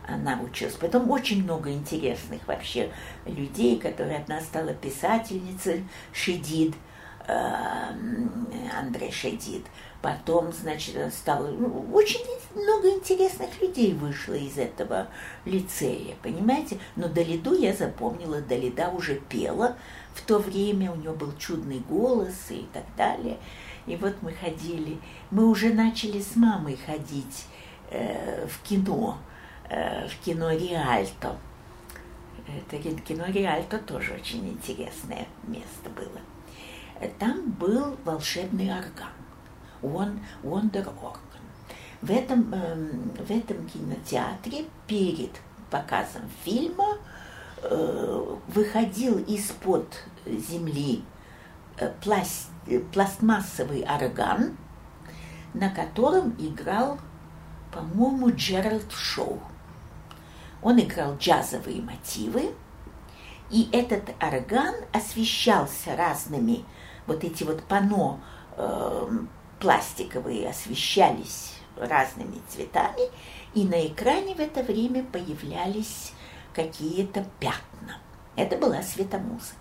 Она 0.07 0.39
училась. 0.41 0.75
Потом 0.75 1.09
очень 1.11 1.43
много 1.43 1.71
интересных 1.71 2.47
вообще 2.47 2.91
людей, 3.25 3.79
которые 3.79 4.17
одна 4.17 4.41
стала 4.41 4.73
писательницей, 4.73 5.87
Шедид, 6.13 6.73
э, 7.27 7.33
Андрей 8.79 9.11
Шедид. 9.11 9.65
Потом, 10.01 10.53
значит, 10.53 11.13
стало... 11.13 11.47
Ну, 11.47 11.89
очень 11.93 12.21
много 12.55 12.89
интересных 12.89 13.61
людей 13.61 13.93
вышло 13.93 14.33
из 14.33 14.57
этого 14.57 15.07
лицея, 15.45 16.15
понимаете? 16.23 16.79
Но 16.95 17.07
Далиду 17.09 17.53
я 17.53 17.73
запомнила, 17.73 18.41
Далида 18.41 18.89
уже 18.89 19.15
пела 19.15 19.77
в 20.19 20.25
то 20.25 20.39
время, 20.39 20.91
у 20.91 20.95
нее 20.95 21.11
был 21.11 21.33
чудный 21.37 21.79
голос 21.79 22.35
и 22.49 22.67
так 22.73 22.83
далее. 22.95 23.37
И 23.87 23.95
вот 23.95 24.15
мы 24.21 24.33
ходили, 24.33 24.99
мы 25.31 25.47
уже 25.47 25.73
начали 25.73 26.21
с 26.21 26.35
мамой 26.35 26.77
ходить 26.85 27.45
э, 27.89 28.45
в 28.47 28.61
кино, 28.61 29.17
э, 29.69 30.07
в 30.07 30.17
кино 30.23 30.51
Риальто. 30.51 31.37
Это 32.47 32.77
кино 32.77 33.25
Риальто 33.27 33.79
тоже 33.79 34.13
очень 34.13 34.47
интересное 34.49 35.27
место 35.43 35.89
было. 35.95 37.09
Там 37.19 37.51
был 37.51 37.95
волшебный 38.03 38.71
орган 38.71 39.09
он 39.81 40.19
Wonder 40.43 40.85
Organ. 41.01 41.19
В 42.01 42.11
этом, 42.11 42.53
эм, 42.53 43.11
в 43.17 43.29
этом 43.29 43.67
кинотеатре 43.67 44.65
перед 44.87 45.31
показом 45.69 46.23
фильма 46.43 46.97
э, 47.61 48.35
выходил 48.47 49.19
из-под 49.19 49.85
земли 50.25 51.03
э, 51.77 51.91
пласт, 52.01 52.49
пластмассовый 52.93 53.83
орган, 53.83 54.57
на 55.53 55.69
котором 55.69 56.35
играл, 56.37 56.99
по-моему, 57.71 58.31
Джеральд 58.31 58.91
Шоу. 58.91 59.41
Он 60.61 60.79
играл 60.79 61.15
джазовые 61.17 61.81
мотивы, 61.81 62.53
и 63.49 63.69
этот 63.71 64.09
орган 64.21 64.75
освещался 64.93 65.95
разными 65.95 66.65
вот 67.07 67.23
эти 67.23 67.43
вот 67.43 67.63
пано 67.63 68.19
э, 68.55 69.09
пластиковые 69.59 70.49
освещались 70.49 71.55
разными 71.75 72.41
цветами, 72.47 73.09
и 73.53 73.63
на 73.63 73.87
экране 73.87 74.35
в 74.35 74.39
это 74.39 74.61
время 74.63 75.03
появлялись 75.03 76.13
какие-то 76.53 77.25
пятна. 77.39 77.97
Это 78.35 78.57
была 78.57 78.81
светомузыка. 78.81 79.58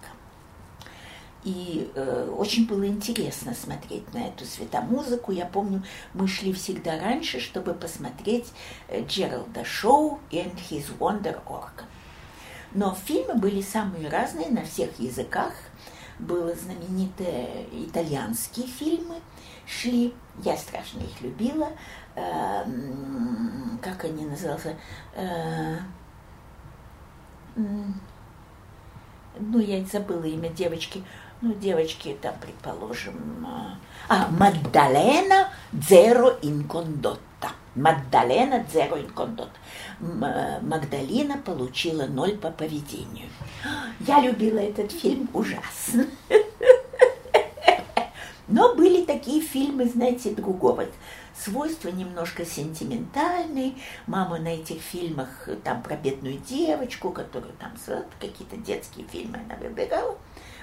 И 1.48 1.90
э, 1.94 2.30
очень 2.36 2.66
было 2.66 2.86
интересно 2.86 3.54
смотреть 3.54 4.12
на 4.12 4.28
эту 4.28 4.44
светомузыку. 4.44 5.32
Я 5.32 5.46
помню, 5.46 5.82
мы 6.12 6.28
шли 6.28 6.52
всегда 6.52 7.00
раньше, 7.00 7.40
чтобы 7.40 7.72
посмотреть 7.72 8.52
э, 8.88 9.02
Джералда 9.04 9.64
Шоу 9.64 10.20
and 10.30 10.54
His 10.70 10.86
Wonder 10.98 11.40
Organ. 11.46 11.86
Но 12.72 12.94
фильмы 12.94 13.34
были 13.34 13.62
самые 13.62 14.10
разные 14.10 14.50
на 14.50 14.62
всех 14.64 15.00
языках. 15.00 15.54
Были 16.18 16.52
знаменитые 16.52 17.66
итальянские 17.72 18.66
фильмы– 18.66 19.16
шли, 19.68 20.14
я 20.42 20.56
страшно 20.56 21.00
их 21.00 21.20
любила, 21.20 21.68
э, 22.14 22.64
как 23.82 24.04
они 24.04 24.24
называются, 24.24 24.74
э, 25.14 25.76
ну, 27.54 29.58
я 29.58 29.84
забыла 29.84 30.24
имя 30.24 30.48
девочки, 30.48 31.04
ну, 31.40 31.54
девочки 31.54 32.16
там, 32.20 32.34
предположим, 32.40 33.46
э, 33.46 33.76
а, 34.08 34.28
Маддалена 34.28 35.48
Дзеро 35.72 36.38
Инкондотта. 36.42 37.50
Маддалена 37.74 38.64
Дзеро 38.64 39.00
Инкондотта. 39.00 39.58
Э, 40.00 40.60
Магдалина 40.62 41.38
получила 41.38 42.06
ноль 42.06 42.36
по 42.36 42.50
поведению. 42.50 43.28
Я 44.00 44.20
любила 44.20 44.58
этот 44.58 44.92
фильм 44.92 45.28
ужасно. 45.32 46.06
Но 48.48 48.74
были 48.74 49.04
такие 49.04 49.42
фильмы, 49.42 49.84
знаете, 49.86 50.30
другого 50.30 50.86
свойства, 51.36 51.90
немножко 51.90 52.46
сентиментальные. 52.46 53.74
Мама 54.06 54.38
на 54.38 54.48
этих 54.48 54.80
фильмах, 54.80 55.48
там 55.64 55.82
про 55.82 55.96
бедную 55.96 56.38
девочку, 56.38 57.10
которую 57.10 57.52
там 57.54 57.72
какие-то 58.18 58.56
детские 58.56 59.06
фильмы 59.06 59.40
она 59.44 59.56
выбирала. 59.56 60.16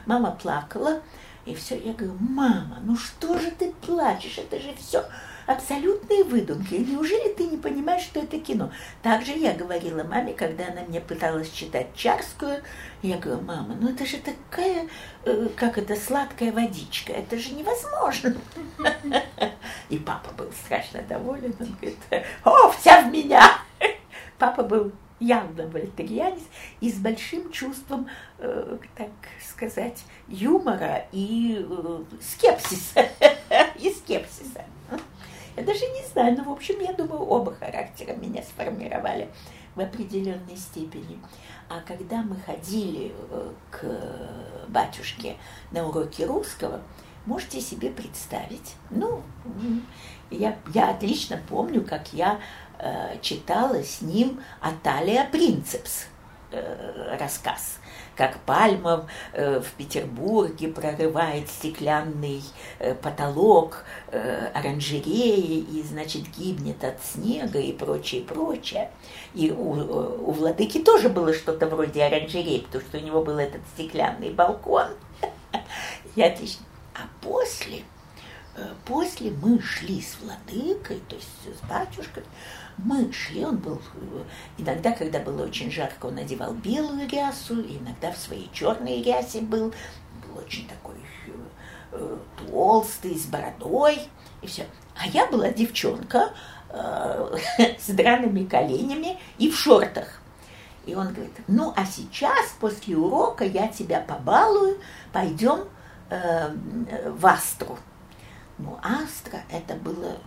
Мама 0.05 0.31
плакала, 0.31 1.01
и 1.45 1.53
все. 1.55 1.77
Я 1.79 1.93
говорю, 1.93 2.17
мама, 2.19 2.79
ну 2.83 2.95
что 2.95 3.37
же 3.37 3.51
ты 3.51 3.71
плачешь? 3.71 4.37
Это 4.37 4.59
же 4.59 4.73
все 4.75 5.05
абсолютные 5.45 6.23
выдумки. 6.23 6.73
Неужели 6.75 7.33
ты 7.33 7.45
не 7.45 7.57
понимаешь, 7.57 8.03
что 8.03 8.19
это 8.19 8.39
кино? 8.39 8.71
Также 9.01 9.31
я 9.33 9.53
говорила 9.53 10.03
маме, 10.03 10.33
когда 10.33 10.67
она 10.67 10.81
мне 10.81 11.01
пыталась 11.01 11.51
читать 11.51 11.87
Чарскую, 11.95 12.61
я 13.01 13.17
говорю, 13.17 13.41
мама, 13.41 13.75
ну 13.79 13.89
это 13.89 14.05
же 14.05 14.17
такая, 14.17 14.87
э, 15.25 15.49
как 15.55 15.77
это, 15.77 15.95
сладкая 15.95 16.51
водичка, 16.51 17.13
это 17.13 17.37
же 17.37 17.53
невозможно. 17.53 18.35
И 19.89 19.97
папа 19.97 20.31
был 20.31 20.51
страшно 20.65 21.01
доволен, 21.03 21.55
он 21.59 21.75
говорит, 21.79 21.97
о, 22.43 22.71
вся 22.71 23.01
в 23.03 23.11
меня. 23.11 23.59
Папа 24.37 24.63
был 24.63 24.91
явно 25.19 25.67
вольтерианец 25.67 26.43
и 26.81 26.91
с 26.91 26.95
большим 26.95 27.51
чувством, 27.51 28.07
э, 28.39 28.77
так 28.95 29.09
сказать, 29.47 30.03
юмора 30.27 31.05
и 31.11 31.65
э, 31.67 32.03
скепсиса. 32.21 33.07
и 33.79 33.89
скепсиса. 33.91 34.65
Я 35.55 35.63
даже 35.63 35.85
не 35.85 36.05
знаю, 36.11 36.35
но, 36.37 36.43
в 36.43 36.51
общем, 36.51 36.79
я 36.81 36.91
думаю, 36.91 37.21
оба 37.21 37.53
характера 37.55 38.13
меня 38.13 38.43
сформировали 38.43 39.29
в 39.75 39.79
определенной 39.79 40.57
степени. 40.57 41.19
А 41.69 41.81
когда 41.81 42.21
мы 42.21 42.35
ходили 42.37 43.13
э, 43.13 43.51
к 43.71 44.67
батюшке 44.67 45.37
на 45.71 45.87
уроки 45.87 46.23
русского, 46.23 46.81
можете 47.25 47.61
себе 47.61 47.89
представить, 47.89 48.75
ну, 48.89 49.23
я, 50.29 50.57
я 50.73 50.89
отлично 50.89 51.39
помню, 51.49 51.83
как 51.83 52.13
я 52.13 52.39
читала 53.21 53.83
с 53.83 54.01
ним 54.01 54.41
Аталия 54.61 55.27
Принцепс 55.31 56.05
э, 56.51 57.17
рассказ 57.19 57.79
как 58.15 58.39
Пальмов 58.41 59.05
э, 59.33 59.59
в 59.59 59.71
Петербурге 59.73 60.69
прорывает 60.69 61.49
стеклянный 61.49 62.41
э, 62.79 62.95
потолок 62.95 63.83
э, 64.11 64.49
оранжереи 64.53 65.59
и, 65.59 65.83
значит, 65.83 66.23
гибнет 66.37 66.83
от 66.83 67.03
снега 67.03 67.59
и 67.59 67.73
прочее, 67.73 68.21
прочее. 68.21 68.91
И 69.33 69.51
у, 69.51 69.71
у 69.71 70.31
владыки 70.31 70.79
тоже 70.79 71.09
было 71.09 71.33
что-то 71.33 71.67
вроде 71.67 72.03
оранжереи, 72.03 72.59
потому 72.59 72.83
что 72.83 72.97
у 72.97 73.01
него 73.01 73.23
был 73.23 73.37
этот 73.37 73.61
стеклянный 73.73 74.31
балкон. 74.31 74.87
Я 76.15 76.27
отлично. 76.27 76.65
А 76.93 77.01
после, 77.21 77.83
после 78.85 79.31
мы 79.31 79.61
шли 79.61 80.01
с 80.01 80.17
владыкой, 80.21 81.01
то 81.09 81.15
есть 81.15 81.27
с 81.43 81.69
батюшкой, 81.69 82.23
мы 82.77 83.11
шли, 83.11 83.45
он 83.45 83.57
был, 83.57 83.81
иногда, 84.57 84.91
когда 84.91 85.19
было 85.19 85.43
очень 85.43 85.71
жарко, 85.71 86.07
он 86.07 86.15
надевал 86.15 86.53
белую 86.53 87.07
рясу, 87.09 87.61
иногда 87.61 88.11
в 88.11 88.17
своей 88.17 88.49
черной 88.51 89.01
рясе 89.01 89.41
был, 89.41 89.73
был 90.27 90.43
очень 90.43 90.67
такой 90.67 90.95
э, 91.91 92.17
толстый, 92.47 93.15
с 93.15 93.25
бородой, 93.25 93.99
и 94.41 94.47
все. 94.47 94.65
А 95.01 95.07
я 95.07 95.27
была 95.27 95.49
девчонка, 95.49 96.31
э, 96.69 97.37
с 97.79 97.87
драными 97.87 98.45
коленями 98.45 99.17
и 99.37 99.49
в 99.49 99.57
шортах. 99.57 100.21
И 100.85 100.93
он 100.93 101.13
говорит, 101.13 101.33
ну 101.47 101.73
а 101.75 101.85
сейчас 101.85 102.53
после 102.59 102.95
урока 102.95 103.43
я 103.43 103.67
тебя 103.67 104.01
побалую, 104.01 104.77
пойдем 105.11 105.67
э, 106.09 106.53
в 107.09 107.25
Астру. 107.25 107.77
Ну, 108.57 108.79
Астра 108.81 109.41
это 109.49 109.73
было 109.75 110.17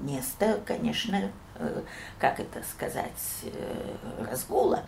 место, 0.00 0.60
конечно, 0.66 1.16
э, 1.16 1.30
как 2.18 2.40
это 2.40 2.62
сказать, 2.62 3.42
э, 3.44 4.26
разгула. 4.30 4.82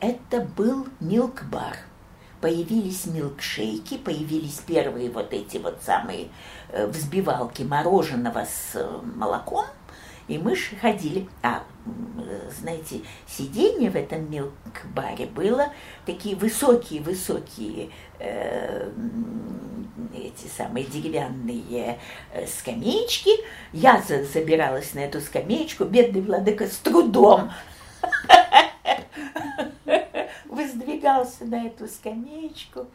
Это 0.00 0.40
был 0.40 0.86
милк-бар. 1.00 1.76
Появились 2.40 3.06
милкшейки, 3.06 3.96
появились 3.96 4.60
первые 4.66 5.10
вот 5.10 5.32
эти 5.32 5.56
вот 5.56 5.78
самые 5.82 6.28
э, 6.70 6.86
взбивалки 6.86 7.62
мороженого 7.62 8.44
с 8.44 8.78
молоком, 9.02 9.66
и 10.28 10.38
мы 10.38 10.56
ходили, 10.80 11.28
а, 11.42 11.62
знаете, 12.58 13.02
сиденье 13.28 13.90
в 13.90 13.96
этом 13.96 14.28
милк-баре 14.30 15.26
было 15.26 15.72
такие 16.04 16.34
высокие-высокие 16.34 17.90
э, 18.18 18.90
эти 20.14 20.48
самые 20.48 20.86
деревянные 20.86 21.98
э, 22.32 22.46
скамеечки. 22.46 23.30
Я 23.72 24.02
забиралась 24.02 24.94
на 24.94 25.00
эту 25.00 25.20
скамеечку, 25.20 25.84
бедный 25.84 26.22
владыка 26.22 26.66
с 26.66 26.76
трудом 26.78 27.52
воздвигался 30.44 31.44
на 31.44 31.66
эту 31.66 31.86
скамеечку. 31.86 32.86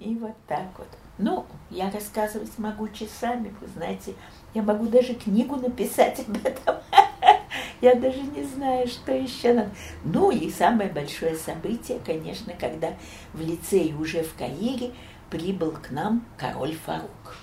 И 0.00 0.16
вот 0.16 0.34
так 0.48 0.66
вот. 0.78 0.88
Ну, 1.18 1.46
я 1.70 1.90
рассказывать 1.90 2.58
могу 2.58 2.88
часами, 2.88 3.54
вы 3.60 3.68
знаете, 3.68 4.14
я 4.54 4.62
могу 4.62 4.86
даже 4.86 5.14
книгу 5.14 5.56
написать 5.56 6.20
об 6.20 6.36
этом. 6.44 6.76
Я 7.80 7.96
даже 7.96 8.20
не 8.20 8.44
знаю, 8.44 8.86
что 8.86 9.12
еще 9.12 9.54
надо. 9.54 9.70
Ну 10.04 10.30
и 10.30 10.50
самое 10.50 10.88
большое 10.88 11.34
событие, 11.34 11.98
конечно, 12.04 12.52
когда 12.54 12.94
в 13.32 13.40
лицее 13.40 13.94
уже 13.96 14.22
в 14.22 14.34
Каире 14.36 14.92
прибыл 15.30 15.72
к 15.72 15.90
нам 15.90 16.24
король 16.36 16.76
Фарук. 16.86 17.36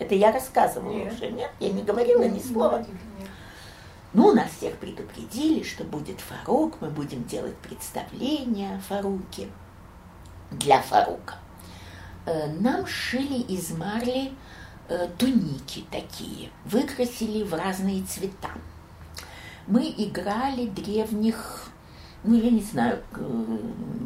Это 0.00 0.16
я 0.16 0.32
рассказывала 0.32 0.92
нет. 0.92 1.12
уже, 1.12 1.30
нет? 1.30 1.50
Я 1.60 1.70
не 1.70 1.82
говорила 1.82 2.24
ни 2.24 2.40
слова. 2.40 2.78
Нет. 2.78 3.28
Ну, 4.14 4.34
нас 4.34 4.50
всех 4.50 4.76
предупредили, 4.78 5.62
что 5.62 5.84
будет 5.84 6.20
Фарук, 6.20 6.80
мы 6.80 6.90
будем 6.90 7.24
делать 7.24 7.56
представление 7.58 8.76
о 8.76 8.80
Фаруке 8.80 9.48
для 10.50 10.82
Фарука. 10.82 11.36
Э, 12.26 12.48
нам 12.52 12.86
шили 12.86 13.40
из 13.40 13.70
марли 13.70 14.32
туники 15.18 15.84
такие, 15.90 16.50
выкрасили 16.64 17.42
в 17.42 17.54
разные 17.54 18.02
цвета. 18.04 18.50
Мы 19.66 19.94
играли 19.96 20.66
древних 20.66 21.68
ну, 22.24 22.36
я 22.36 22.50
не 22.50 22.60
знаю, 22.60 23.02
э, 23.16 23.58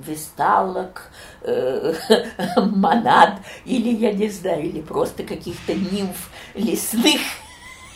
весталок, 0.06 1.10
э, 1.42 1.92
монад, 2.56 3.40
или, 3.66 3.94
я 3.94 4.12
не 4.12 4.30
знаю, 4.30 4.62
или 4.64 4.80
просто 4.80 5.22
каких-то 5.22 5.74
нимф 5.74 6.30
лесных 6.54 7.20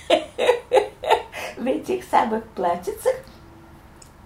в 1.56 1.66
этих 1.66 2.04
самых 2.04 2.44
платьицах. 2.48 3.14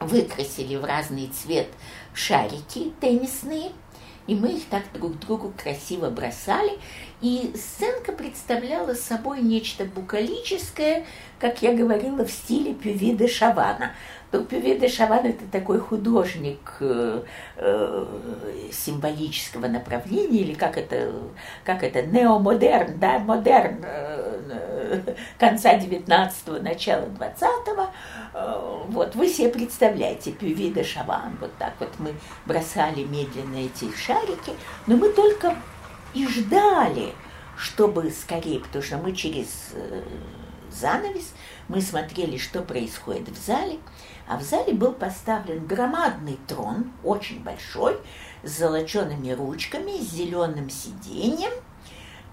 Выкрасили 0.00 0.74
в 0.74 0.84
разный 0.84 1.28
цвет 1.28 1.68
шарики 2.12 2.92
теннисные– 3.00 3.70
и 4.26 4.34
мы 4.34 4.52
их 4.52 4.64
так 4.70 4.82
друг 4.92 5.18
другу 5.18 5.52
красиво 5.56 6.10
бросали. 6.10 6.72
И 7.20 7.52
сценка 7.54 8.12
представляла 8.12 8.94
собой 8.94 9.40
нечто 9.40 9.84
букалическое, 9.84 11.04
как 11.38 11.62
я 11.62 11.74
говорила, 11.74 12.24
в 12.24 12.30
стиле 12.30 12.74
Пюви 12.74 13.12
де 13.12 13.28
Шавана. 13.28 13.92
Ну, 14.34 14.44
Пюви 14.44 14.74
де 14.74 14.88
Шаван– 14.88 15.18
это 15.26 15.44
такой 15.48 15.78
художник 15.78 16.58
э, 16.80 17.22
э, 17.56 18.04
символического 18.72 19.68
направления, 19.68 20.40
или 20.40 20.54
как 20.54 20.76
это, 20.76 21.12
как 21.62 21.84
это, 21.84 22.02
неомодерн, 22.02 22.98
да, 22.98 23.20
модерн 23.20 23.76
э, 23.84 25.14
конца 25.38 25.78
19-го, 25.78 26.60
начала 26.60 27.04
20-го. 27.04 27.86
Э, 28.34 28.84
вот, 28.88 29.14
вы 29.14 29.28
себе 29.28 29.50
представляете, 29.50 30.32
Пюви 30.32 30.70
де 30.70 30.82
Шаван, 30.82 31.36
вот 31.40 31.56
так 31.56 31.74
вот 31.78 31.90
мы 32.00 32.12
бросали 32.44 33.04
медленно 33.04 33.58
эти 33.58 33.88
шарики, 33.96 34.52
но 34.88 34.96
мы 34.96 35.10
только 35.10 35.54
и 36.12 36.26
ждали, 36.26 37.12
чтобы 37.56 38.10
скорее, 38.10 38.58
потому 38.58 38.82
что 38.82 38.96
мы 38.96 39.12
через 39.12 39.74
занавес, 40.72 41.34
мы 41.68 41.80
смотрели, 41.80 42.36
что 42.36 42.62
происходит 42.62 43.28
в 43.28 43.46
зале, 43.46 43.78
а 44.26 44.38
в 44.38 44.42
зале 44.42 44.72
был 44.72 44.92
поставлен 44.92 45.66
громадный 45.66 46.38
трон, 46.46 46.92
очень 47.02 47.42
большой, 47.42 47.98
с 48.42 48.58
золочеными 48.58 49.30
ручками, 49.30 49.98
с 49.98 50.10
зеленым 50.10 50.70
сиденьем– 50.70 51.52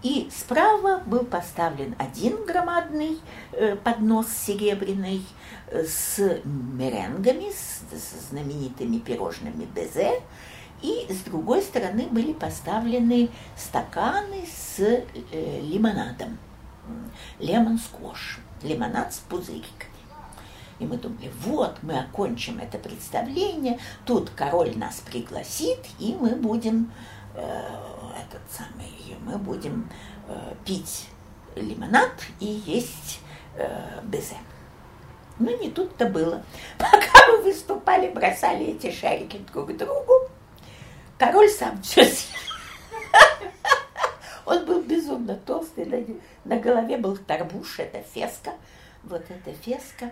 и 0.03 0.29
справа 0.35 1.03
был 1.05 1.25
поставлен 1.25 1.95
один 1.99 2.43
громадный 2.45 3.19
э, 3.51 3.75
поднос 3.75 4.27
серебряный 4.29 5.23
э, 5.67 5.83
с 5.85 6.17
меренгами, 6.43 7.51
с, 7.51 7.83
с 7.95 8.29
знаменитыми 8.29 8.97
пирожными 8.97 9.65
безе, 9.65 10.21
и 10.81 11.05
с 11.07 11.19
другой 11.19 11.61
стороны 11.61 12.07
были 12.09 12.33
поставлены 12.33 13.29
стаканы 13.55 14.47
с 14.47 14.79
э, 14.79 15.03
лимонадом, 15.61 16.39
лемон 17.37 17.77
сквош, 17.77 18.39
лимонад 18.63 19.13
с 19.13 19.19
пузыриками. 19.19 19.90
И 20.81 20.85
мы 20.87 20.97
думали, 20.97 21.31
вот, 21.41 21.77
мы 21.83 21.99
окончим 21.99 22.57
это 22.57 22.79
представление, 22.79 23.79
тут 24.03 24.31
король 24.31 24.75
нас 24.75 24.95
пригласит, 24.99 25.77
и 25.99 26.17
мы 26.19 26.31
будем 26.31 26.91
э, 27.35 27.63
этот 28.19 28.41
самый, 28.49 28.91
мы 29.23 29.37
будем 29.37 29.87
э, 30.27 30.55
пить 30.65 31.07
лимонад 31.55 32.09
и 32.39 32.47
есть 32.65 33.19
э, 33.57 33.99
безе. 34.05 34.37
Но 35.37 35.51
не 35.51 35.69
тут-то 35.69 36.07
было. 36.07 36.43
Пока 36.79 37.27
мы 37.27 37.43
выступали, 37.43 38.09
бросали 38.09 38.65
эти 38.65 38.91
шарики 38.91 39.37
друг 39.53 39.77
другу, 39.77 40.31
король 41.19 41.49
сам 41.49 41.79
все 41.83 42.05
съел. 42.05 42.39
Он 44.47 44.65
был 44.65 44.81
безумно 44.81 45.35
толстый, 45.35 45.85
на, 45.85 46.03
на 46.43 46.59
голове 46.59 46.97
был 46.97 47.17
тарбуш, 47.17 47.77
это 47.77 48.01
феска, 48.01 48.53
вот 49.03 49.23
эта 49.29 49.53
феска. 49.53 50.11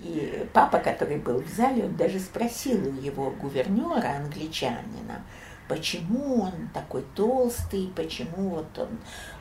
И 0.00 0.48
папа, 0.54 0.78
который 0.78 1.18
был 1.18 1.42
в 1.42 1.48
зале, 1.48 1.84
он 1.84 1.96
даже 1.96 2.20
спросил 2.20 2.88
у 2.88 3.00
его 3.00 3.30
гувернера, 3.30 4.16
англичанина, 4.16 5.22
почему 5.68 6.42
он 6.42 6.70
такой 6.72 7.04
толстый, 7.14 7.92
почему 7.94 8.48
вот 8.48 8.78
он 8.78 8.88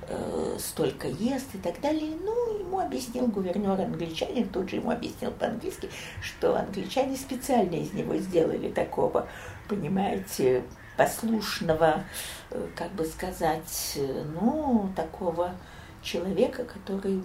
э, 0.08 0.58
столько 0.60 1.08
ест 1.08 1.48
и 1.56 1.58
так 1.58 1.80
далее. 1.80 2.16
Ну, 2.22 2.60
ему 2.60 2.80
объяснил 2.80 3.28
гувернер 3.28 3.80
англичанин, 3.80 4.50
тут 4.50 4.70
же 4.70 4.76
ему 4.78 4.92
объяснил 4.92 5.32
по-английски, 5.32 5.90
что 6.22 6.58
англичане 6.58 7.16
специально 7.16 7.76
из 7.76 7.94
него 7.94 8.18
сделали 8.18 8.70
такого, 8.70 9.28
понимаете, 9.70 10.64
послушного, 10.98 12.04
э, 12.52 12.68
как 12.76 12.92
бы 12.92 13.06
сказать, 13.06 13.98
ну, 14.42 14.92
такого 14.96 15.56
человека, 16.02 16.64
который 16.64 17.24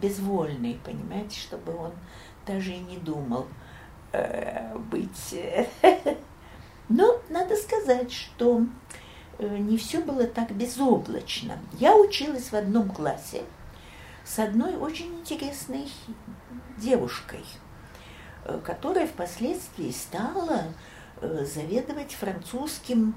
безвольный, 0.00 0.80
понимаете, 0.84 1.38
чтобы 1.38 1.74
он 1.76 1.92
даже 2.46 2.72
и 2.72 2.80
не 2.80 2.96
думал 2.96 3.46
э, 4.12 4.76
быть 4.90 5.34
Но 6.88 7.20
надо 7.30 7.56
сказать, 7.56 8.12
что 8.12 8.66
э, 9.38 9.56
не 9.56 9.78
все 9.78 10.00
было 10.00 10.26
так 10.26 10.52
безоблачно. 10.52 11.58
Я 11.78 11.96
училась 11.96 12.50
в 12.50 12.54
одном 12.54 12.90
классе 12.90 13.42
с 14.24 14.38
одной 14.38 14.76
очень 14.76 15.20
интересной 15.20 15.88
девушкой, 16.76 17.44
э, 18.44 18.60
которая 18.64 19.06
впоследствии 19.06 19.90
стала 19.90 20.64
э, 21.20 21.44
заведовать 21.46 22.12
французским 22.12 23.14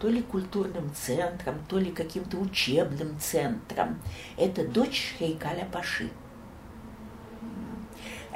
то 0.00 0.08
ли 0.08 0.20
культурным 0.20 0.92
центром, 0.94 1.64
то 1.68 1.78
ли 1.78 1.92
каким-то 1.92 2.36
учебным 2.38 3.18
центром. 3.20 4.02
Это 4.36 4.66
дочь 4.66 5.14
Хейкаля 5.18 5.66
Паши. 5.70 6.10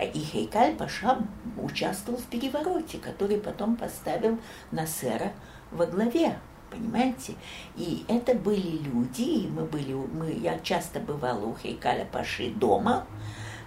И 0.02 0.20
Хейкаль 0.20 0.74
Паша 0.76 1.18
участвовал 1.56 2.18
в 2.18 2.24
перевороте, 2.24 2.98
который 2.98 3.38
потом 3.38 3.76
поставил 3.76 4.38
Насера 4.70 5.32
во 5.72 5.86
главе, 5.86 6.38
понимаете? 6.70 7.34
И 7.76 8.04
это 8.08 8.34
были 8.34 8.78
люди, 8.78 9.22
и 9.22 9.48
мы 9.48 9.64
были, 9.64 9.92
мы, 9.92 10.32
я 10.32 10.58
часто 10.60 11.00
бывала 11.00 11.44
у 11.44 11.56
Хейкаля 11.56 12.04
Паши 12.04 12.50
дома, 12.50 13.06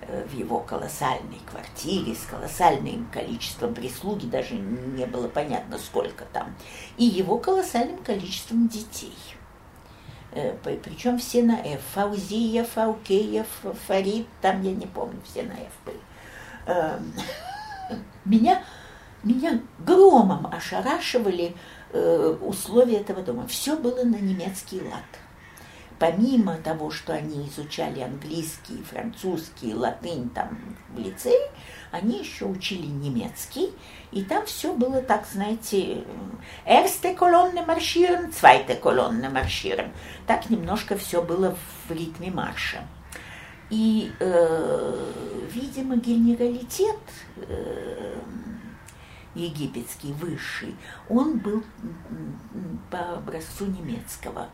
э, 0.02 0.26
в 0.26 0.34
его 0.34 0.60
колоссальной 0.60 1.40
квартире 1.50 2.16
с 2.16 2.26
колоссальным 2.26 3.08
количеством 3.12 3.74
прислуги, 3.74 4.26
даже 4.26 4.56
не 4.56 5.06
было 5.06 5.28
понятно, 5.28 5.78
сколько 5.78 6.26
там, 6.32 6.56
и 6.98 7.04
его 7.04 7.38
колоссальным 7.40 8.02
количеством 8.04 8.70
детей. 8.70 9.18
Э, 10.32 10.56
Причем 10.64 11.18
все 11.18 11.44
на 11.44 11.60
F. 11.60 11.82
Фаузия, 11.94 12.64
Фаукеев, 12.64 13.48
Фарид, 13.88 14.28
там 14.42 14.62
я 14.62 14.72
не 14.72 14.88
помню, 14.88 15.20
все 15.26 15.44
на 15.44 15.54
F 15.54 15.74
были. 15.86 16.00
Э, 16.66 17.00
меня, 18.26 18.64
меня 19.24 19.62
громом 19.80 20.48
ошарашивали 20.48 21.56
э, 21.92 22.38
условия 22.42 22.98
этого 22.98 23.22
дома. 23.22 23.48
Все 23.48 23.76
было 23.76 24.04
на 24.04 24.18
немецкий 24.18 24.82
лад 24.82 25.22
помимо 26.02 26.58
того, 26.58 26.90
что 26.90 27.14
они 27.14 27.48
изучали 27.48 28.00
английский, 28.00 28.82
французский, 28.82 29.76
латынь 29.76 30.32
там 30.32 30.58
в 30.90 30.98
лицее, 30.98 31.52
они 31.92 32.18
еще 32.18 32.46
учили 32.46 32.88
немецкий, 32.88 33.72
и 34.12 34.24
там 34.24 34.48
все 34.48 34.74
было 34.74 35.04
так, 35.04 35.28
знаете, 35.32 36.04
erste 36.66 37.14
колонны 37.14 37.62
маршируем, 37.62 38.32
zweite 38.32 38.76
колонны 38.78 39.30
маршируем. 39.30 39.94
Так 40.26 40.50
немножко 40.50 40.98
все 40.98 41.22
было 41.22 41.56
в 41.88 41.92
ритме 41.92 42.32
марша. 42.32 42.80
И, 43.72 44.12
э, 44.20 45.12
видимо, 45.54 45.96
генералитет 45.96 47.00
э, 47.38 48.20
египетский 49.34 50.12
высший, 50.12 50.76
он 51.08 51.40
был 51.40 51.64
по 52.92 53.14
образцу 53.14 53.66
немецкого 53.66 54.50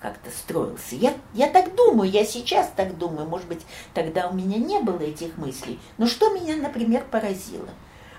как-то 0.00 0.30
строился. 0.30 0.94
Я, 0.94 1.14
я 1.34 1.48
так 1.48 1.74
думаю, 1.74 2.08
я 2.08 2.24
сейчас 2.24 2.70
так 2.74 2.96
думаю, 2.96 3.28
может 3.28 3.48
быть, 3.48 3.66
тогда 3.92 4.28
у 4.28 4.34
меня 4.34 4.56
не 4.56 4.78
было 4.78 5.00
этих 5.00 5.36
мыслей. 5.36 5.78
Но 5.98 6.06
что 6.06 6.32
меня, 6.32 6.56
например, 6.56 7.04
поразило? 7.10 7.68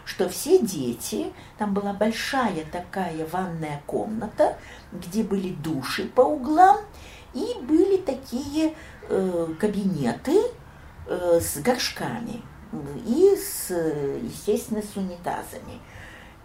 Что 0.04 0.28
все 0.28 0.60
дети, 0.60 1.32
там 1.58 1.74
была 1.74 1.94
большая 1.94 2.66
такая 2.72 3.26
ванная 3.32 3.82
комната, 3.86 4.58
где 4.92 5.24
были 5.24 5.54
души 5.54 6.06
по 6.08 6.22
углам, 6.22 6.78
и 7.34 7.56
были 7.62 7.98
такие 7.98 8.76
кабинеты 9.60 10.38
э, 11.08 11.40
с 11.40 11.58
горшками 11.58 12.42
и, 13.06 13.36
с, 13.36 13.70
естественно, 13.70 14.82
с 14.82 14.96
унитазами. 14.96 15.80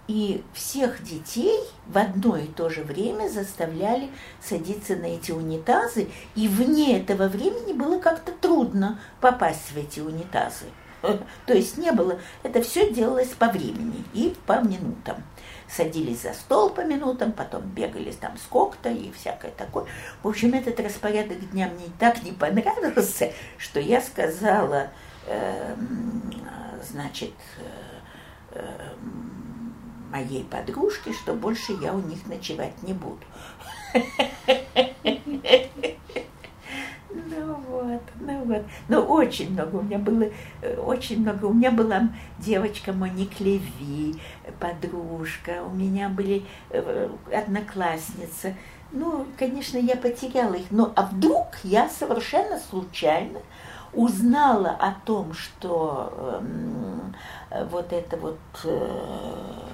И 0.08 0.44
всех 0.52 1.02
детей 1.02 1.58
в 1.86 1.98
одно 1.98 2.36
и 2.36 2.46
то 2.46 2.68
же 2.68 2.84
время 2.84 3.28
заставляли 3.28 4.10
садиться 4.40 4.94
на 4.94 5.06
эти 5.06 5.32
унитазы, 5.32 6.08
и 6.36 6.46
вне 6.46 7.00
этого 7.00 7.26
времени 7.26 7.72
было 7.72 7.98
как-то 7.98 8.30
трудно 8.32 9.00
попасть 9.20 9.72
в 9.72 9.76
эти 9.76 9.98
унитазы. 9.98 10.66
То 11.46 11.54
есть 11.54 11.76
не 11.76 11.90
было, 11.90 12.20
это 12.44 12.62
все 12.62 12.92
делалось 12.92 13.28
по 13.28 13.48
времени 13.48 14.04
и 14.14 14.34
по 14.46 14.60
минутам. 14.60 15.24
Садились 15.68 16.22
за 16.22 16.32
стол 16.32 16.70
по 16.70 16.82
минутам, 16.82 17.32
потом 17.32 17.62
бегали 17.62 18.12
там 18.12 18.36
сколько-то 18.38 18.88
и 18.88 19.10
всякое 19.12 19.50
такое. 19.50 19.86
В 20.22 20.28
общем, 20.28 20.54
этот 20.54 20.78
распорядок 20.80 21.50
дня 21.50 21.68
мне 21.68 21.86
так 21.98 22.22
не 22.22 22.32
понравился, 22.32 23.32
что 23.58 23.80
я 23.80 24.00
сказала, 24.00 24.90
э, 25.26 25.74
значит, 26.88 27.34
э, 28.52 28.94
моей 30.10 30.44
подружке, 30.44 31.12
что 31.12 31.34
больше 31.34 31.72
я 31.82 31.92
у 31.92 32.00
них 32.00 32.26
ночевать 32.26 32.82
не 32.82 32.92
буду. 32.92 33.24
Ну 38.18 38.44
вот, 38.44 38.62
вот. 38.89 39.09
Ну 39.09 39.14
очень 39.14 39.53
много 39.53 39.76
у 39.76 39.82
меня 39.82 39.99
было, 39.99 40.30
э, 40.62 40.76
очень 40.76 41.20
много. 41.20 41.47
У 41.47 41.53
меня 41.53 41.70
была 41.70 42.09
девочка 42.39 42.93
Моник 42.93 43.41
Леви, 43.41 44.20
подружка, 44.61 45.62
у 45.64 45.74
меня 45.74 46.09
были 46.09 46.45
э, 46.70 47.09
одноклассница. 47.32 48.55
Ну, 48.93 49.26
конечно, 49.37 49.78
я 49.78 49.97
потеряла 49.97 50.55
их. 50.55 50.70
Но 50.70 50.93
а 50.95 51.07
вдруг 51.07 51.57
я 51.64 51.89
совершенно 51.89 52.59
случайно 52.59 53.41
узнала 53.93 54.70
о 54.70 54.95
том, 55.05 55.32
что 55.34 56.41
э, 57.51 57.64
вот 57.70 57.93
это 57.93 58.16
вот 58.16 58.39
э, 58.64 59.66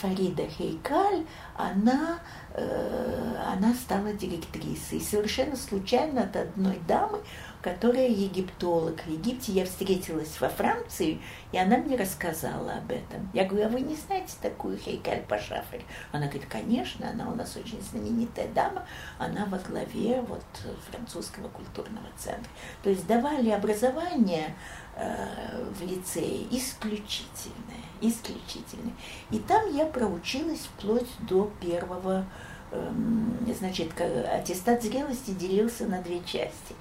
Фарида 0.00 0.44
Хейкаль, 0.46 1.24
она, 1.56 2.18
э, 2.54 3.34
она 3.46 3.74
стала 3.74 4.12
директрисой. 4.12 5.00
Совершенно 5.00 5.56
случайно 5.56 6.22
от 6.22 6.36
одной 6.36 6.80
дамы, 6.86 7.18
которая 7.62 8.08
египтолог. 8.08 9.00
В 9.02 9.10
Египте 9.10 9.52
я 9.52 9.64
встретилась 9.64 10.40
во 10.40 10.48
Франции, 10.48 11.20
и 11.52 11.58
она 11.58 11.78
мне 11.78 11.96
рассказала 11.96 12.74
об 12.74 12.90
этом. 12.90 13.28
Я 13.32 13.44
говорю, 13.44 13.66
а 13.66 13.68
вы 13.70 13.80
не 13.80 13.96
знаете 13.96 14.34
такую 14.40 14.78
Хейкаль 14.78 15.22
Пашафарь? 15.28 15.84
Она 16.12 16.26
говорит, 16.26 16.46
конечно, 16.48 17.08
она 17.10 17.28
у 17.30 17.34
нас 17.34 17.56
очень 17.56 17.80
знаменитая 17.82 18.48
дама, 18.48 18.86
она 19.18 19.46
во 19.46 19.58
главе 19.58 20.20
вот 20.22 20.44
французского 20.90 21.48
культурного 21.48 22.06
центра. 22.16 22.50
То 22.82 22.90
есть 22.90 23.06
давали 23.06 23.50
образование 23.50 24.54
Э, 25.00 25.64
в 25.78 25.82
лицее 25.86 26.44
исключительное, 26.50 27.84
исключительное. 28.00 28.94
И 29.30 29.38
там 29.38 29.72
я 29.72 29.86
проучилась 29.86 30.58
вплоть 30.58 31.06
до 31.20 31.52
первого, 31.60 32.24
эм, 32.72 33.38
значит, 33.56 33.92
аттестат 34.00 34.82
зрелости 34.82 35.30
делился 35.30 35.86
на 35.86 36.02
две 36.02 36.18
части. 36.24 36.74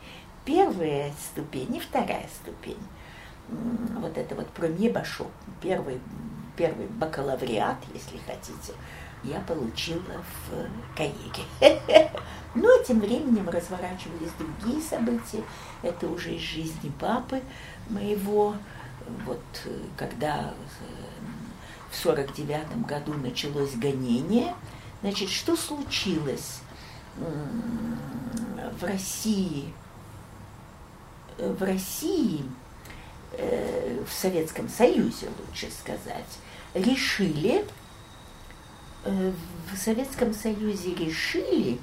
Первая 0.47 1.11
ступень 1.19 1.75
и 1.75 1.79
вторая 1.81 2.25
ступень. 2.41 2.79
Вот 3.49 4.17
это 4.17 4.33
вот 4.33 4.47
премье 4.51 4.89
башо, 4.89 5.27
первый, 5.61 5.99
первый 6.55 6.87
бакалавриат, 6.87 7.75
если 7.93 8.17
хотите, 8.25 8.71
я 9.25 9.41
получила 9.41 10.23
в 10.47 10.95
Каире. 10.95 11.43
Но 12.55 12.81
тем 12.83 13.01
временем 13.01 13.49
разворачивались 13.49 14.31
другие 14.39 14.81
события. 14.81 15.43
Это 15.81 16.07
уже 16.07 16.35
из 16.35 16.41
жизни 16.41 16.93
папы 16.97 17.41
моего. 17.89 18.55
Вот 19.25 19.43
когда 19.97 20.53
в 21.91 21.95
сорок 21.97 22.33
девятом 22.33 22.83
году 22.83 23.13
началось 23.15 23.75
гонение, 23.75 24.55
значит, 25.01 25.29
что 25.29 25.57
случилось 25.57 26.61
в 27.17 28.83
России? 28.85 29.73
В 31.37 31.63
России, 31.63 32.43
э, 33.33 34.03
в 34.07 34.11
Советском 34.11 34.69
Союзе, 34.69 35.27
лучше 35.39 35.69
сказать, 35.71 36.39
решили 36.73 37.65
Э, 39.07 39.31
в 39.71 39.77
Советском 39.77 40.33
Союзе 40.33 40.93
решили, 40.93 41.79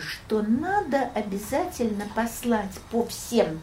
что 0.00 0.42
надо 0.42 1.02
обязательно 1.14 2.04
послать 2.16 2.80
по 2.90 3.06
всем 3.06 3.62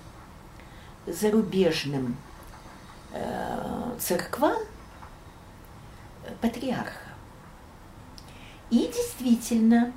зарубежным 1.06 2.16
э, 3.12 3.96
церквам 4.00 4.58
патриарха. 6.42 6.94
И 8.70 8.92
действительно, 8.94 9.94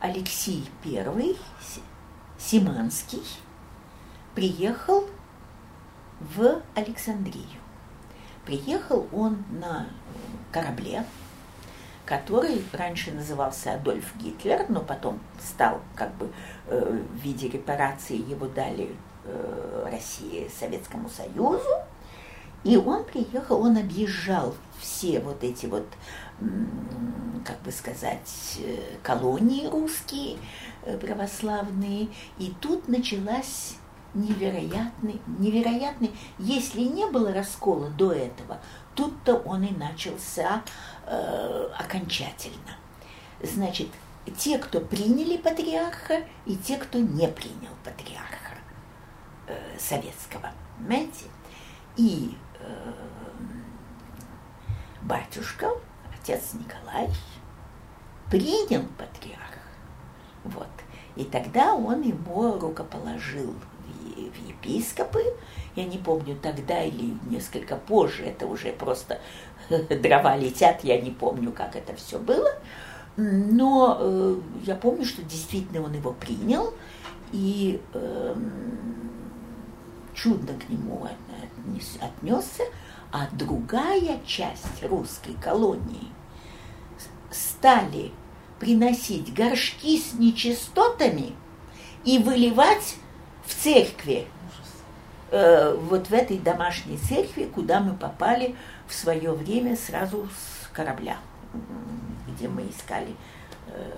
Алексей 0.00 0.64
I 0.82 1.36
Симанский 2.38 3.22
приехал 4.34 5.04
в 6.20 6.62
Александрию. 6.74 7.44
Приехал 8.46 9.06
он 9.12 9.44
на 9.50 9.86
корабле, 10.50 11.04
который 12.06 12.64
раньше 12.72 13.12
назывался 13.12 13.74
Адольф 13.74 14.16
Гитлер, 14.16 14.64
но 14.70 14.80
потом 14.80 15.20
стал 15.38 15.82
как 15.94 16.14
бы 16.14 16.30
э, 16.68 17.04
в 17.12 17.16
виде 17.16 17.48
репарации 17.48 18.16
его 18.16 18.46
дали 18.46 18.96
э, 19.24 19.88
России, 19.92 20.50
Советскому 20.58 21.10
Союзу. 21.10 21.68
И 22.64 22.76
он 22.76 23.04
приехал, 23.04 23.60
он 23.62 23.76
объезжал 23.76 24.54
все 24.78 25.20
вот 25.20 25.44
эти 25.44 25.66
вот, 25.66 25.86
как 27.44 27.60
бы 27.62 27.72
сказать, 27.72 28.58
э, 28.58 28.96
колонии 29.02 29.66
русские, 29.66 30.38
православные. 31.00 32.08
И 32.38 32.52
тут 32.60 32.88
началась 32.88 33.76
невероятный, 34.14 35.20
невероятный. 35.38 36.12
Если 36.38 36.82
не 36.82 37.06
было 37.06 37.32
раскола 37.32 37.88
до 37.90 38.12
этого, 38.12 38.60
тут-то 38.94 39.36
он 39.36 39.64
и 39.64 39.70
начался 39.70 40.62
э, 41.06 41.68
окончательно. 41.78 42.76
Значит, 43.42 43.88
те, 44.36 44.58
кто 44.58 44.80
приняли 44.80 45.36
патриарха, 45.36 46.22
и 46.46 46.56
те, 46.56 46.76
кто 46.76 46.98
не 46.98 47.28
принял 47.28 47.72
патриарха 47.84 48.58
э, 49.46 49.78
советского, 49.78 50.52
понимаете? 50.78 51.24
И 51.96 52.36
э, 52.60 52.92
батюшка, 55.02 55.70
отец 56.30 56.54
Николай, 56.54 57.08
принял 58.30 58.84
патриарха. 58.96 59.58
Вот. 60.44 60.68
И 61.16 61.24
тогда 61.24 61.74
он 61.74 62.02
ему 62.02 62.58
рукоположил 62.58 63.54
в 64.04 64.48
епископы. 64.48 65.22
Я 65.76 65.84
не 65.84 65.98
помню, 65.98 66.36
тогда 66.40 66.82
или 66.82 67.14
несколько 67.28 67.76
позже, 67.76 68.24
это 68.24 68.46
уже 68.46 68.72
просто 68.72 69.20
дрова 69.68 70.36
летят, 70.36 70.84
я 70.84 71.00
не 71.00 71.10
помню, 71.10 71.52
как 71.52 71.76
это 71.76 71.94
все 71.96 72.18
было. 72.18 72.50
Но 73.16 73.98
э, 74.00 74.36
я 74.64 74.76
помню, 74.76 75.04
что 75.04 75.22
действительно 75.22 75.82
он 75.82 75.92
его 75.92 76.12
принял, 76.12 76.72
и 77.32 77.80
э, 77.92 78.34
чудно 80.14 80.54
к 80.54 80.68
нему 80.68 81.06
отнесся, 82.00 82.64
а 83.12 83.28
другая 83.32 84.20
часть 84.24 84.82
русской 84.82 85.34
колонии 85.34 86.08
стали 87.30 88.12
приносить 88.58 89.32
горшки 89.32 89.98
с 89.98 90.12
нечистотами 90.14 91.32
и 92.04 92.18
выливать 92.18 92.96
в 93.44 93.54
церкви. 93.54 94.26
Э, 95.30 95.74
вот 95.74 96.08
в 96.08 96.12
этой 96.12 96.38
домашней 96.38 96.98
церкви, 96.98 97.44
куда 97.44 97.80
мы 97.80 97.94
попали 97.94 98.54
в 98.86 98.94
свое 98.94 99.32
время 99.32 99.76
сразу 99.76 100.28
с 100.28 100.68
корабля, 100.72 101.18
где 102.28 102.48
мы 102.48 102.62
искали, 102.62 103.14
э, 103.68 103.92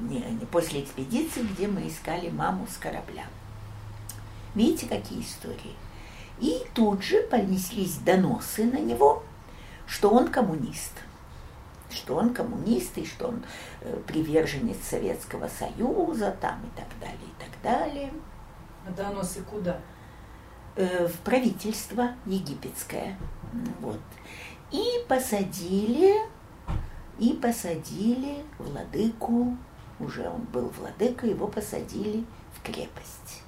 не, 0.00 0.18
не, 0.18 0.46
после 0.46 0.82
экспедиции, 0.82 1.42
где 1.42 1.66
мы 1.66 1.88
искали 1.88 2.28
маму 2.28 2.66
с 2.70 2.76
корабля. 2.76 3.24
Видите, 4.54 4.86
какие 4.86 5.22
истории? 5.22 5.74
И 6.38 6.62
тут 6.74 7.02
же 7.02 7.22
понеслись 7.22 7.96
доносы 7.96 8.64
на 8.64 8.78
него, 8.78 9.22
что 9.86 10.10
он 10.10 10.28
коммунист 10.28 10.92
что 11.90 12.16
он 12.16 12.34
коммунист 12.34 12.96
и 12.98 13.06
что 13.06 13.28
он 13.28 13.44
э, 13.80 13.96
приверженец 14.06 14.78
Советского 14.82 15.48
Союза 15.48 16.36
там 16.40 16.60
и 16.64 16.76
так 16.76 16.88
далее, 17.00 17.18
и 17.22 17.42
так 17.42 17.62
далее. 17.62 18.12
А 18.86 18.90
доносы 18.90 19.42
куда? 19.42 19.80
Э, 20.76 21.06
в 21.06 21.18
правительство 21.20 22.12
египетское. 22.24 23.16
Вот. 23.80 24.00
И 24.70 25.04
посадили, 25.08 26.14
и 27.18 27.32
посадили 27.32 28.44
владыку, 28.58 29.56
уже 30.00 30.28
он 30.28 30.42
был 30.42 30.72
владыка, 30.78 31.26
его 31.26 31.46
посадили 31.46 32.24
в 32.54 32.62
крепость. 32.62 33.42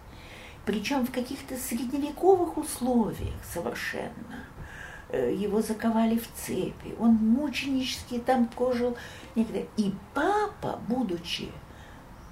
Причем 0.64 1.06
в 1.06 1.12
каких-то 1.12 1.56
средневековых 1.56 2.56
условиях 2.56 3.34
совершенно– 3.52 4.44
его 5.12 5.62
заковали 5.62 6.18
в 6.18 6.28
цепи, 6.34 6.94
он 6.98 7.14
мученически 7.14 8.18
там 8.18 8.46
прожил. 8.46 8.96
И 9.34 9.94
папа, 10.14 10.78
будучи 10.88 11.50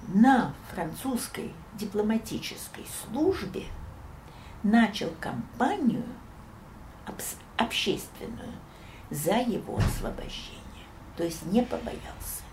на 0.07 0.53
французской 0.73 1.53
дипломатической 1.75 2.85
службе, 3.01 3.63
начал 4.63 5.09
кампанию 5.19 6.03
общественную 7.57 8.53
за 9.09 9.37
его 9.37 9.77
освобождение. 9.77 10.61
То 11.15 11.23
есть 11.23 11.45
не 11.45 11.63
побоялся. 11.63 12.43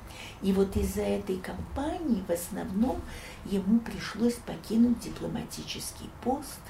И 0.43 0.53
вот 0.53 0.77
из-за 0.77 1.03
этой 1.03 1.39
кампании 1.39 2.23
в 2.27 2.31
основном 2.31 3.01
ему 3.45 3.81
пришлось 3.81 4.35
покинуть 4.35 5.01
дипломатический 5.01 6.11
пост, 6.23 6.61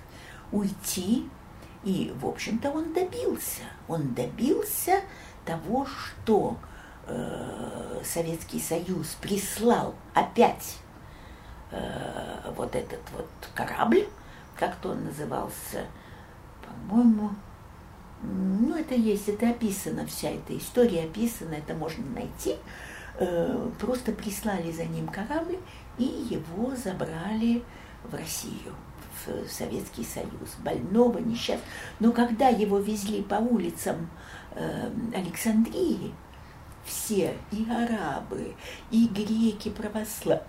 уйти 0.52 1.28
и, 1.85 2.12
в 2.20 2.26
общем-то, 2.26 2.70
он 2.70 2.93
добился. 2.93 3.62
Он 3.89 4.14
добился 4.14 5.01
того, 5.45 5.87
что 5.87 6.57
э, 7.07 8.01
Советский 8.05 8.61
Союз 8.61 9.16
прислал 9.20 9.95
опять 10.14 10.78
э, 11.70 12.53
вот 12.57 12.74
этот 12.74 13.01
вот 13.14 13.28
корабль, 13.55 14.09
как-то 14.57 14.91
он 14.91 15.05
назывался, 15.05 15.85
по-моему, 16.64 17.30
ну, 18.22 18.74
это 18.76 18.95
есть, 18.95 19.28
это 19.28 19.51
описано, 19.51 20.07
вся 20.07 20.30
эта 20.30 20.57
история 20.57 21.05
описана, 21.05 21.55
это 21.55 21.74
можно 21.74 22.05
найти. 22.07 22.57
Э, 23.18 23.70
просто 23.78 24.12
прислали 24.12 24.72
за 24.72 24.87
ним 24.87 25.09
корабль 25.09 25.59
и 25.99 26.05
его 26.05 26.74
забрали 26.74 27.62
в 28.05 28.14
Россию. 28.14 28.74
Советский 29.48 30.04
Союз, 30.04 30.54
больного, 30.58 31.18
несчастного. 31.18 31.68
Но 32.00 32.12
когда 32.12 32.48
его 32.48 32.78
везли 32.78 33.22
по 33.22 33.36
улицам 33.36 34.10
э, 34.52 34.90
Александрии, 35.14 36.12
все, 36.84 37.36
и 37.50 37.66
арабы, 37.70 38.54
и 38.90 39.06
греки 39.08 39.70
православные, 39.70 40.46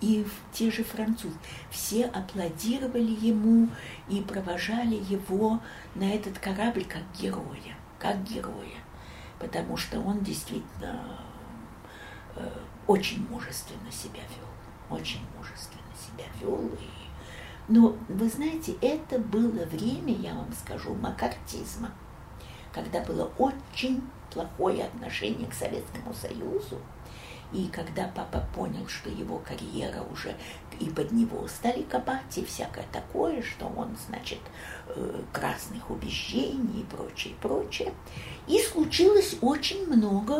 и 0.00 0.26
те 0.52 0.70
же 0.70 0.84
французы, 0.84 1.36
все 1.70 2.04
аплодировали 2.06 3.16
ему 3.26 3.68
и 4.08 4.20
провожали 4.20 4.96
его 5.08 5.60
на 5.94 6.04
этот 6.04 6.38
корабль 6.38 6.84
как 6.84 7.02
героя, 7.18 7.76
как 7.98 8.22
героя, 8.24 8.78
потому 9.38 9.76
что 9.76 10.00
он 10.00 10.20
действительно 10.20 11.18
э, 12.36 12.48
очень 12.86 13.26
мужественно 13.28 13.90
себя 13.90 14.20
вел, 14.20 14.98
очень 14.98 15.24
мужественно 15.38 15.82
себя 15.96 16.26
вел 16.40 16.70
и 16.78 17.03
но 17.68 17.96
вы 18.08 18.28
знаете, 18.28 18.76
это 18.80 19.18
было 19.18 19.64
время, 19.64 20.14
я 20.14 20.34
вам 20.34 20.52
скажу, 20.52 20.94
макартизма, 20.94 21.92
когда 22.72 23.00
было 23.00 23.30
очень 23.38 24.02
плохое 24.30 24.84
отношение 24.84 25.48
к 25.48 25.54
Советскому 25.54 26.12
Союзу, 26.12 26.78
и 27.52 27.68
когда 27.68 28.08
папа 28.08 28.44
понял, 28.54 28.86
что 28.88 29.08
его 29.08 29.38
карьера 29.38 30.02
уже 30.10 30.34
и 30.80 30.90
под 30.90 31.12
него 31.12 31.46
стали 31.46 31.82
копать, 31.82 32.36
и 32.36 32.44
всякое 32.44 32.84
такое, 32.92 33.42
что 33.42 33.66
он, 33.66 33.96
значит, 34.08 34.40
э, 34.88 35.22
красных 35.32 35.88
убеждений 35.88 36.80
и 36.80 36.84
прочее, 36.84 37.34
прочее. 37.40 37.94
И 38.48 38.58
случилось 38.58 39.36
очень 39.40 39.86
много 39.86 40.38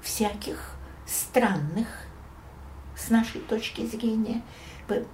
всяких 0.00 0.76
странных, 1.06 1.86
с 2.96 3.10
нашей 3.10 3.42
точки 3.42 3.84
зрения, 3.84 4.42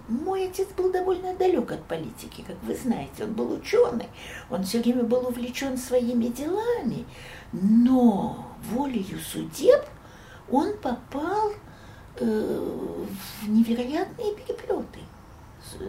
мой 0.08 0.48
отец 0.48 0.68
был 0.76 0.92
довольно 0.92 1.34
далек 1.34 1.72
от 1.72 1.84
политики, 1.84 2.44
как 2.46 2.56
вы 2.62 2.74
знаете. 2.74 3.24
Он 3.24 3.32
был 3.32 3.52
ученый, 3.52 4.08
он 4.50 4.64
все 4.64 4.80
время 4.80 5.02
был 5.04 5.26
увлечен 5.26 5.76
своими 5.76 6.26
делами, 6.26 7.04
но 7.52 8.46
волею 8.70 9.18
судеб 9.18 9.84
он 10.50 10.76
попал 10.78 11.52
э, 12.16 12.76
в 13.42 13.48
невероятные 13.48 14.34
переплеты 14.34 15.00
э, 15.80 15.86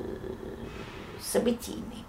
событийные. 1.21 2.03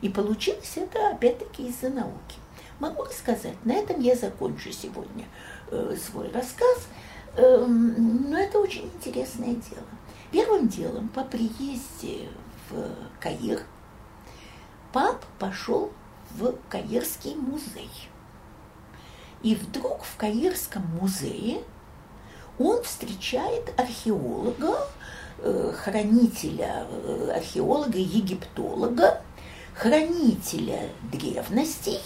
И 0.00 0.08
получилось 0.08 0.74
это 0.76 1.10
опять-таки 1.10 1.68
из-за 1.68 1.90
науки. 1.90 2.36
Могу 2.78 3.02
рассказать, 3.02 3.56
на 3.64 3.72
этом 3.72 4.00
я 4.00 4.14
закончу 4.14 4.70
сегодня 4.70 5.26
э, 5.70 5.96
свой 6.00 6.30
рассказ, 6.30 6.86
э, 7.36 7.66
но 7.66 8.38
это 8.38 8.58
очень 8.60 8.84
интересное 8.84 9.54
дело. 9.54 9.97
Первым 10.30 10.68
делом 10.68 11.08
по 11.08 11.24
приезде 11.24 12.28
в 12.68 12.90
Каир 13.18 13.62
пап 14.92 15.24
пошел 15.38 15.90
в 16.32 16.54
Каирский 16.68 17.34
музей. 17.34 17.90
И 19.42 19.54
вдруг 19.54 20.02
в 20.02 20.16
Каирском 20.16 20.84
музее 21.00 21.62
он 22.58 22.82
встречает 22.82 23.72
археолога, 23.78 24.86
э, 25.38 25.72
хранителя, 25.74 26.86
э, 26.90 27.32
археолога, 27.36 27.98
египтолога, 27.98 29.22
хранителя 29.74 30.90
древностей 31.10 32.00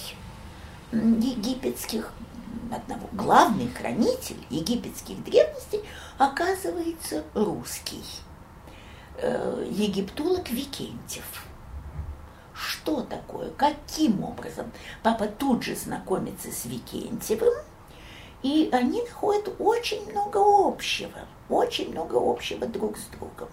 египетских, 0.93 2.13
одного, 2.73 3.09
главный 3.13 3.69
хранитель 3.69 4.39
египетских 4.51 5.23
древностей 5.23 5.81
оказывается 6.19 7.25
русский, 7.35 8.03
э, 9.19 9.67
египтолог 9.71 10.51
Викентьев. 10.51 11.47
Что 12.55 13.03
такое? 13.03 13.51
Каким 13.51 14.23
образом? 14.25 14.73
Папа 15.03 15.27
тут 15.27 15.63
же 15.63 15.75
знакомится 15.75 16.51
с 16.51 16.65
Викентьевым, 16.65 17.55
и 18.43 18.69
они 18.73 19.03
находят 19.03 19.55
очень 19.59 20.11
много 20.11 20.39
общего, 20.39 21.21
очень 21.49 21.91
много 21.91 22.17
общего 22.17 22.67
друг 22.67 22.97
с 22.97 23.05
другом. 23.07 23.49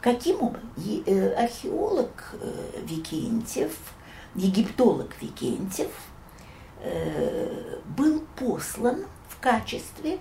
Каким 0.00 0.42
образом? 0.42 0.70
Э, 1.06 1.34
археолог 1.34 2.34
э, 2.40 2.80
Викентьев, 2.84 3.76
египтолог 4.34 5.10
Викентьев– 5.20 5.90
был 7.96 8.24
послан 8.36 9.04
в 9.28 9.38
качестве 9.40 10.18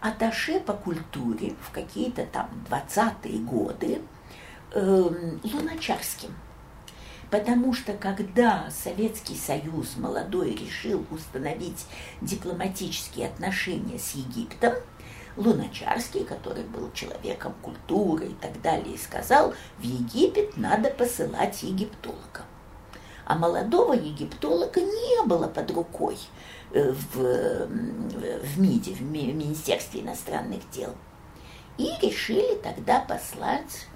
аташе 0.00 0.60
по 0.60 0.72
культуре 0.72 1.54
в 1.62 1.70
какие-то 1.70 2.26
там 2.26 2.50
20-е 2.68 3.38
годы 3.38 4.02
э, 4.72 5.10
Луначарским. 5.44 6.34
Потому 7.30 7.72
что 7.72 7.94
когда 7.94 8.68
Советский 8.70 9.36
Союз 9.36 9.96
молодой 9.96 10.54
решил 10.54 11.06
установить 11.10 11.86
дипломатические 12.20 13.28
отношения 13.28 13.98
с 13.98 14.14
Египтом, 14.14 14.74
Луначарский, 15.36 16.24
который 16.24 16.64
был 16.64 16.92
человеком 16.92 17.54
культуры 17.62 18.26
и 18.26 18.34
так 18.34 18.60
далее, 18.60 18.98
сказал, 18.98 19.54
в 19.78 19.82
Египет 19.82 20.58
надо 20.58 20.90
посылать 20.90 21.62
египтологов 21.62 22.44
а 23.32 23.34
молодого 23.34 23.94
египтолога 23.94 24.80
не 24.80 25.26
было 25.26 25.48
под 25.48 25.70
рукой 25.70 26.18
э, 26.72 26.92
в, 26.92 27.16
в 27.16 28.60
МИДе, 28.60 28.92
в 28.92 29.00
Министерстве 29.00 30.02
иностранных 30.02 30.68
дел. 30.70 30.90
И 31.78 31.90
решили 32.02 32.56
тогда 32.56 33.00
послать 33.00 33.86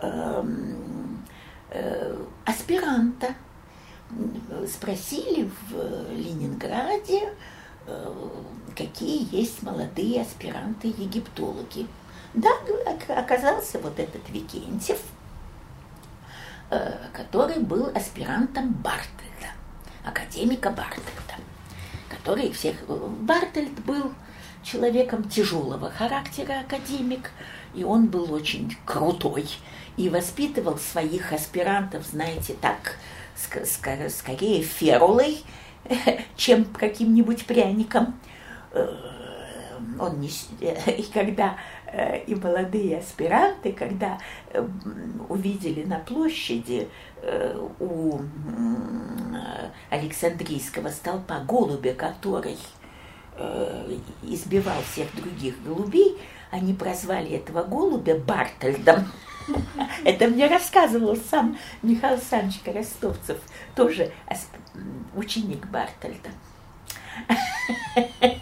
эм, 0.00 1.24
э, 1.70 2.16
аспиранта. 2.44 3.34
Спросили 4.72 5.50
в 5.68 6.12
Ленинграде, 6.12 7.34
э, 7.88 8.14
какие 8.76 9.34
есть 9.34 9.64
молодые 9.64 10.22
аспиранты-египтологи. 10.22 11.88
Да, 12.34 12.50
оказался 13.08 13.80
вот 13.80 13.98
этот 13.98 14.30
Викентьев, 14.30 15.00
э, 15.00 15.15
который 17.12 17.58
был 17.60 17.90
аспирантом 17.94 18.72
Бартельда, 18.72 19.52
академика 20.04 20.70
Бартельда, 20.70 21.36
который 22.08 22.50
всех... 22.52 22.76
Бартельд 22.88 23.84
был 23.84 24.12
человеком 24.62 25.28
тяжелого 25.28 25.90
характера, 25.90 26.60
академик, 26.60 27.30
и 27.74 27.84
он 27.84 28.06
был 28.06 28.32
очень 28.32 28.76
крутой 28.84 29.48
и 29.96 30.08
воспитывал 30.08 30.78
своих 30.78 31.32
аспирантов, 31.32 32.04
знаете, 32.04 32.54
так, 32.60 32.96
скорее 34.10 34.62
ферулой, 34.62 35.44
чем 36.36 36.64
каким-нибудь 36.64 37.46
пряником. 37.46 38.18
Э, 38.72 38.88
он 39.98 40.20
не... 40.20 40.30
И 40.60 41.02
когда 41.12 41.46
э, 41.48 41.56
и 42.26 42.34
молодые 42.34 42.98
аспиранты, 42.98 43.72
когда 43.72 44.18
э, 44.50 44.66
увидели 45.28 45.84
на 45.84 45.98
площади 45.98 46.88
у 47.80 48.20
Александрийского 49.90 50.90
столпа 50.90 51.40
голубя, 51.40 51.94
который 51.94 52.58
избивал 54.22 54.80
всех 54.92 55.14
других 55.16 55.60
голубей, 55.64 56.18
они 56.50 56.74
прозвали 56.74 57.32
этого 57.32 57.64
голубя 57.64 58.16
Бартельдом. 58.16 59.06
Это 60.04 60.28
мне 60.28 60.46
рассказывал 60.46 61.16
сам 61.16 61.58
Михаил 61.82 62.14
Александрович 62.14 62.60
Коростовцев, 62.60 63.38
тоже 63.74 64.12
ученик 65.14 65.66
Бартельда. 65.66 66.30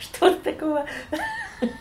Что 0.00 0.34
такого 0.36 0.86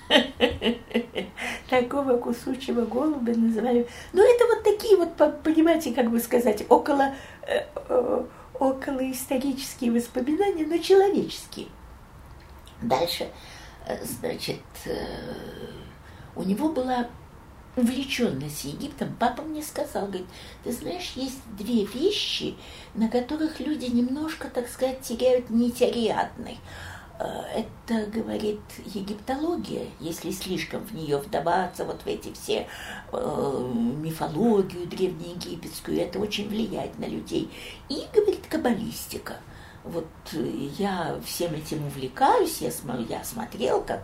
такого 1.70 2.18
кусучего 2.18 2.86
голубя 2.86 3.36
называю. 3.36 3.88
Ну, 4.12 4.24
это 4.24 4.46
вот 4.48 4.64
такие 4.64 4.96
вот, 4.98 5.16
понимаете, 5.44 5.94
как 5.94 6.12
бы 6.12 6.20
сказать, 6.20 6.66
около, 6.70 7.16
э, 7.48 7.66
э, 7.90 8.26
около 8.60 9.12
исторические 9.12 9.92
воспоминания, 9.92 10.66
но 10.66 10.78
человеческие. 10.78 11.68
Дальше, 12.82 13.30
э, 13.88 13.98
значит, 14.04 14.62
у 16.36 16.44
него 16.44 16.70
была 16.70 17.08
увлеченность 17.76 18.66
Египтом, 18.66 19.16
папа 19.20 19.42
мне 19.42 19.64
сказал, 19.64 20.06
говорит, 20.06 20.28
ты 20.64 20.72
знаешь, 20.72 21.14
есть 21.16 21.40
две 21.58 21.86
вещи, 21.86 22.56
на 22.94 23.10
которых 23.10 23.60
люди 23.60 23.86
немножко, 23.86 24.48
так 24.48 24.68
сказать, 24.68 25.02
теряют 25.02 25.50
нить 25.50 25.82
Ариадной. 25.82 26.60
Э, 27.24 27.64
это, 27.88 28.06
говорит, 28.12 28.60
египтология, 28.86 29.88
если 30.00 30.32
слишком 30.32 30.86
в 30.86 30.94
нее 30.94 31.18
вдаваться, 31.18 31.86
вот 31.86 32.02
в 32.02 32.08
эти 32.08 32.34
все 32.34 32.68
э, 33.12 33.72
мифологию 33.74 34.86
древнеегипетскую, 34.88 36.00
это 36.02 36.20
очень 36.20 36.50
влияет 36.50 37.00
на 37.00 37.06
людей. 37.06 37.50
И, 37.88 38.04
говорит, 38.14 38.46
каббалистика– 38.50 39.38
вот 39.84 40.08
я 40.32 41.20
всем 41.26 41.54
этим 41.54 41.86
увлекаюсь, 41.86 42.60
я, 42.62 42.72
я 43.10 43.24
смотрел 43.24 43.84
как, 43.84 44.04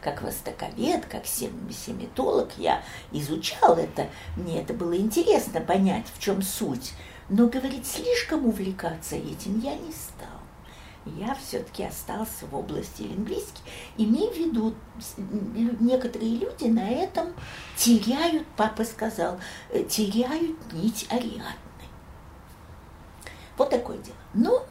как 0.00 0.22
востоковед, 0.22 1.06
как 1.06 1.26
семитолог, 1.26 2.50
я 2.56 2.82
изучал 3.12 3.76
это, 3.76 4.08
мне 4.36 4.60
это 4.60 4.74
было 4.74 4.96
интересно 4.96 5.60
понять, 5.60 6.06
в 6.12 6.20
чем 6.20 6.42
суть. 6.42 6.92
Но, 7.28 7.46
говорит, 7.46 7.86
слишком 7.86 8.46
увлекаться 8.46 9.14
этим 9.16 9.60
я 9.60 9.74
не 9.76 9.92
стал. 9.92 10.11
Я 11.04 11.34
все-таки 11.34 11.82
остался 11.82 12.46
в 12.46 12.54
области 12.54 13.02
лингвистики. 13.02 13.60
Имею 13.96 14.30
в 14.30 14.36
виду, 14.36 14.74
некоторые 15.80 16.36
люди 16.36 16.64
на 16.64 16.88
этом 16.88 17.34
теряют, 17.76 18.46
папа 18.56 18.84
сказал, 18.84 19.40
э, 19.70 19.82
теряют 19.82 20.72
нить 20.72 21.06
Ариадны. 21.10 21.56
Вот 23.58 23.70
такое 23.70 23.98
дело. 23.98 24.16
Но 24.32 24.66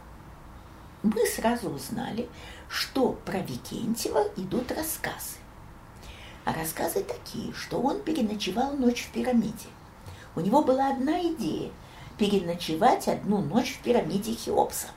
мы 1.03 1.25
сразу 1.25 1.69
узнали, 1.69 2.29
что 2.69 3.11
про 3.25 3.39
Викентьева 3.39 4.23
идут 4.37 4.71
рассказы. 4.71 5.37
А 6.45 6.53
рассказы 6.53 7.03
такие, 7.03 7.53
что 7.53 7.81
он 7.81 8.01
переночевал 8.01 8.73
ночь 8.73 9.03
в 9.05 9.11
пирамиде. 9.11 9.67
У 10.35 10.39
него 10.39 10.63
была 10.63 10.89
одна 10.89 11.21
идея– 11.21 11.71
переночевать 12.17 13.07
одну 13.07 13.41
ночь 13.41 13.73
в 13.73 13.83
пирамиде 13.83 14.33
Хеопса. 14.33 14.87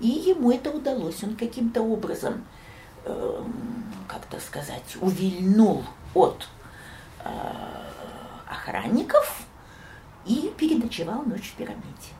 И 0.00 0.08
ему 0.08 0.50
это 0.50 0.70
удалось. 0.70 1.22
Он 1.22 1.36
каким-то 1.36 1.82
образом, 1.82 2.44
э, 3.04 3.44
как-то 4.08 4.40
сказать, 4.40 4.96
увильнул 5.00 5.84
от 6.14 6.48
э, 7.24 7.28
охранников 8.48 9.46
и 10.26 10.52
переночевал 10.56 11.22
ночь 11.22 11.52
в 11.52 11.54
пирамиде. 11.54 12.12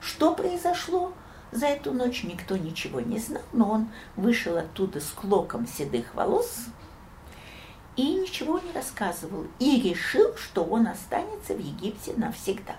Что 0.00 0.34
произошло? 0.34 1.12
За 1.52 1.66
эту 1.66 1.92
ночь 1.92 2.24
никто 2.24 2.56
ничего 2.56 3.00
не 3.00 3.18
знал, 3.18 3.42
но 3.52 3.70
он 3.70 3.88
вышел 4.16 4.56
оттуда 4.56 5.00
с 5.00 5.10
клоком 5.10 5.66
седых 5.66 6.14
волос 6.14 6.64
и 7.94 8.14
ничего 8.14 8.58
не 8.58 8.72
рассказывал. 8.72 9.46
И 9.58 9.82
решил, 9.82 10.34
что 10.36 10.64
он 10.64 10.86
останется 10.86 11.54
в 11.54 11.58
Египте 11.60 12.14
навсегда. 12.16 12.76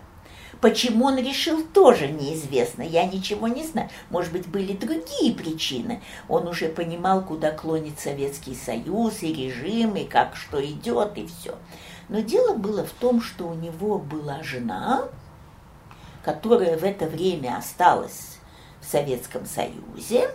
Почему 0.63 1.07
он 1.07 1.17
решил, 1.17 1.61
тоже 1.61 2.07
неизвестно. 2.07 2.83
Я 2.83 3.05
ничего 3.05 3.49
не 3.49 3.65
знаю. 3.65 3.89
Может 4.09 4.31
быть, 4.31 4.47
были 4.47 4.71
другие 4.71 5.35
причины. 5.35 6.01
Он 6.29 6.47
уже 6.47 6.69
понимал, 6.69 7.21
куда 7.21 7.51
клонит 7.51 7.99
Советский 7.99 8.55
Союз 8.55 9.23
и 9.23 9.33
режим, 9.33 9.97
и 9.97 10.05
как 10.05 10.37
что 10.37 10.65
идет, 10.65 11.17
и 11.17 11.27
все. 11.27 11.57
Но 12.07 12.21
дело 12.21 12.55
было 12.55 12.85
в 12.85 12.91
том, 12.91 13.21
что 13.21 13.49
у 13.49 13.53
него 13.55 13.97
была 13.97 14.41
жена, 14.41 15.09
которая 16.23 16.77
в 16.77 16.85
это 16.85 17.07
время 17.07 17.57
осталась 17.57 18.39
в 18.79 18.85
Советском 18.89 19.45
Союзе, 19.45 20.29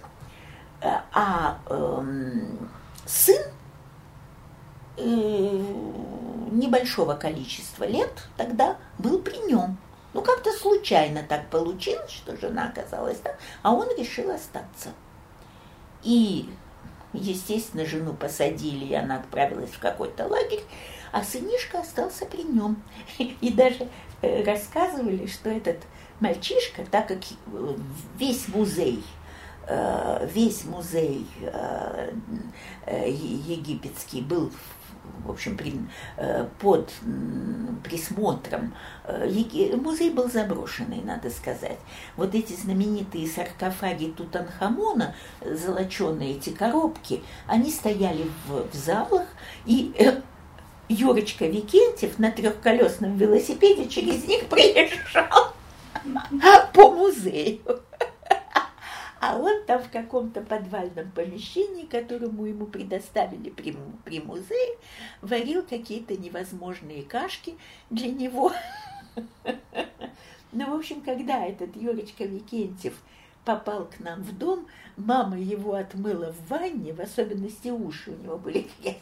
э, 0.82 0.88
а 1.14 1.58
э, 1.70 2.02
сын 3.06 3.42
э, 4.98 5.02
небольшого 6.52 7.14
количества 7.14 7.84
лет 7.84 8.28
тогда 8.36 8.76
был 8.98 9.20
при 9.20 9.38
нем. 9.50 9.78
Ну, 10.14 10.22
как-то 10.22 10.50
случайно 10.52 11.22
так 11.22 11.50
получилось, 11.50 12.10
что 12.10 12.36
жена 12.36 12.68
оказалась 12.68 13.18
там, 13.18 13.34
а 13.62 13.74
он 13.74 13.88
решил 13.96 14.30
остаться. 14.30 14.90
И, 16.02 16.48
естественно, 17.12 17.84
жену 17.84 18.14
посадили, 18.14 18.86
и 18.86 18.94
она 18.94 19.16
отправилась 19.16 19.70
в 19.70 19.78
какой-то 19.78 20.26
лагерь, 20.26 20.62
а 21.12 21.22
сынишка 21.22 21.80
остался 21.80 22.24
при 22.26 22.42
нем. 22.42 22.82
И 23.18 23.52
даже 23.52 23.88
э, 24.22 24.44
рассказывали, 24.44 25.26
что 25.26 25.50
этот 25.50 25.78
мальчишка, 26.20 26.84
так 26.90 27.08
как 27.08 27.18
э, 27.18 27.76
весь 28.16 28.48
музей, 28.48 29.02
э, 29.66 30.28
весь 30.32 30.64
музей 30.64 31.26
египетский 32.86 34.22
был 34.22 34.50
общем, 35.30 35.58
под 36.60 36.92
присмотром. 37.84 38.74
Музей 39.06 40.10
был 40.10 40.30
заброшенный, 40.30 41.02
надо 41.02 41.30
сказать. 41.30 41.78
Вот 42.16 42.34
эти 42.34 42.52
знаменитые 42.54 43.28
саркофаги 43.28 44.06
Тутанхамона, 44.16 45.14
золоченые 45.44 46.36
эти 46.36 46.50
коробки, 46.50 47.22
они 47.46 47.70
стояли 47.70 48.30
в, 48.46 48.70
в 48.70 48.74
залах, 48.74 49.26
и 49.66 49.92
Юрочка 50.88 51.46
Викентьев 51.46 52.18
на 52.18 52.30
трехколесном 52.30 53.16
велосипеде 53.16 53.88
через 53.88 54.24
них 54.24 54.46
приезжал. 54.48 55.52
по 56.72 56.90
музею. 56.90 57.60
А 59.20 59.36
он 59.36 59.64
там 59.66 59.82
в 59.82 59.90
каком-то 59.90 60.42
подвальном 60.42 61.10
помещении, 61.10 61.86
которому 61.86 62.44
ему 62.46 62.66
предоставили 62.66 63.50
при, 63.50 63.76
при 64.04 64.20
музее, 64.20 64.78
варил 65.22 65.62
какие-то 65.62 66.16
невозможные 66.16 67.02
кашки 67.02 67.56
для 67.90 68.10
него. 68.10 68.52
Ну, 70.52 70.70
в 70.70 70.78
общем, 70.78 71.02
когда 71.02 71.44
этот 71.44 71.76
Юрочка 71.76 72.24
Викентьев 72.24 72.94
попал 73.44 73.86
к 73.86 74.00
нам 74.00 74.22
в 74.22 74.36
дом, 74.36 74.66
мама 74.96 75.38
его 75.38 75.74
отмыла 75.74 76.32
в 76.32 76.48
ванне, 76.48 76.92
в 76.92 77.00
особенности 77.00 77.68
уши 77.68 78.12
у 78.12 78.22
него 78.22 78.38
были 78.38 78.66
грязь 78.80 78.96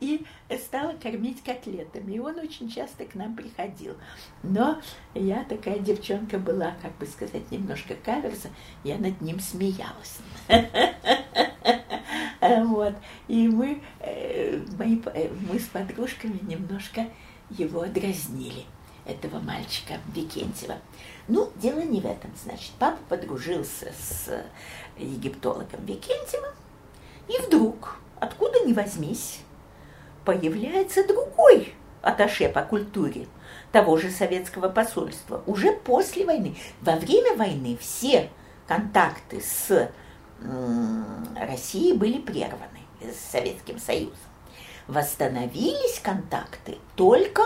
и 0.00 0.24
стала 0.64 0.92
кормить 0.94 1.42
котлетами. 1.42 2.14
И 2.14 2.18
он 2.18 2.38
очень 2.38 2.70
часто 2.70 3.04
к 3.04 3.14
нам 3.14 3.34
приходил. 3.34 3.94
Но 4.42 4.80
я 5.14 5.44
такая 5.44 5.78
девчонка 5.78 6.38
была, 6.38 6.74
как 6.82 6.96
бы 6.98 7.06
сказать, 7.06 7.50
немножко 7.50 7.94
каверза, 7.94 8.48
я 8.84 8.98
над 8.98 9.20
ним 9.20 9.40
смеялась. 9.40 10.18
Вот. 12.40 12.94
И 13.26 13.48
мы, 13.48 13.82
э, 14.00 14.62
мы, 14.78 15.02
э, 15.12 15.30
мы 15.50 15.58
с 15.58 15.66
подружками 15.66 16.38
немножко 16.42 17.06
его 17.50 17.84
дразнили, 17.86 18.64
этого 19.04 19.40
мальчика 19.40 19.94
Викентьева. 20.14 20.78
Ну, 21.26 21.50
дело 21.56 21.80
не 21.80 22.00
в 22.00 22.06
этом, 22.06 22.30
значит. 22.42 22.70
Папа 22.78 22.98
подружился 23.08 23.92
с 23.98 24.44
египтологом 24.98 25.84
Викентьевым, 25.84 26.52
и 27.28 27.38
вдруг, 27.46 27.98
откуда 28.20 28.60
ни 28.60 28.72
возьмись, 28.72 29.40
появляется 30.28 31.06
другой 31.06 31.72
аташе 32.02 32.50
по 32.50 32.60
культуре 32.60 33.28
того 33.72 33.96
же 33.96 34.10
советского 34.10 34.68
посольства 34.68 35.42
уже 35.46 35.72
после 35.72 36.26
войны. 36.26 36.54
Во 36.82 36.96
время 36.96 37.34
войны 37.34 37.78
все 37.80 38.28
контакты 38.66 39.40
с 39.40 39.90
Россией 41.34 41.94
были 41.94 42.18
прерваны, 42.18 42.80
с 43.00 43.32
Советским 43.32 43.78
Союзом. 43.78 44.18
Восстановились 44.86 45.98
контакты 46.00 46.76
только 46.94 47.42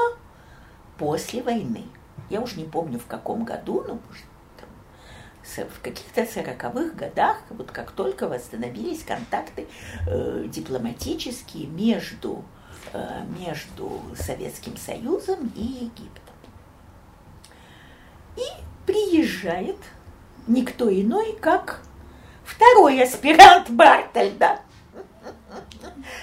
после 0.98 1.40
войны. 1.40 1.84
Я 2.30 2.40
уж 2.40 2.56
не 2.56 2.64
помню 2.64 2.98
в 2.98 3.06
каком 3.06 3.44
году, 3.44 3.84
но 3.86 4.00
может, 4.08 5.70
в 5.72 5.80
каких-то 5.82 6.26
сороковых 6.26 6.96
годах, 6.96 7.36
вот 7.50 7.70
как 7.70 7.92
только 7.92 8.26
восстановились 8.26 9.04
контакты 9.04 9.68
э, 10.08 10.46
дипломатические 10.48 11.68
между 11.68 12.44
Э, 12.44 12.61
между 13.38 14.02
Советским 14.16 14.76
Союзом 14.76 15.52
и 15.56 15.62
Египтом. 15.62 16.34
И 18.36 18.42
приезжает 18.86 19.78
никто 20.46 20.92
иной, 20.92 21.36
как 21.40 21.82
второй 22.44 23.02
аспирант 23.02 23.70
Бартельда, 23.70 24.60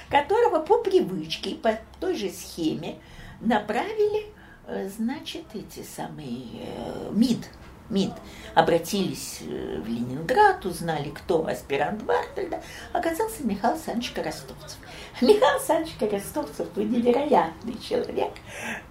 которого 0.09 0.59
по 0.59 0.79
привычке, 0.79 1.55
по 1.55 1.79
той 1.99 2.15
же 2.15 2.29
схеме 2.29 2.99
направили, 3.41 4.27
э, 4.67 4.89
значит, 4.89 5.45
эти 5.53 5.83
самые 5.83 6.43
э, 6.61 7.09
МИД, 7.11 7.49
МИД 7.89 8.13
обратились 8.53 9.39
в 9.41 9.87
Ленинград, 9.87 10.65
узнали, 10.65 11.09
кто 11.09 11.47
аспирант 11.47 12.03
Бартельда, 12.03 12.61
оказался 12.93 13.43
Михаил 13.43 13.73
Александрович 13.73 14.11
Коростовцев. 14.11 14.77
Михаил 15.21 15.55
Александрович 15.55 15.95
Коростовцев 15.99 16.71
был 16.71 16.83
невероятный 16.83 17.77
человек, 17.81 18.31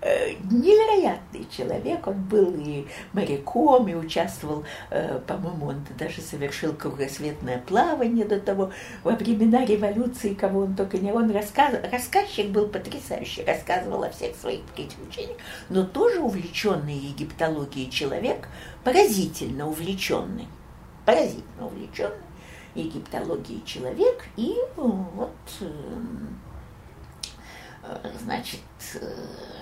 э, 0.02 0.32
невероятный 0.50 1.46
человек. 1.50 2.06
Он 2.06 2.22
был 2.24 2.54
и 2.54 2.86
моряком, 3.14 3.88
и 3.88 3.94
участвовал, 3.94 4.64
э, 4.90 5.20
по-моему, 5.26 5.68
он 5.68 5.86
даже 5.98 6.20
совершил 6.20 6.74
кругосветное 6.74 7.62
плавание 7.66 8.26
до 8.26 8.40
того. 8.40 8.72
Во 9.04 9.12
времена 9.12 9.64
революции, 9.64 10.34
кого 10.34 10.60
он 10.60 10.76
только 10.76 10.98
не... 10.98 11.12
Он 11.12 11.30
рассказ... 11.30 11.74
рассказчик 11.90 12.50
был 12.50 12.68
потрясающий, 12.68 13.44
рассказывал 13.44 14.02
о 14.02 14.10
всех 14.10 14.36
своих 14.36 14.60
приключениях, 14.74 15.38
но 15.70 15.84
тоже 15.84 16.20
увлеченный 16.20 16.96
египтологией 16.96 17.90
человек, 17.90 18.48
поразительно 18.84 19.66
увлеченный, 19.66 20.48
поразительно 21.06 21.66
увлеченный 21.66 22.27
египтологии 22.74 23.62
человек, 23.64 24.24
и 24.36 24.56
вот, 24.76 25.36
эм, 25.60 26.40
э, 27.82 28.10
значит, 28.22 28.60
э, 28.94 29.14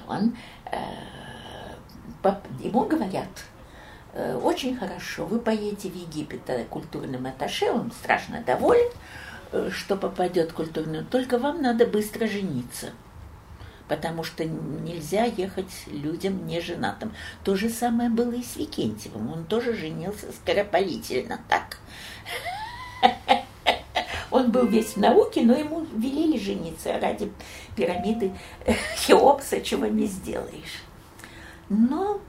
он, 0.09 0.37
э, 0.71 0.79
ему 2.61 2.85
говорят, 2.85 3.29
очень 4.43 4.75
хорошо, 4.77 5.27
вы 5.27 5.39
поедете 5.39 5.91
в 5.91 5.95
Египет 5.95 6.41
культурным 6.71 7.27
атташе, 7.27 7.71
он 7.71 7.91
страшно 7.93 8.43
доволен, 8.43 8.91
что 9.71 9.97
попадет 9.97 10.55
культурным, 10.55 11.05
только 11.05 11.39
вам 11.39 11.61
надо 11.61 11.87
быстро 11.87 12.27
жениться 12.27 12.93
потому 13.89 14.25
что 14.25 14.45
нельзя 14.45 15.25
ехать 15.25 15.71
людям 15.87 16.47
не 16.47 16.61
женатым. 16.61 17.13
То 17.45 17.57
же 17.57 17.69
самое 17.69 18.11
было 18.11 18.33
и 18.33 18.43
с 18.43 18.57
Викентьевым. 18.57 19.33
Он 19.33 19.45
тоже 19.45 19.75
женился 19.75 20.27
скоропалительно, 20.33 21.41
так. 21.49 21.79
Он 24.31 24.51
был 24.51 24.67
весь 24.67 24.95
в 24.95 24.97
науке, 24.99 25.43
но 25.43 25.55
ему 25.55 25.87
велели 25.95 26.39
жениться 26.39 26.99
ради 27.01 27.33
пирамиды 27.75 28.33
Хеопса, 28.97 29.61
чего 29.61 29.87
не 29.87 30.07
сделаешь. 30.07 30.83
Но, 31.69 32.21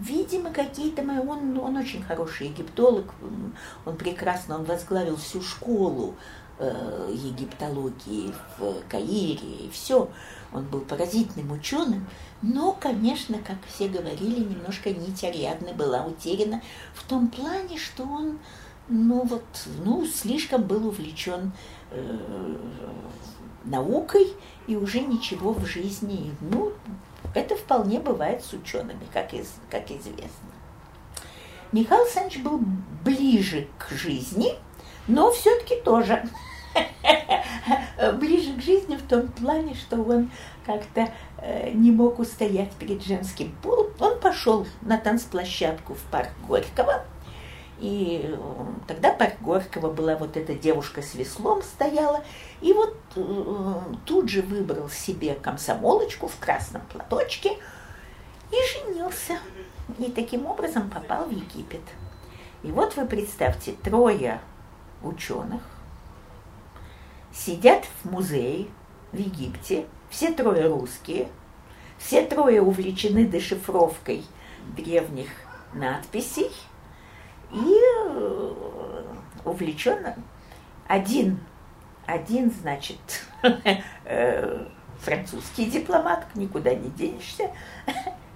видимо, 0.00 0.50
какие-то 0.50 1.02
мои... 1.02 1.18
Он, 1.18 1.58
он 1.58 1.76
очень 1.76 2.02
хороший 2.02 2.48
египтолог, 2.48 3.12
он 3.84 3.96
прекрасно, 3.96 4.56
он 4.56 4.64
возглавил 4.64 5.16
всю 5.16 5.40
школу 5.40 6.16
э, 6.58 7.10
египтологии 7.12 8.32
в 8.58 8.82
Каире, 8.88 9.66
и 9.66 9.70
все. 9.70 10.10
Он 10.52 10.64
был 10.64 10.80
поразительным 10.80 11.52
ученым, 11.52 12.06
но, 12.42 12.72
конечно, 12.72 13.38
как 13.38 13.58
все 13.72 13.88
говорили, 13.88 14.40
немножко 14.40 14.90
нить 14.90 15.22
Ариадны 15.22 15.72
была 15.72 16.04
утеряна 16.04 16.60
в 16.94 17.04
том 17.04 17.28
плане, 17.28 17.78
что 17.78 18.02
он 18.02 18.38
ну 18.88 19.22
вот, 19.22 19.44
ну, 19.84 20.04
слишком 20.06 20.62
был 20.62 20.88
увлечен 20.88 21.52
э, 21.90 22.56
наукой 23.64 24.34
и 24.66 24.76
уже 24.76 25.00
ничего 25.00 25.52
в 25.52 25.64
жизни, 25.66 26.34
ну, 26.40 26.72
это 27.34 27.56
вполне 27.56 28.00
бывает 28.00 28.44
с 28.44 28.52
учеными, 28.52 29.06
как, 29.12 29.32
из, 29.34 29.54
как 29.70 29.90
известно. 29.90 30.50
Михаил 31.70 32.02
Александрович 32.02 32.42
был 32.42 32.60
ближе 33.04 33.66
к 33.78 33.90
жизни, 33.92 34.52
но 35.08 35.30
все-таки 35.32 35.76
тоже 35.76 36.22
ближе 38.14 38.52
к 38.54 38.60
жизни 38.60 38.96
в 38.96 39.02
том 39.08 39.28
плане, 39.28 39.74
что 39.74 40.02
он 40.02 40.30
как-то 40.66 41.08
э, 41.38 41.70
не 41.72 41.90
мог 41.90 42.18
устоять 42.18 42.72
перед 42.72 43.02
женским 43.02 43.54
полом. 43.62 43.90
Он 44.00 44.20
пошел 44.20 44.66
на 44.82 44.98
танцплощадку 44.98 45.94
в 45.94 46.02
парк 46.10 46.30
Горького, 46.46 47.04
и 47.82 48.20
э, 48.22 48.36
тогда 48.86 49.12
парк 49.12 49.34
Горького 49.40 49.92
была 49.92 50.14
вот 50.14 50.36
эта 50.36 50.54
девушка 50.54 51.02
с 51.02 51.16
веслом 51.16 51.62
стояла. 51.62 52.22
И 52.60 52.72
вот 52.72 52.96
э, 53.16 53.80
тут 54.06 54.28
же 54.28 54.42
выбрал 54.42 54.88
себе 54.88 55.34
комсомолочку 55.34 56.28
в 56.28 56.38
красном 56.38 56.82
платочке 56.82 57.58
и 58.52 58.56
женился. 58.72 59.36
И 59.98 60.12
таким 60.12 60.46
образом 60.46 60.88
попал 60.90 61.24
в 61.24 61.32
Египет. 61.32 61.80
И 62.62 62.70
вот 62.70 62.94
вы 62.94 63.04
представьте, 63.04 63.72
трое 63.82 64.40
ученых 65.02 65.62
сидят 67.34 67.84
в 67.84 68.12
музее 68.12 68.68
в 69.10 69.18
Египте, 69.18 69.86
все 70.08 70.32
трое 70.32 70.68
русские, 70.68 71.28
все 71.98 72.24
трое 72.24 72.62
увлечены 72.62 73.24
дешифровкой 73.24 74.24
древних 74.76 75.30
надписей– 75.74 76.52
и 77.52 77.78
э, 78.06 78.52
увлеченно 79.44 80.16
один, 80.88 81.38
один, 82.06 82.50
значит, 82.50 82.98
э, 84.04 84.66
французский 85.00 85.66
дипломат, 85.66 86.26
никуда 86.34 86.74
не 86.74 86.88
денешься, 86.90 87.50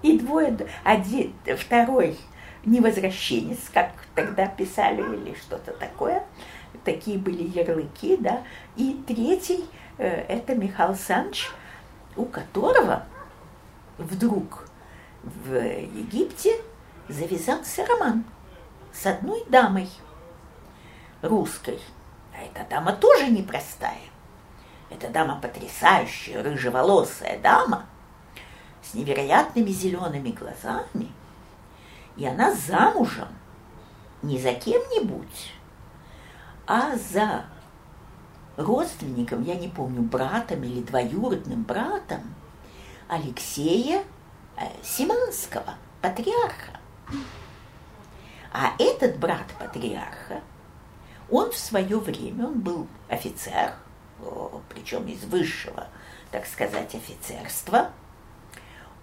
и 0.01 0.19
двое, 0.19 0.57
один, 0.83 1.33
второй 1.57 2.17
невозвращенец, 2.65 3.69
как 3.73 3.91
тогда 4.13 4.45
писали 4.45 5.01
или 5.01 5.35
что-то 5.35 5.71
такое, 5.73 6.23
такие 6.83 7.17
были 7.17 7.43
ярлыки, 7.43 8.17
да, 8.17 8.43
и 8.75 9.01
третий 9.07 9.65
э, 9.97 10.07
это 10.27 10.53
Михаил 10.55 10.95
Санч, 10.95 11.49
у 12.15 12.25
которого 12.25 13.05
вдруг 13.97 14.67
в 15.23 15.55
Египте 15.55 16.55
завязался 17.09 17.85
роман– 17.85 18.23
с 18.97 19.05
одной 19.05 19.43
дамой 19.47 19.89
русской. 21.21 21.79
А 22.33 22.41
эта 22.43 22.67
дама 22.69 22.93
тоже 22.93 23.27
непростая. 23.27 24.09
Эта 24.89 25.09
дама 25.09 25.39
потрясающая, 25.41 26.41
рыжеволосая 26.41 27.39
дама 27.39 27.85
с 28.81 28.93
невероятными 28.93 29.69
зелеными 29.69 30.31
глазами. 30.31 31.11
И 32.15 32.25
она 32.25 32.53
замужем 32.53 33.27
не 34.23 34.39
за 34.39 34.53
кем-нибудь, 34.53 35.53
а 36.65 36.95
за 36.95 37.45
родственником, 38.55 39.43
я 39.43 39.55
не 39.55 39.67
помню, 39.67 40.01
братом 40.01 40.63
или 40.63 40.81
двоюродным 40.81 41.63
братом 41.63 42.33
Алексея 43.07 44.03
э, 44.55 44.61
Симанского, 44.83 45.75
патриарха. 46.01 46.79
А 48.59 48.73
этот 48.79 49.19
брат 49.19 49.45
патриарха, 49.59 50.41
он 51.29 51.51
в 51.51 51.57
свое 51.57 51.99
время, 51.99 52.47
он 52.47 52.59
был 52.59 52.87
офицер, 53.07 53.75
причем 54.69 55.05
из 55.05 55.25
высшего, 55.25 55.85
так 56.31 56.47
сказать, 56.47 56.95
офицерства. 56.95 57.91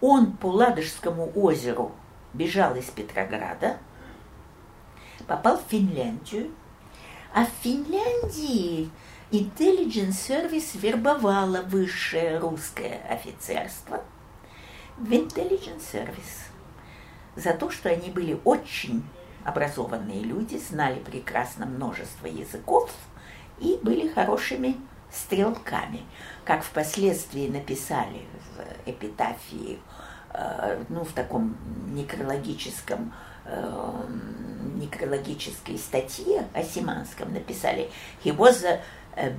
Он 0.01 0.32
по 0.32 0.47
Ладожскому 0.47 1.31
озеру 1.36 1.93
бежал 2.32 2.74
из 2.74 2.86
Петрограда, 2.86 3.78
попал 5.28 5.59
в 5.59 5.70
Финляндию, 5.70 6.51
а 7.32 7.47
в 7.47 7.51
Финляндии 7.62 8.90
Intelligence 9.31 10.18
Service 10.18 10.76
вербовала 10.76 11.62
высшее 11.62 12.39
русское 12.39 13.06
офицерство 13.09 14.02
в 14.97 15.12
Intelligence 15.12 15.85
Service 15.93 16.51
за 17.36 17.55
то, 17.55 17.70
что 17.70 17.89
они 17.89 18.10
были 18.10 18.40
очень 18.43 19.05
образованные 19.45 20.21
люди, 20.21 20.57
знали 20.57 20.99
прекрасно 20.99 21.66
множество 21.66 22.27
языков 22.27 22.91
и 23.59 23.79
были 23.83 24.09
хорошими 24.09 24.77
стрелками, 25.12 26.03
как 26.45 26.62
впоследствии 26.62 27.49
написали 27.49 28.27
в 28.57 28.91
эпитафии, 28.91 29.79
э, 30.33 30.83
ну, 30.89 31.05
в 31.05 31.12
таком 31.12 31.57
некрологическом, 31.95 33.12
э, 33.45 34.07
некрологической 34.77 35.79
статье 35.79 36.47
о 36.53 36.62
Симанском 36.62 37.33
написали 37.33 37.91
«He 38.25 38.37
was 38.37 38.65
a, 38.65 38.81
a, 39.16 39.37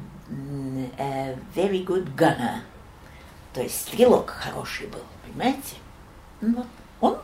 a 0.97 1.37
very 1.53 1.85
good 1.85 2.15
gunner», 2.15 2.61
то 3.53 3.61
есть 3.61 3.81
стрелок 3.81 4.29
хороший 4.29 4.87
был, 4.87 5.03
понимаете? 5.25 5.75
Ну, 6.41 6.65
он 7.01 7.17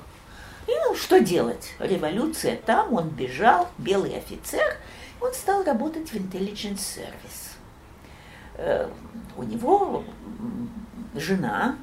и 0.72 0.80
ну, 0.88 0.96
что 0.96 1.20
делать? 1.20 1.74
Революция 1.80 2.56
там, 2.56 2.94
он 2.94 3.10
бежал, 3.10 3.68
белый 3.78 4.18
офицер, 4.18 4.78
он 5.20 5.34
стал 5.34 5.64
работать 5.64 6.10
в 6.10 6.16
Intelligence 6.16 6.80
Service. 6.80 7.58
Э, 8.56 8.90
у 9.36 9.44
него 9.44 10.04
жена, 11.14 11.78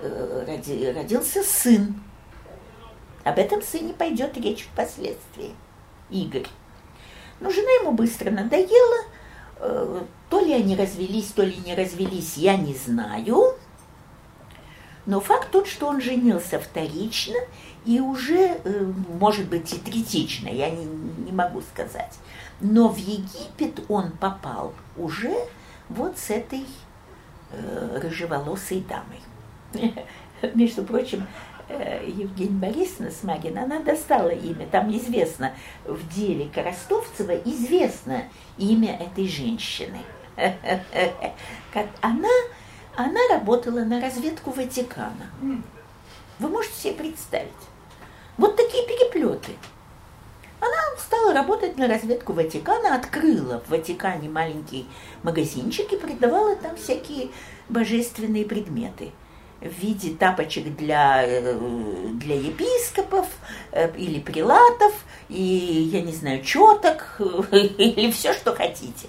э, 0.00 0.44
роди, 0.46 0.90
родился 0.90 1.42
сын. 1.42 2.00
Об 3.24 3.38
этом 3.38 3.60
сыне 3.60 3.92
пойдет 3.92 4.36
речь 4.36 4.68
впоследствии. 4.72 5.54
Игорь. 6.08 6.46
Но 7.40 7.50
жена 7.50 7.70
ему 7.80 7.92
быстро 7.92 8.30
надоела. 8.30 9.04
Э, 9.56 10.02
то 10.30 10.40
ли 10.40 10.52
они 10.52 10.76
развелись, 10.76 11.32
то 11.32 11.42
ли 11.42 11.56
не 11.66 11.74
развелись, 11.74 12.36
я 12.36 12.56
не 12.56 12.74
знаю. 12.74 13.56
Но 15.08 15.20
факт 15.20 15.50
тот, 15.50 15.66
что 15.66 15.86
он 15.86 16.02
женился 16.02 16.60
вторично 16.60 17.34
и 17.86 17.98
уже, 17.98 18.60
э, 18.62 18.92
может 19.18 19.48
быть, 19.48 19.72
и 19.72 19.78
третично, 19.78 20.48
я 20.48 20.68
не, 20.68 20.84
не 20.84 21.32
могу 21.32 21.62
сказать. 21.62 22.18
Но 22.60 22.88
в 22.90 22.98
Египет 22.98 23.82
он 23.88 24.10
попал 24.10 24.74
уже 24.98 25.34
вот 25.88 26.18
с 26.18 26.28
этой 26.28 26.66
э, 27.52 28.00
рыжеволосой 28.02 28.84
дамой. 28.86 30.04
Между 30.54 30.84
прочим, 30.84 31.26
э, 31.70 32.04
Евгения 32.06 32.50
Борисовна 32.50 33.10
Смагина, 33.10 33.62
она 33.62 33.80
достала 33.80 34.28
имя, 34.28 34.66
там 34.66 34.94
известно, 34.94 35.54
в 35.86 36.06
деле 36.14 36.50
Коростовцева 36.54 37.34
известно 37.46 38.24
имя 38.58 38.94
этой 38.98 39.26
женщины. 39.26 40.00
Она 42.02 42.28
она 42.98 43.20
работала 43.30 43.84
на 43.84 44.00
разведку 44.00 44.50
Ватикана. 44.50 45.30
Вы 46.40 46.48
можете 46.48 46.74
себе 46.74 46.94
представить? 46.94 47.52
Вот 48.36 48.56
такие 48.56 48.84
переплеты. 48.88 49.52
Она 50.58 50.98
стала 50.98 51.32
работать 51.32 51.76
на 51.76 51.86
разведку 51.86 52.32
Ватикана, 52.32 52.96
открыла 52.96 53.60
в 53.60 53.70
Ватикане 53.70 54.28
маленький 54.28 54.88
магазинчик 55.22 55.92
и 55.92 55.96
продавала 55.96 56.56
там 56.56 56.74
всякие 56.74 57.28
божественные 57.68 58.44
предметы 58.44 59.12
в 59.60 59.68
виде 59.80 60.16
тапочек 60.16 60.74
для, 60.74 61.24
э, 61.24 61.56
для 62.14 62.34
епископов 62.34 63.28
э, 63.70 63.96
или 63.96 64.18
прилатов, 64.18 65.04
и, 65.28 65.42
я 65.92 66.00
не 66.02 66.12
знаю, 66.12 66.42
четок, 66.42 67.16
или 67.52 68.10
все, 68.10 68.32
что 68.32 68.56
хотите. 68.56 69.08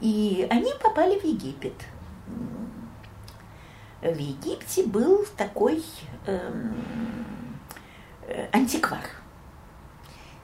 И 0.00 0.46
они 0.50 0.72
попали 0.82 1.18
в 1.18 1.24
Египет. 1.24 1.74
В 4.00 4.16
Египте 4.16 4.84
был 4.84 5.26
такой 5.36 5.82
эм, 6.26 6.84
э, 8.28 8.48
антиквар. 8.52 9.04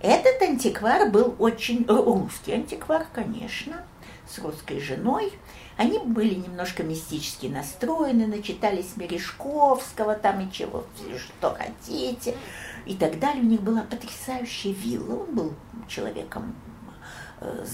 Этот 0.01 0.43
антиквар 0.43 1.09
был 1.09 1.37
очень 1.39 1.87
русский 1.87 2.53
антиквар, 2.53 3.07
конечно, 3.13 3.85
с 4.29 4.39
русской 4.41 4.81
женой. 4.81 5.33
Они 5.77 5.99
были 5.99 6.35
немножко 6.35 6.83
мистически 6.83 7.47
настроены, 7.47 8.27
начитались 8.27 8.97
Мережковского 8.97 10.15
там 10.15 10.47
и 10.47 10.53
чего, 10.53 10.85
что 11.17 11.55
хотите, 11.55 12.35
и 12.87 12.97
так 12.97 13.19
далее. 13.21 13.43
У 13.43 13.47
них 13.47 13.63
была 13.63 13.83
потрясающая 13.83 14.73
вилла. 14.73 15.23
Он 15.23 15.35
был 15.35 15.55
человеком 15.89 16.55
э, 17.41 17.65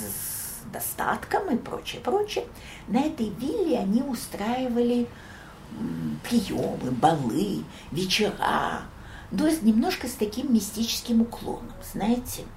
достатком 0.73 1.55
и 1.55 1.57
прочее, 1.57 2.01
прочее. 2.01 2.45
На 2.89 3.01
этой 3.01 3.29
вилле 3.31 3.79
они 3.79 4.03
устраивали 4.03 5.07
приемы, 6.29 6.91
балы, 6.91 7.65
вечера, 7.93 8.83
то 9.37 9.47
есть 9.47 9.63
немножко 9.63 10.09
с 10.09 10.13
таким 10.13 10.53
мистическим 10.53 11.23
уклоном, 11.23 11.73
знаете– 11.93 12.43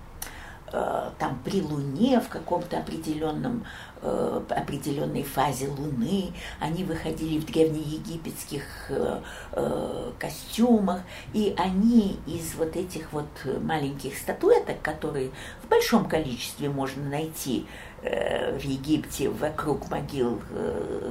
Э, 0.73 1.11
там 1.19 1.39
при 1.45 1.61
Луне 1.61 2.19
в 2.19 2.29
каком-то 2.29 2.79
определенном 2.79 3.63
э, 4.01 4.41
определенной 4.49 5.21
фазе 5.21 5.67
Луны, 5.67 6.33
они 6.59 6.83
выходили 6.83 7.37
в 7.39 7.45
древнеегипетских 7.45 8.63
э, 8.89 10.11
костюмах, 10.17 11.01
и 11.31 11.53
они 11.59 12.17
из 12.25 12.55
вот 12.55 12.75
этих 12.75 13.13
вот 13.13 13.27
маленьких 13.61 14.17
статуэток, 14.17 14.81
которые 14.81 15.29
в 15.63 15.67
большом 15.67 16.09
количестве 16.09 16.69
можно 16.69 17.07
найти 17.07 17.67
в 18.03 18.61
Египте 18.63 19.29
вокруг 19.29 19.89
могил 19.89 20.41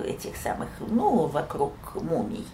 этих 0.04 0.36
самых, 0.36 0.68
ну, 0.78 1.26
вокруг 1.26 1.72
мумий, 1.94 2.46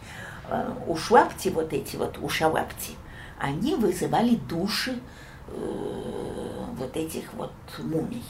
ушвапти, 0.86 1.48
вот 1.48 1.72
эти 1.72 1.96
вот 1.96 2.18
ушавапти, 2.18 2.92
они 3.40 3.74
вызывали 3.74 4.36
души 4.36 5.00
Э, 5.50 6.64
вот 6.76 6.96
этих 6.96 7.32
вот 7.34 7.52
мумий. 7.78 8.24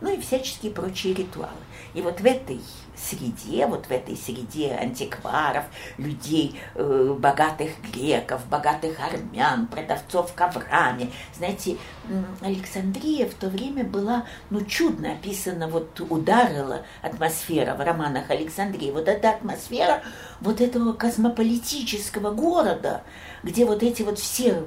Ну 0.00 0.14
и 0.14 0.20
всяческие 0.20 0.72
прочие 0.72 1.14
ритуалы. 1.14 1.52
И 1.94 2.02
вот 2.02 2.20
в 2.20 2.24
этой 2.24 2.60
среде, 2.96 3.66
вот 3.66 3.86
в 3.86 3.90
этой 3.90 4.16
среде 4.16 4.72
антикваров, 4.72 5.64
людей, 5.98 6.60
э, 6.74 7.16
богатых 7.18 7.70
греков, 7.92 8.46
богатых 8.46 8.98
армян, 9.00 9.66
продавцов 9.66 10.32
коврами. 10.34 11.12
Знаете, 11.36 11.76
Александрия 12.40 13.26
в 13.26 13.34
то 13.34 13.48
время 13.48 13.84
была, 13.84 14.26
ну, 14.50 14.64
чудно 14.64 15.12
описана, 15.12 15.68
вот 15.68 16.00
ударила 16.00 16.84
атмосфера 17.02 17.74
в 17.74 17.80
романах 17.80 18.30
Александрии. 18.30 18.90
Вот 18.90 19.08
эта 19.08 19.30
атмосфера 19.30 20.02
вот 20.40 20.60
этого 20.60 20.92
космополитического 20.92 22.32
города, 22.32 23.02
где 23.42 23.64
вот 23.64 23.82
эти 23.82 24.02
вот 24.02 24.18
все 24.18 24.64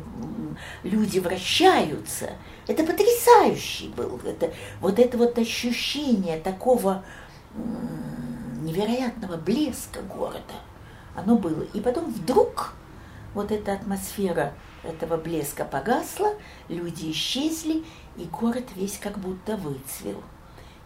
люди 0.83 1.19
вращаются, 1.19 2.31
это 2.67 2.83
потрясающий 2.83 3.89
был. 3.89 4.19
Это, 4.23 4.53
вот 4.79 4.99
это 4.99 5.17
вот 5.17 5.37
ощущение 5.37 6.39
такого 6.39 7.03
невероятного 8.61 9.37
блеска 9.37 10.01
города, 10.01 10.55
оно 11.15 11.37
было. 11.37 11.63
И 11.73 11.81
потом 11.81 12.11
вдруг 12.11 12.73
вот 13.33 13.51
эта 13.51 13.73
атмосфера 13.73 14.53
этого 14.83 15.17
блеска 15.17 15.65
погасла, 15.65 16.33
люди 16.69 17.11
исчезли, 17.11 17.83
и 18.17 18.25
город 18.25 18.65
весь 18.75 18.97
как 18.97 19.17
будто 19.17 19.57
выцвел. 19.57 20.21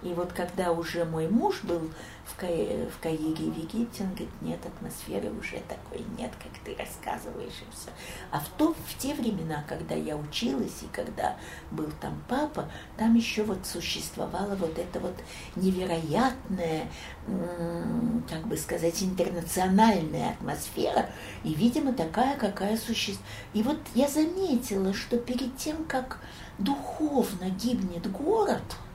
И 0.03 0.13
вот 0.13 0.31
когда 0.31 0.71
уже 0.71 1.05
мой 1.05 1.27
муж 1.27 1.63
был 1.63 1.89
в, 2.25 2.35
Каире, 2.35 2.87
в 2.87 3.01
Каире 3.01 3.33
в 3.33 3.57
Египте, 3.57 4.03
он 4.03 4.09
говорит, 4.09 4.29
нет, 4.41 4.59
атмосферы 4.63 5.31
уже 5.31 5.59
такой 5.67 6.05
нет, 6.19 6.31
как 6.37 6.51
ты 6.63 6.75
рассказываешь 6.75 7.63
и 7.67 7.75
все. 7.75 7.89
А 8.29 8.39
в, 8.39 8.47
то, 8.49 8.73
в 8.73 8.97
те 8.99 9.15
времена, 9.15 9.63
когда 9.67 9.95
я 9.95 10.15
училась 10.15 10.83
и 10.83 10.87
когда 10.95 11.35
был 11.71 11.89
там 11.99 12.21
папа, 12.29 12.69
там 12.95 13.15
еще 13.15 13.41
вот 13.41 13.65
существовала 13.65 14.55
вот 14.55 14.77
эта 14.77 14.99
вот 14.99 15.15
невероятная, 15.55 16.87
как 18.29 18.45
бы 18.45 18.55
сказать, 18.55 19.01
интернациональная 19.01 20.33
атмосфера, 20.33 21.09
и, 21.43 21.55
видимо, 21.55 21.91
такая, 21.93 22.37
какая 22.37 22.77
существует. 22.77 23.17
И 23.53 23.63
вот 23.63 23.79
я 23.95 24.07
заметила, 24.07 24.93
что 24.93 25.17
перед 25.17 25.57
тем, 25.57 25.85
как 25.85 26.19
духовно 26.59 27.49
гибнет 27.49 28.11
город– 28.11 28.61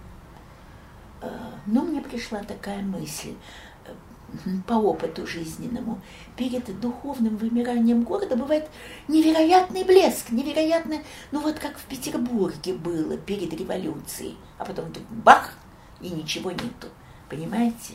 но 1.67 1.83
мне 1.83 2.01
пришла 2.01 2.43
такая 2.43 2.83
мысль 2.83 3.35
э, 3.85 3.93
по 4.67 4.75
опыту 4.75 5.27
жизненному, 5.27 6.01
перед 6.37 6.81
духовным 6.81 7.37
вымиранием 7.37 8.03
города 8.03 8.37
бывает 8.37 8.69
невероятный 9.09 9.85
блеск, 9.85 10.31
невероятно, 10.31 10.97
ну 11.31 11.41
вот 11.41 11.59
как 11.59 11.79
в 11.79 11.85
Петербурге 11.85 12.75
было 12.75 13.17
перед 13.17 13.53
революцией, 13.53 14.37
а 14.59 14.65
потом 14.65 14.87
вдруг 14.87 15.07
бах, 15.09 15.55
и 16.01 16.11
ничего 16.11 16.51
нету, 16.51 16.89
понимаете? 17.29 17.95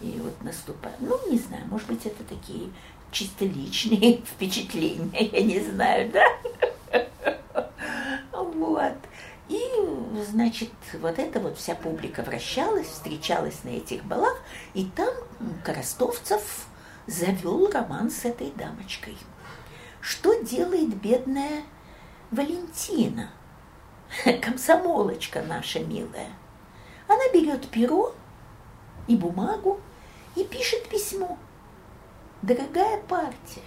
И 0.00 0.20
вот 0.22 0.40
наступает, 0.42 0.96
ну, 1.00 1.18
не 1.30 1.38
знаю, 1.38 1.64
может 1.68 1.88
быть, 1.88 2.06
это 2.06 2.22
такие 2.22 2.70
чисто 3.10 3.44
личные 3.44 4.18
впечатления, 4.24 5.28
я 5.32 5.42
не 5.42 5.60
знаю, 5.60 6.12
да? 6.12 6.24
Вот. 8.32 8.94
И, 9.48 9.60
значит, 10.30 10.72
вот 11.00 11.18
эта 11.18 11.40
вот 11.40 11.56
вся 11.56 11.74
публика 11.74 12.22
вращалась, 12.22 12.86
встречалась 12.86 13.64
на 13.64 13.70
этих 13.70 14.04
балах, 14.04 14.38
и 14.74 14.84
там 14.84 15.12
Коростовцев 15.64 16.66
завел 17.06 17.70
роман 17.70 18.10
с 18.10 18.24
этой 18.26 18.50
дамочкой. 18.50 19.16
Что 20.00 20.34
делает 20.42 20.94
бедная 20.94 21.62
Валентина, 22.30 23.30
комсомолочка 24.42 25.42
наша 25.42 25.80
милая? 25.80 26.30
Она 27.08 27.22
берет 27.32 27.68
перо 27.68 28.14
и 29.06 29.16
бумагу 29.16 29.80
и 30.36 30.44
пишет 30.44 30.88
письмо. 30.88 31.38
Дорогая 32.42 33.00
партия, 33.02 33.62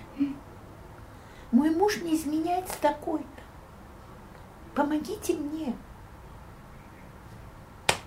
мой 1.52 1.72
муж 1.72 1.98
не 1.98 2.16
изменяет 2.16 2.70
с 2.70 2.76
такой-то. 2.78 3.41
Помогите 4.76 5.34
мне. 5.34 5.76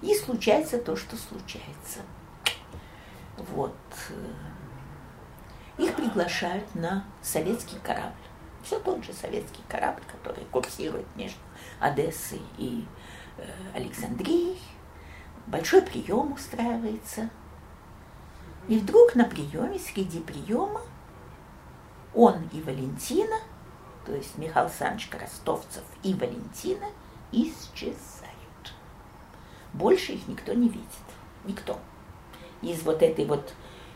И 0.00 0.14
случается 0.14 0.78
то, 0.78 0.96
что 0.96 1.16
случается. 1.16 2.00
Вот. 3.36 3.74
Их 5.78 5.94
приглашают 5.96 6.74
на 6.74 7.04
советский 7.22 7.78
корабль. 7.82 8.12
Все 8.62 8.78
тот 8.78 9.04
же 9.04 9.12
советский 9.12 9.62
корабль, 9.68 10.02
который 10.10 10.44
курсирует 10.46 11.06
между 11.16 11.38
Одессой 11.80 12.40
и 12.56 12.86
э, 13.36 13.42
Александрией. 13.74 14.58
Большой 15.46 15.82
прием 15.82 16.32
устраивается. 16.32 17.28
И 18.68 18.78
вдруг 18.78 19.14
на 19.14 19.24
приеме, 19.24 19.78
среди 19.78 20.20
приема, 20.20 20.80
он 22.14 22.48
и 22.52 22.62
Валентина, 22.62 23.36
то 24.06 24.14
есть 24.14 24.36
Михаил 24.38 24.66
Александрович 24.66 25.08
Крастовцев 25.08 25.82
и 26.02 26.14
Валентина, 26.14 26.86
исчезают. 27.32 27.94
Больше 29.72 30.12
их 30.12 30.28
никто 30.28 30.52
не 30.52 30.68
видит. 30.68 30.88
Никто. 31.44 31.78
Из 32.62 32.82
вот 32.82 33.02
этой 33.02 33.24
вот 33.26 33.52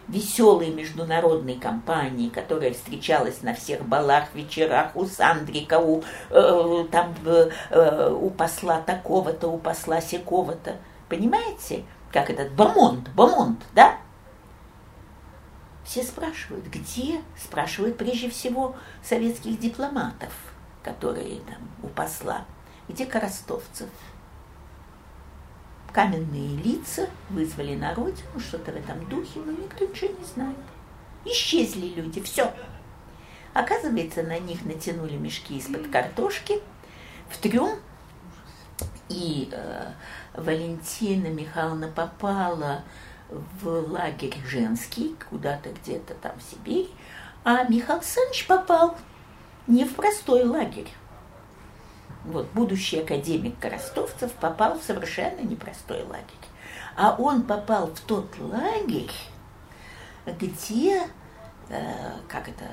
веселой 0.08 0.70
международной 0.70 1.54
компании, 1.54 2.30
которая 2.30 2.72
встречалась 2.72 3.42
на 3.42 3.54
всех 3.54 3.86
балах, 3.86 4.34
вечерах 4.34 4.96
у 4.96 5.04
Сандрика, 5.04 5.78
у, 5.78 6.02
э, 6.30 6.84
там, 6.90 7.14
э, 7.24 8.10
у 8.10 8.30
посла 8.30 8.80
такого-то, 8.80 9.48
у 9.48 9.58
посла 9.58 10.00
секого-то. 10.00 10.76
Понимаете, 11.08 11.84
как 12.10 12.30
этот 12.30 12.52
Бамонт, 12.52 13.10
Бамонт, 13.14 13.60
да? 13.74 13.98
Все 15.88 16.02
спрашивают, 16.02 16.66
где? 16.66 17.22
Спрашивают 17.42 17.96
прежде 17.96 18.28
всего 18.28 18.76
советских 19.02 19.58
дипломатов, 19.58 20.34
которые 20.82 21.40
там 21.40 21.56
у 21.82 21.86
посла. 21.86 22.44
Где 22.90 23.06
Коростовцев? 23.06 23.88
Каменные 25.90 26.58
лица 26.58 27.08
вызвали 27.30 27.74
на 27.74 27.94
родину, 27.94 28.38
что-то 28.38 28.70
в 28.72 28.76
этом 28.76 29.08
духе, 29.08 29.40
но 29.40 29.50
никто 29.50 29.86
ничего 29.86 30.12
не 30.12 30.24
знает. 30.26 30.58
Исчезли 31.24 31.86
люди, 31.86 32.20
все. 32.20 32.52
Оказывается, 33.54 34.22
на 34.22 34.38
них 34.38 34.66
натянули 34.66 35.16
мешки 35.16 35.56
из-под 35.56 35.90
картошки 35.90 36.60
в 37.30 37.38
трюм, 37.38 37.78
и 39.08 39.48
э, 39.50 39.92
Валентина 40.34 41.28
Михайловна 41.28 41.88
попала 41.88 42.84
в 43.30 43.68
лагерь 43.90 44.36
женский, 44.46 45.16
куда-то 45.28 45.70
где-то 45.70 46.14
там 46.14 46.32
в 46.38 46.42
Сибирь, 46.42 46.88
а 47.44 47.64
Михаил 47.64 47.98
Александрович 47.98 48.46
попал 48.46 48.96
не 49.66 49.84
в 49.84 49.94
простой 49.94 50.44
лагерь. 50.44 50.88
Вот 52.24 52.46
будущий 52.52 53.00
академик 53.00 53.58
Коростовцев 53.58 54.32
попал 54.32 54.78
в 54.78 54.82
совершенно 54.82 55.40
непростой 55.40 56.02
лагерь. 56.02 56.24
А 56.96 57.14
он 57.18 57.42
попал 57.42 57.86
в 57.88 58.00
тот 58.00 58.38
лагерь, 58.38 59.12
где, 60.26 61.06
э, 61.68 62.12
как 62.28 62.48
это, 62.48 62.72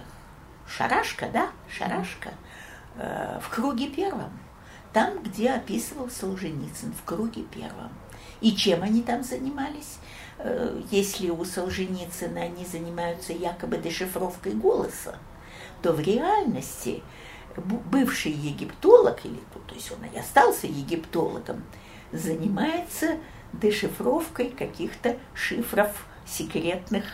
шарашка, 0.68 1.30
да, 1.32 1.50
шарашка, 1.70 2.32
э, 2.98 3.40
в 3.42 3.50
круге 3.50 3.88
первом. 3.88 4.32
Там, 4.94 5.22
где 5.22 5.52
описывал 5.52 6.10
Солженицын, 6.10 6.94
в 6.94 7.04
круге 7.04 7.44
первом. 7.44 7.92
И 8.42 8.56
чем 8.56 8.84
они 8.84 9.04
там 9.04 9.24
занимались? 9.24 10.00
Э, 10.38 10.82
если 10.92 11.30
у 11.30 11.44
Солженицына 11.46 12.42
они 12.42 12.66
занимаются 12.66 13.34
якобы 13.34 13.78
дешифровкой 13.78 14.54
голоса, 14.54 15.18
то 15.82 15.94
в 15.94 16.00
реальности 16.00 17.04
бывший 17.58 18.32
египтолог, 18.32 19.26
или 19.26 19.40
то 19.68 19.76
есть 19.76 19.92
он 19.92 20.00
и 20.14 20.20
остался 20.20 20.68
египтологом, 20.68 21.64
занимается 22.12 23.18
дешифровкой 23.54 24.50
каких-то 24.50 25.18
шифров 25.34 26.06
секретных 26.26 27.06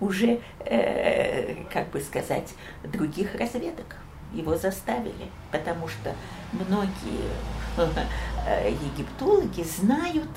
уже, 0.00 0.40
э, 0.60 1.64
как 1.72 1.90
бы 1.90 2.00
сказать, 2.00 2.52
других 2.84 3.34
разведок. 3.34 3.96
Его 4.34 4.56
заставили, 4.56 5.30
потому 5.50 5.88
что 5.88 6.14
многие 6.52 7.30
э, 7.78 8.70
египтологи 8.70 9.62
знают 9.62 10.28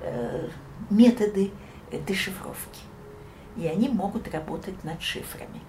э, 0.00 0.48
методы 0.88 1.50
дешифровки. 1.98 2.80
И 3.56 3.66
они 3.66 3.88
могут 3.88 4.32
работать 4.32 4.82
над 4.84 5.00
шифрами, 5.00 5.60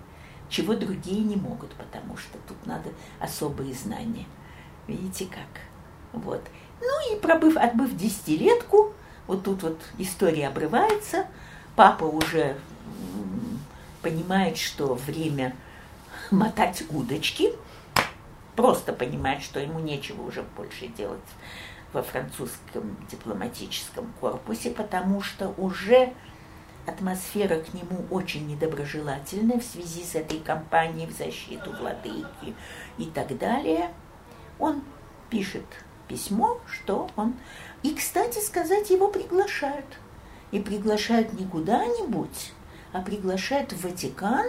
чего 0.50 0.74
другие 0.74 1.24
не 1.24 1.36
могут, 1.36 1.72
потому 1.74 2.18
что 2.18 2.38
тут 2.48 2.66
надо 2.66 2.90
особые 3.20 3.74
знания. 3.74 4.26
Видите 4.88 5.26
как? 5.26 5.62
Вот. 6.14 6.42
Ну 6.82 7.16
и 7.16 7.20
пробыв, 7.20 7.58
отбыв 7.58 7.96
десятилетку, 7.96 8.94
вот 9.28 9.44
тут 9.44 9.64
вот 9.64 9.82
история 9.98 10.48
обрывается, 10.48 11.28
папа 11.76 12.04
уже 12.06 12.58
понимает, 14.02 14.58
что 14.58 14.94
время 14.94 15.56
мотать 16.32 16.84
удочки, 16.90 17.52
просто 18.56 18.94
понимает, 18.94 19.42
что 19.42 19.60
ему 19.60 19.80
нечего 19.80 20.22
уже 20.22 20.44
больше 20.56 20.88
делать 20.88 21.20
во 21.96 22.04
французском 22.04 22.98
дипломатическом 23.10 24.14
корпусе, 24.20 24.70
потому 24.70 25.22
что 25.22 25.54
уже 25.58 26.14
атмосфера 26.86 27.62
к 27.62 27.74
нему 27.74 28.06
очень 28.12 28.46
недоброжелательная 28.48 29.60
в 29.60 29.64
связи 29.64 30.04
с 30.04 30.14
этой 30.14 30.40
кампанией 30.40 31.08
в 31.08 31.18
защиту 31.18 31.72
владыки 31.72 32.54
и 32.98 33.06
так 33.06 33.36
далее. 33.38 33.92
Он 34.60 34.84
пишет 35.30 35.66
письмо, 36.10 36.60
что 36.68 37.10
он... 37.16 37.36
И, 37.82 37.96
кстати 37.96 38.40
сказать, 38.40 38.90
его 38.90 39.08
приглашают. 39.08 39.86
И 40.52 40.60
приглашают 40.60 41.32
не 41.34 41.46
куда-нибудь, 41.46 42.52
а 42.92 43.02
приглашают 43.02 43.72
в 43.72 43.84
Ватикан 43.84 44.46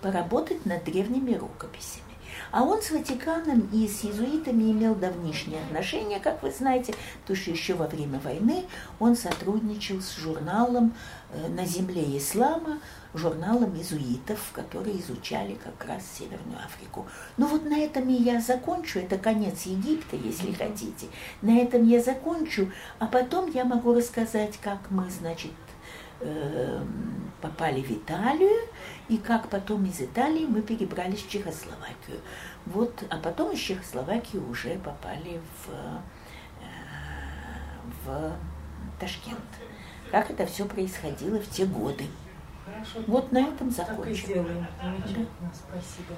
поработать 0.00 0.64
над 0.64 0.82
древними 0.84 1.34
рукописями. 1.34 2.05
А 2.50 2.62
он 2.62 2.82
с 2.82 2.90
Ватиканом 2.90 3.68
и 3.72 3.88
с 3.88 4.04
иезуитами 4.04 4.70
имел 4.70 4.94
давнишние 4.94 5.60
отношения, 5.62 6.20
как 6.20 6.42
вы 6.42 6.50
знаете, 6.50 6.94
потому 7.22 7.36
что 7.36 7.50
еще 7.50 7.74
во 7.74 7.86
время 7.86 8.18
войны 8.20 8.64
он 8.98 9.16
сотрудничал 9.16 10.00
с 10.00 10.16
журналом 10.16 10.94
э, 11.30 11.48
«На 11.48 11.64
земле 11.64 12.16
ислама», 12.16 12.80
журналом 13.14 13.74
иезуитов, 13.74 14.50
которые 14.52 15.00
изучали 15.00 15.54
как 15.54 15.88
раз 15.88 16.02
Северную 16.18 16.58
Африку. 16.64 17.06
Ну 17.36 17.46
вот 17.46 17.64
на 17.64 17.78
этом 17.78 18.08
и 18.10 18.12
я 18.12 18.40
закончу, 18.40 18.98
это 18.98 19.16
конец 19.16 19.62
Египта, 19.62 20.16
если 20.16 20.52
хотите. 20.52 21.06
На 21.40 21.58
этом 21.58 21.86
я 21.86 22.02
закончу, 22.02 22.70
а 22.98 23.06
потом 23.06 23.50
я 23.50 23.64
могу 23.64 23.94
рассказать, 23.94 24.58
как 24.62 24.90
мы, 24.90 25.10
значит, 25.10 25.52
Эм, 26.18 27.30
попали 27.42 27.82
в 27.82 27.90
Италию, 27.90 28.62
и 29.08 29.18
как 29.18 29.48
потом 29.48 29.84
из 29.84 30.00
Италии 30.00 30.46
мы 30.46 30.62
перебрались 30.62 31.22
в 31.22 31.30
Чехословакию. 31.30 32.20
Вот, 32.66 33.04
а 33.10 33.18
потом 33.18 33.52
из 33.52 33.60
Чехословакии 33.60 34.38
уже 34.38 34.78
попали 34.78 35.40
в, 35.64 35.70
э, 36.60 36.66
в 38.04 38.36
Ташкент. 38.98 39.38
Как 40.10 40.30
это 40.30 40.46
все 40.46 40.64
происходило 40.64 41.38
в 41.38 41.48
те 41.48 41.66
годы. 41.66 42.04
Хорошо. 42.64 43.04
Вот 43.06 43.30
на 43.32 43.38
этом 43.38 43.70
закончим. 43.70 44.02
Так 44.02 44.08
и 44.08 44.14
сделаем. 44.14 44.66
Замечательно. 44.82 45.52
Спасибо. 45.54 46.16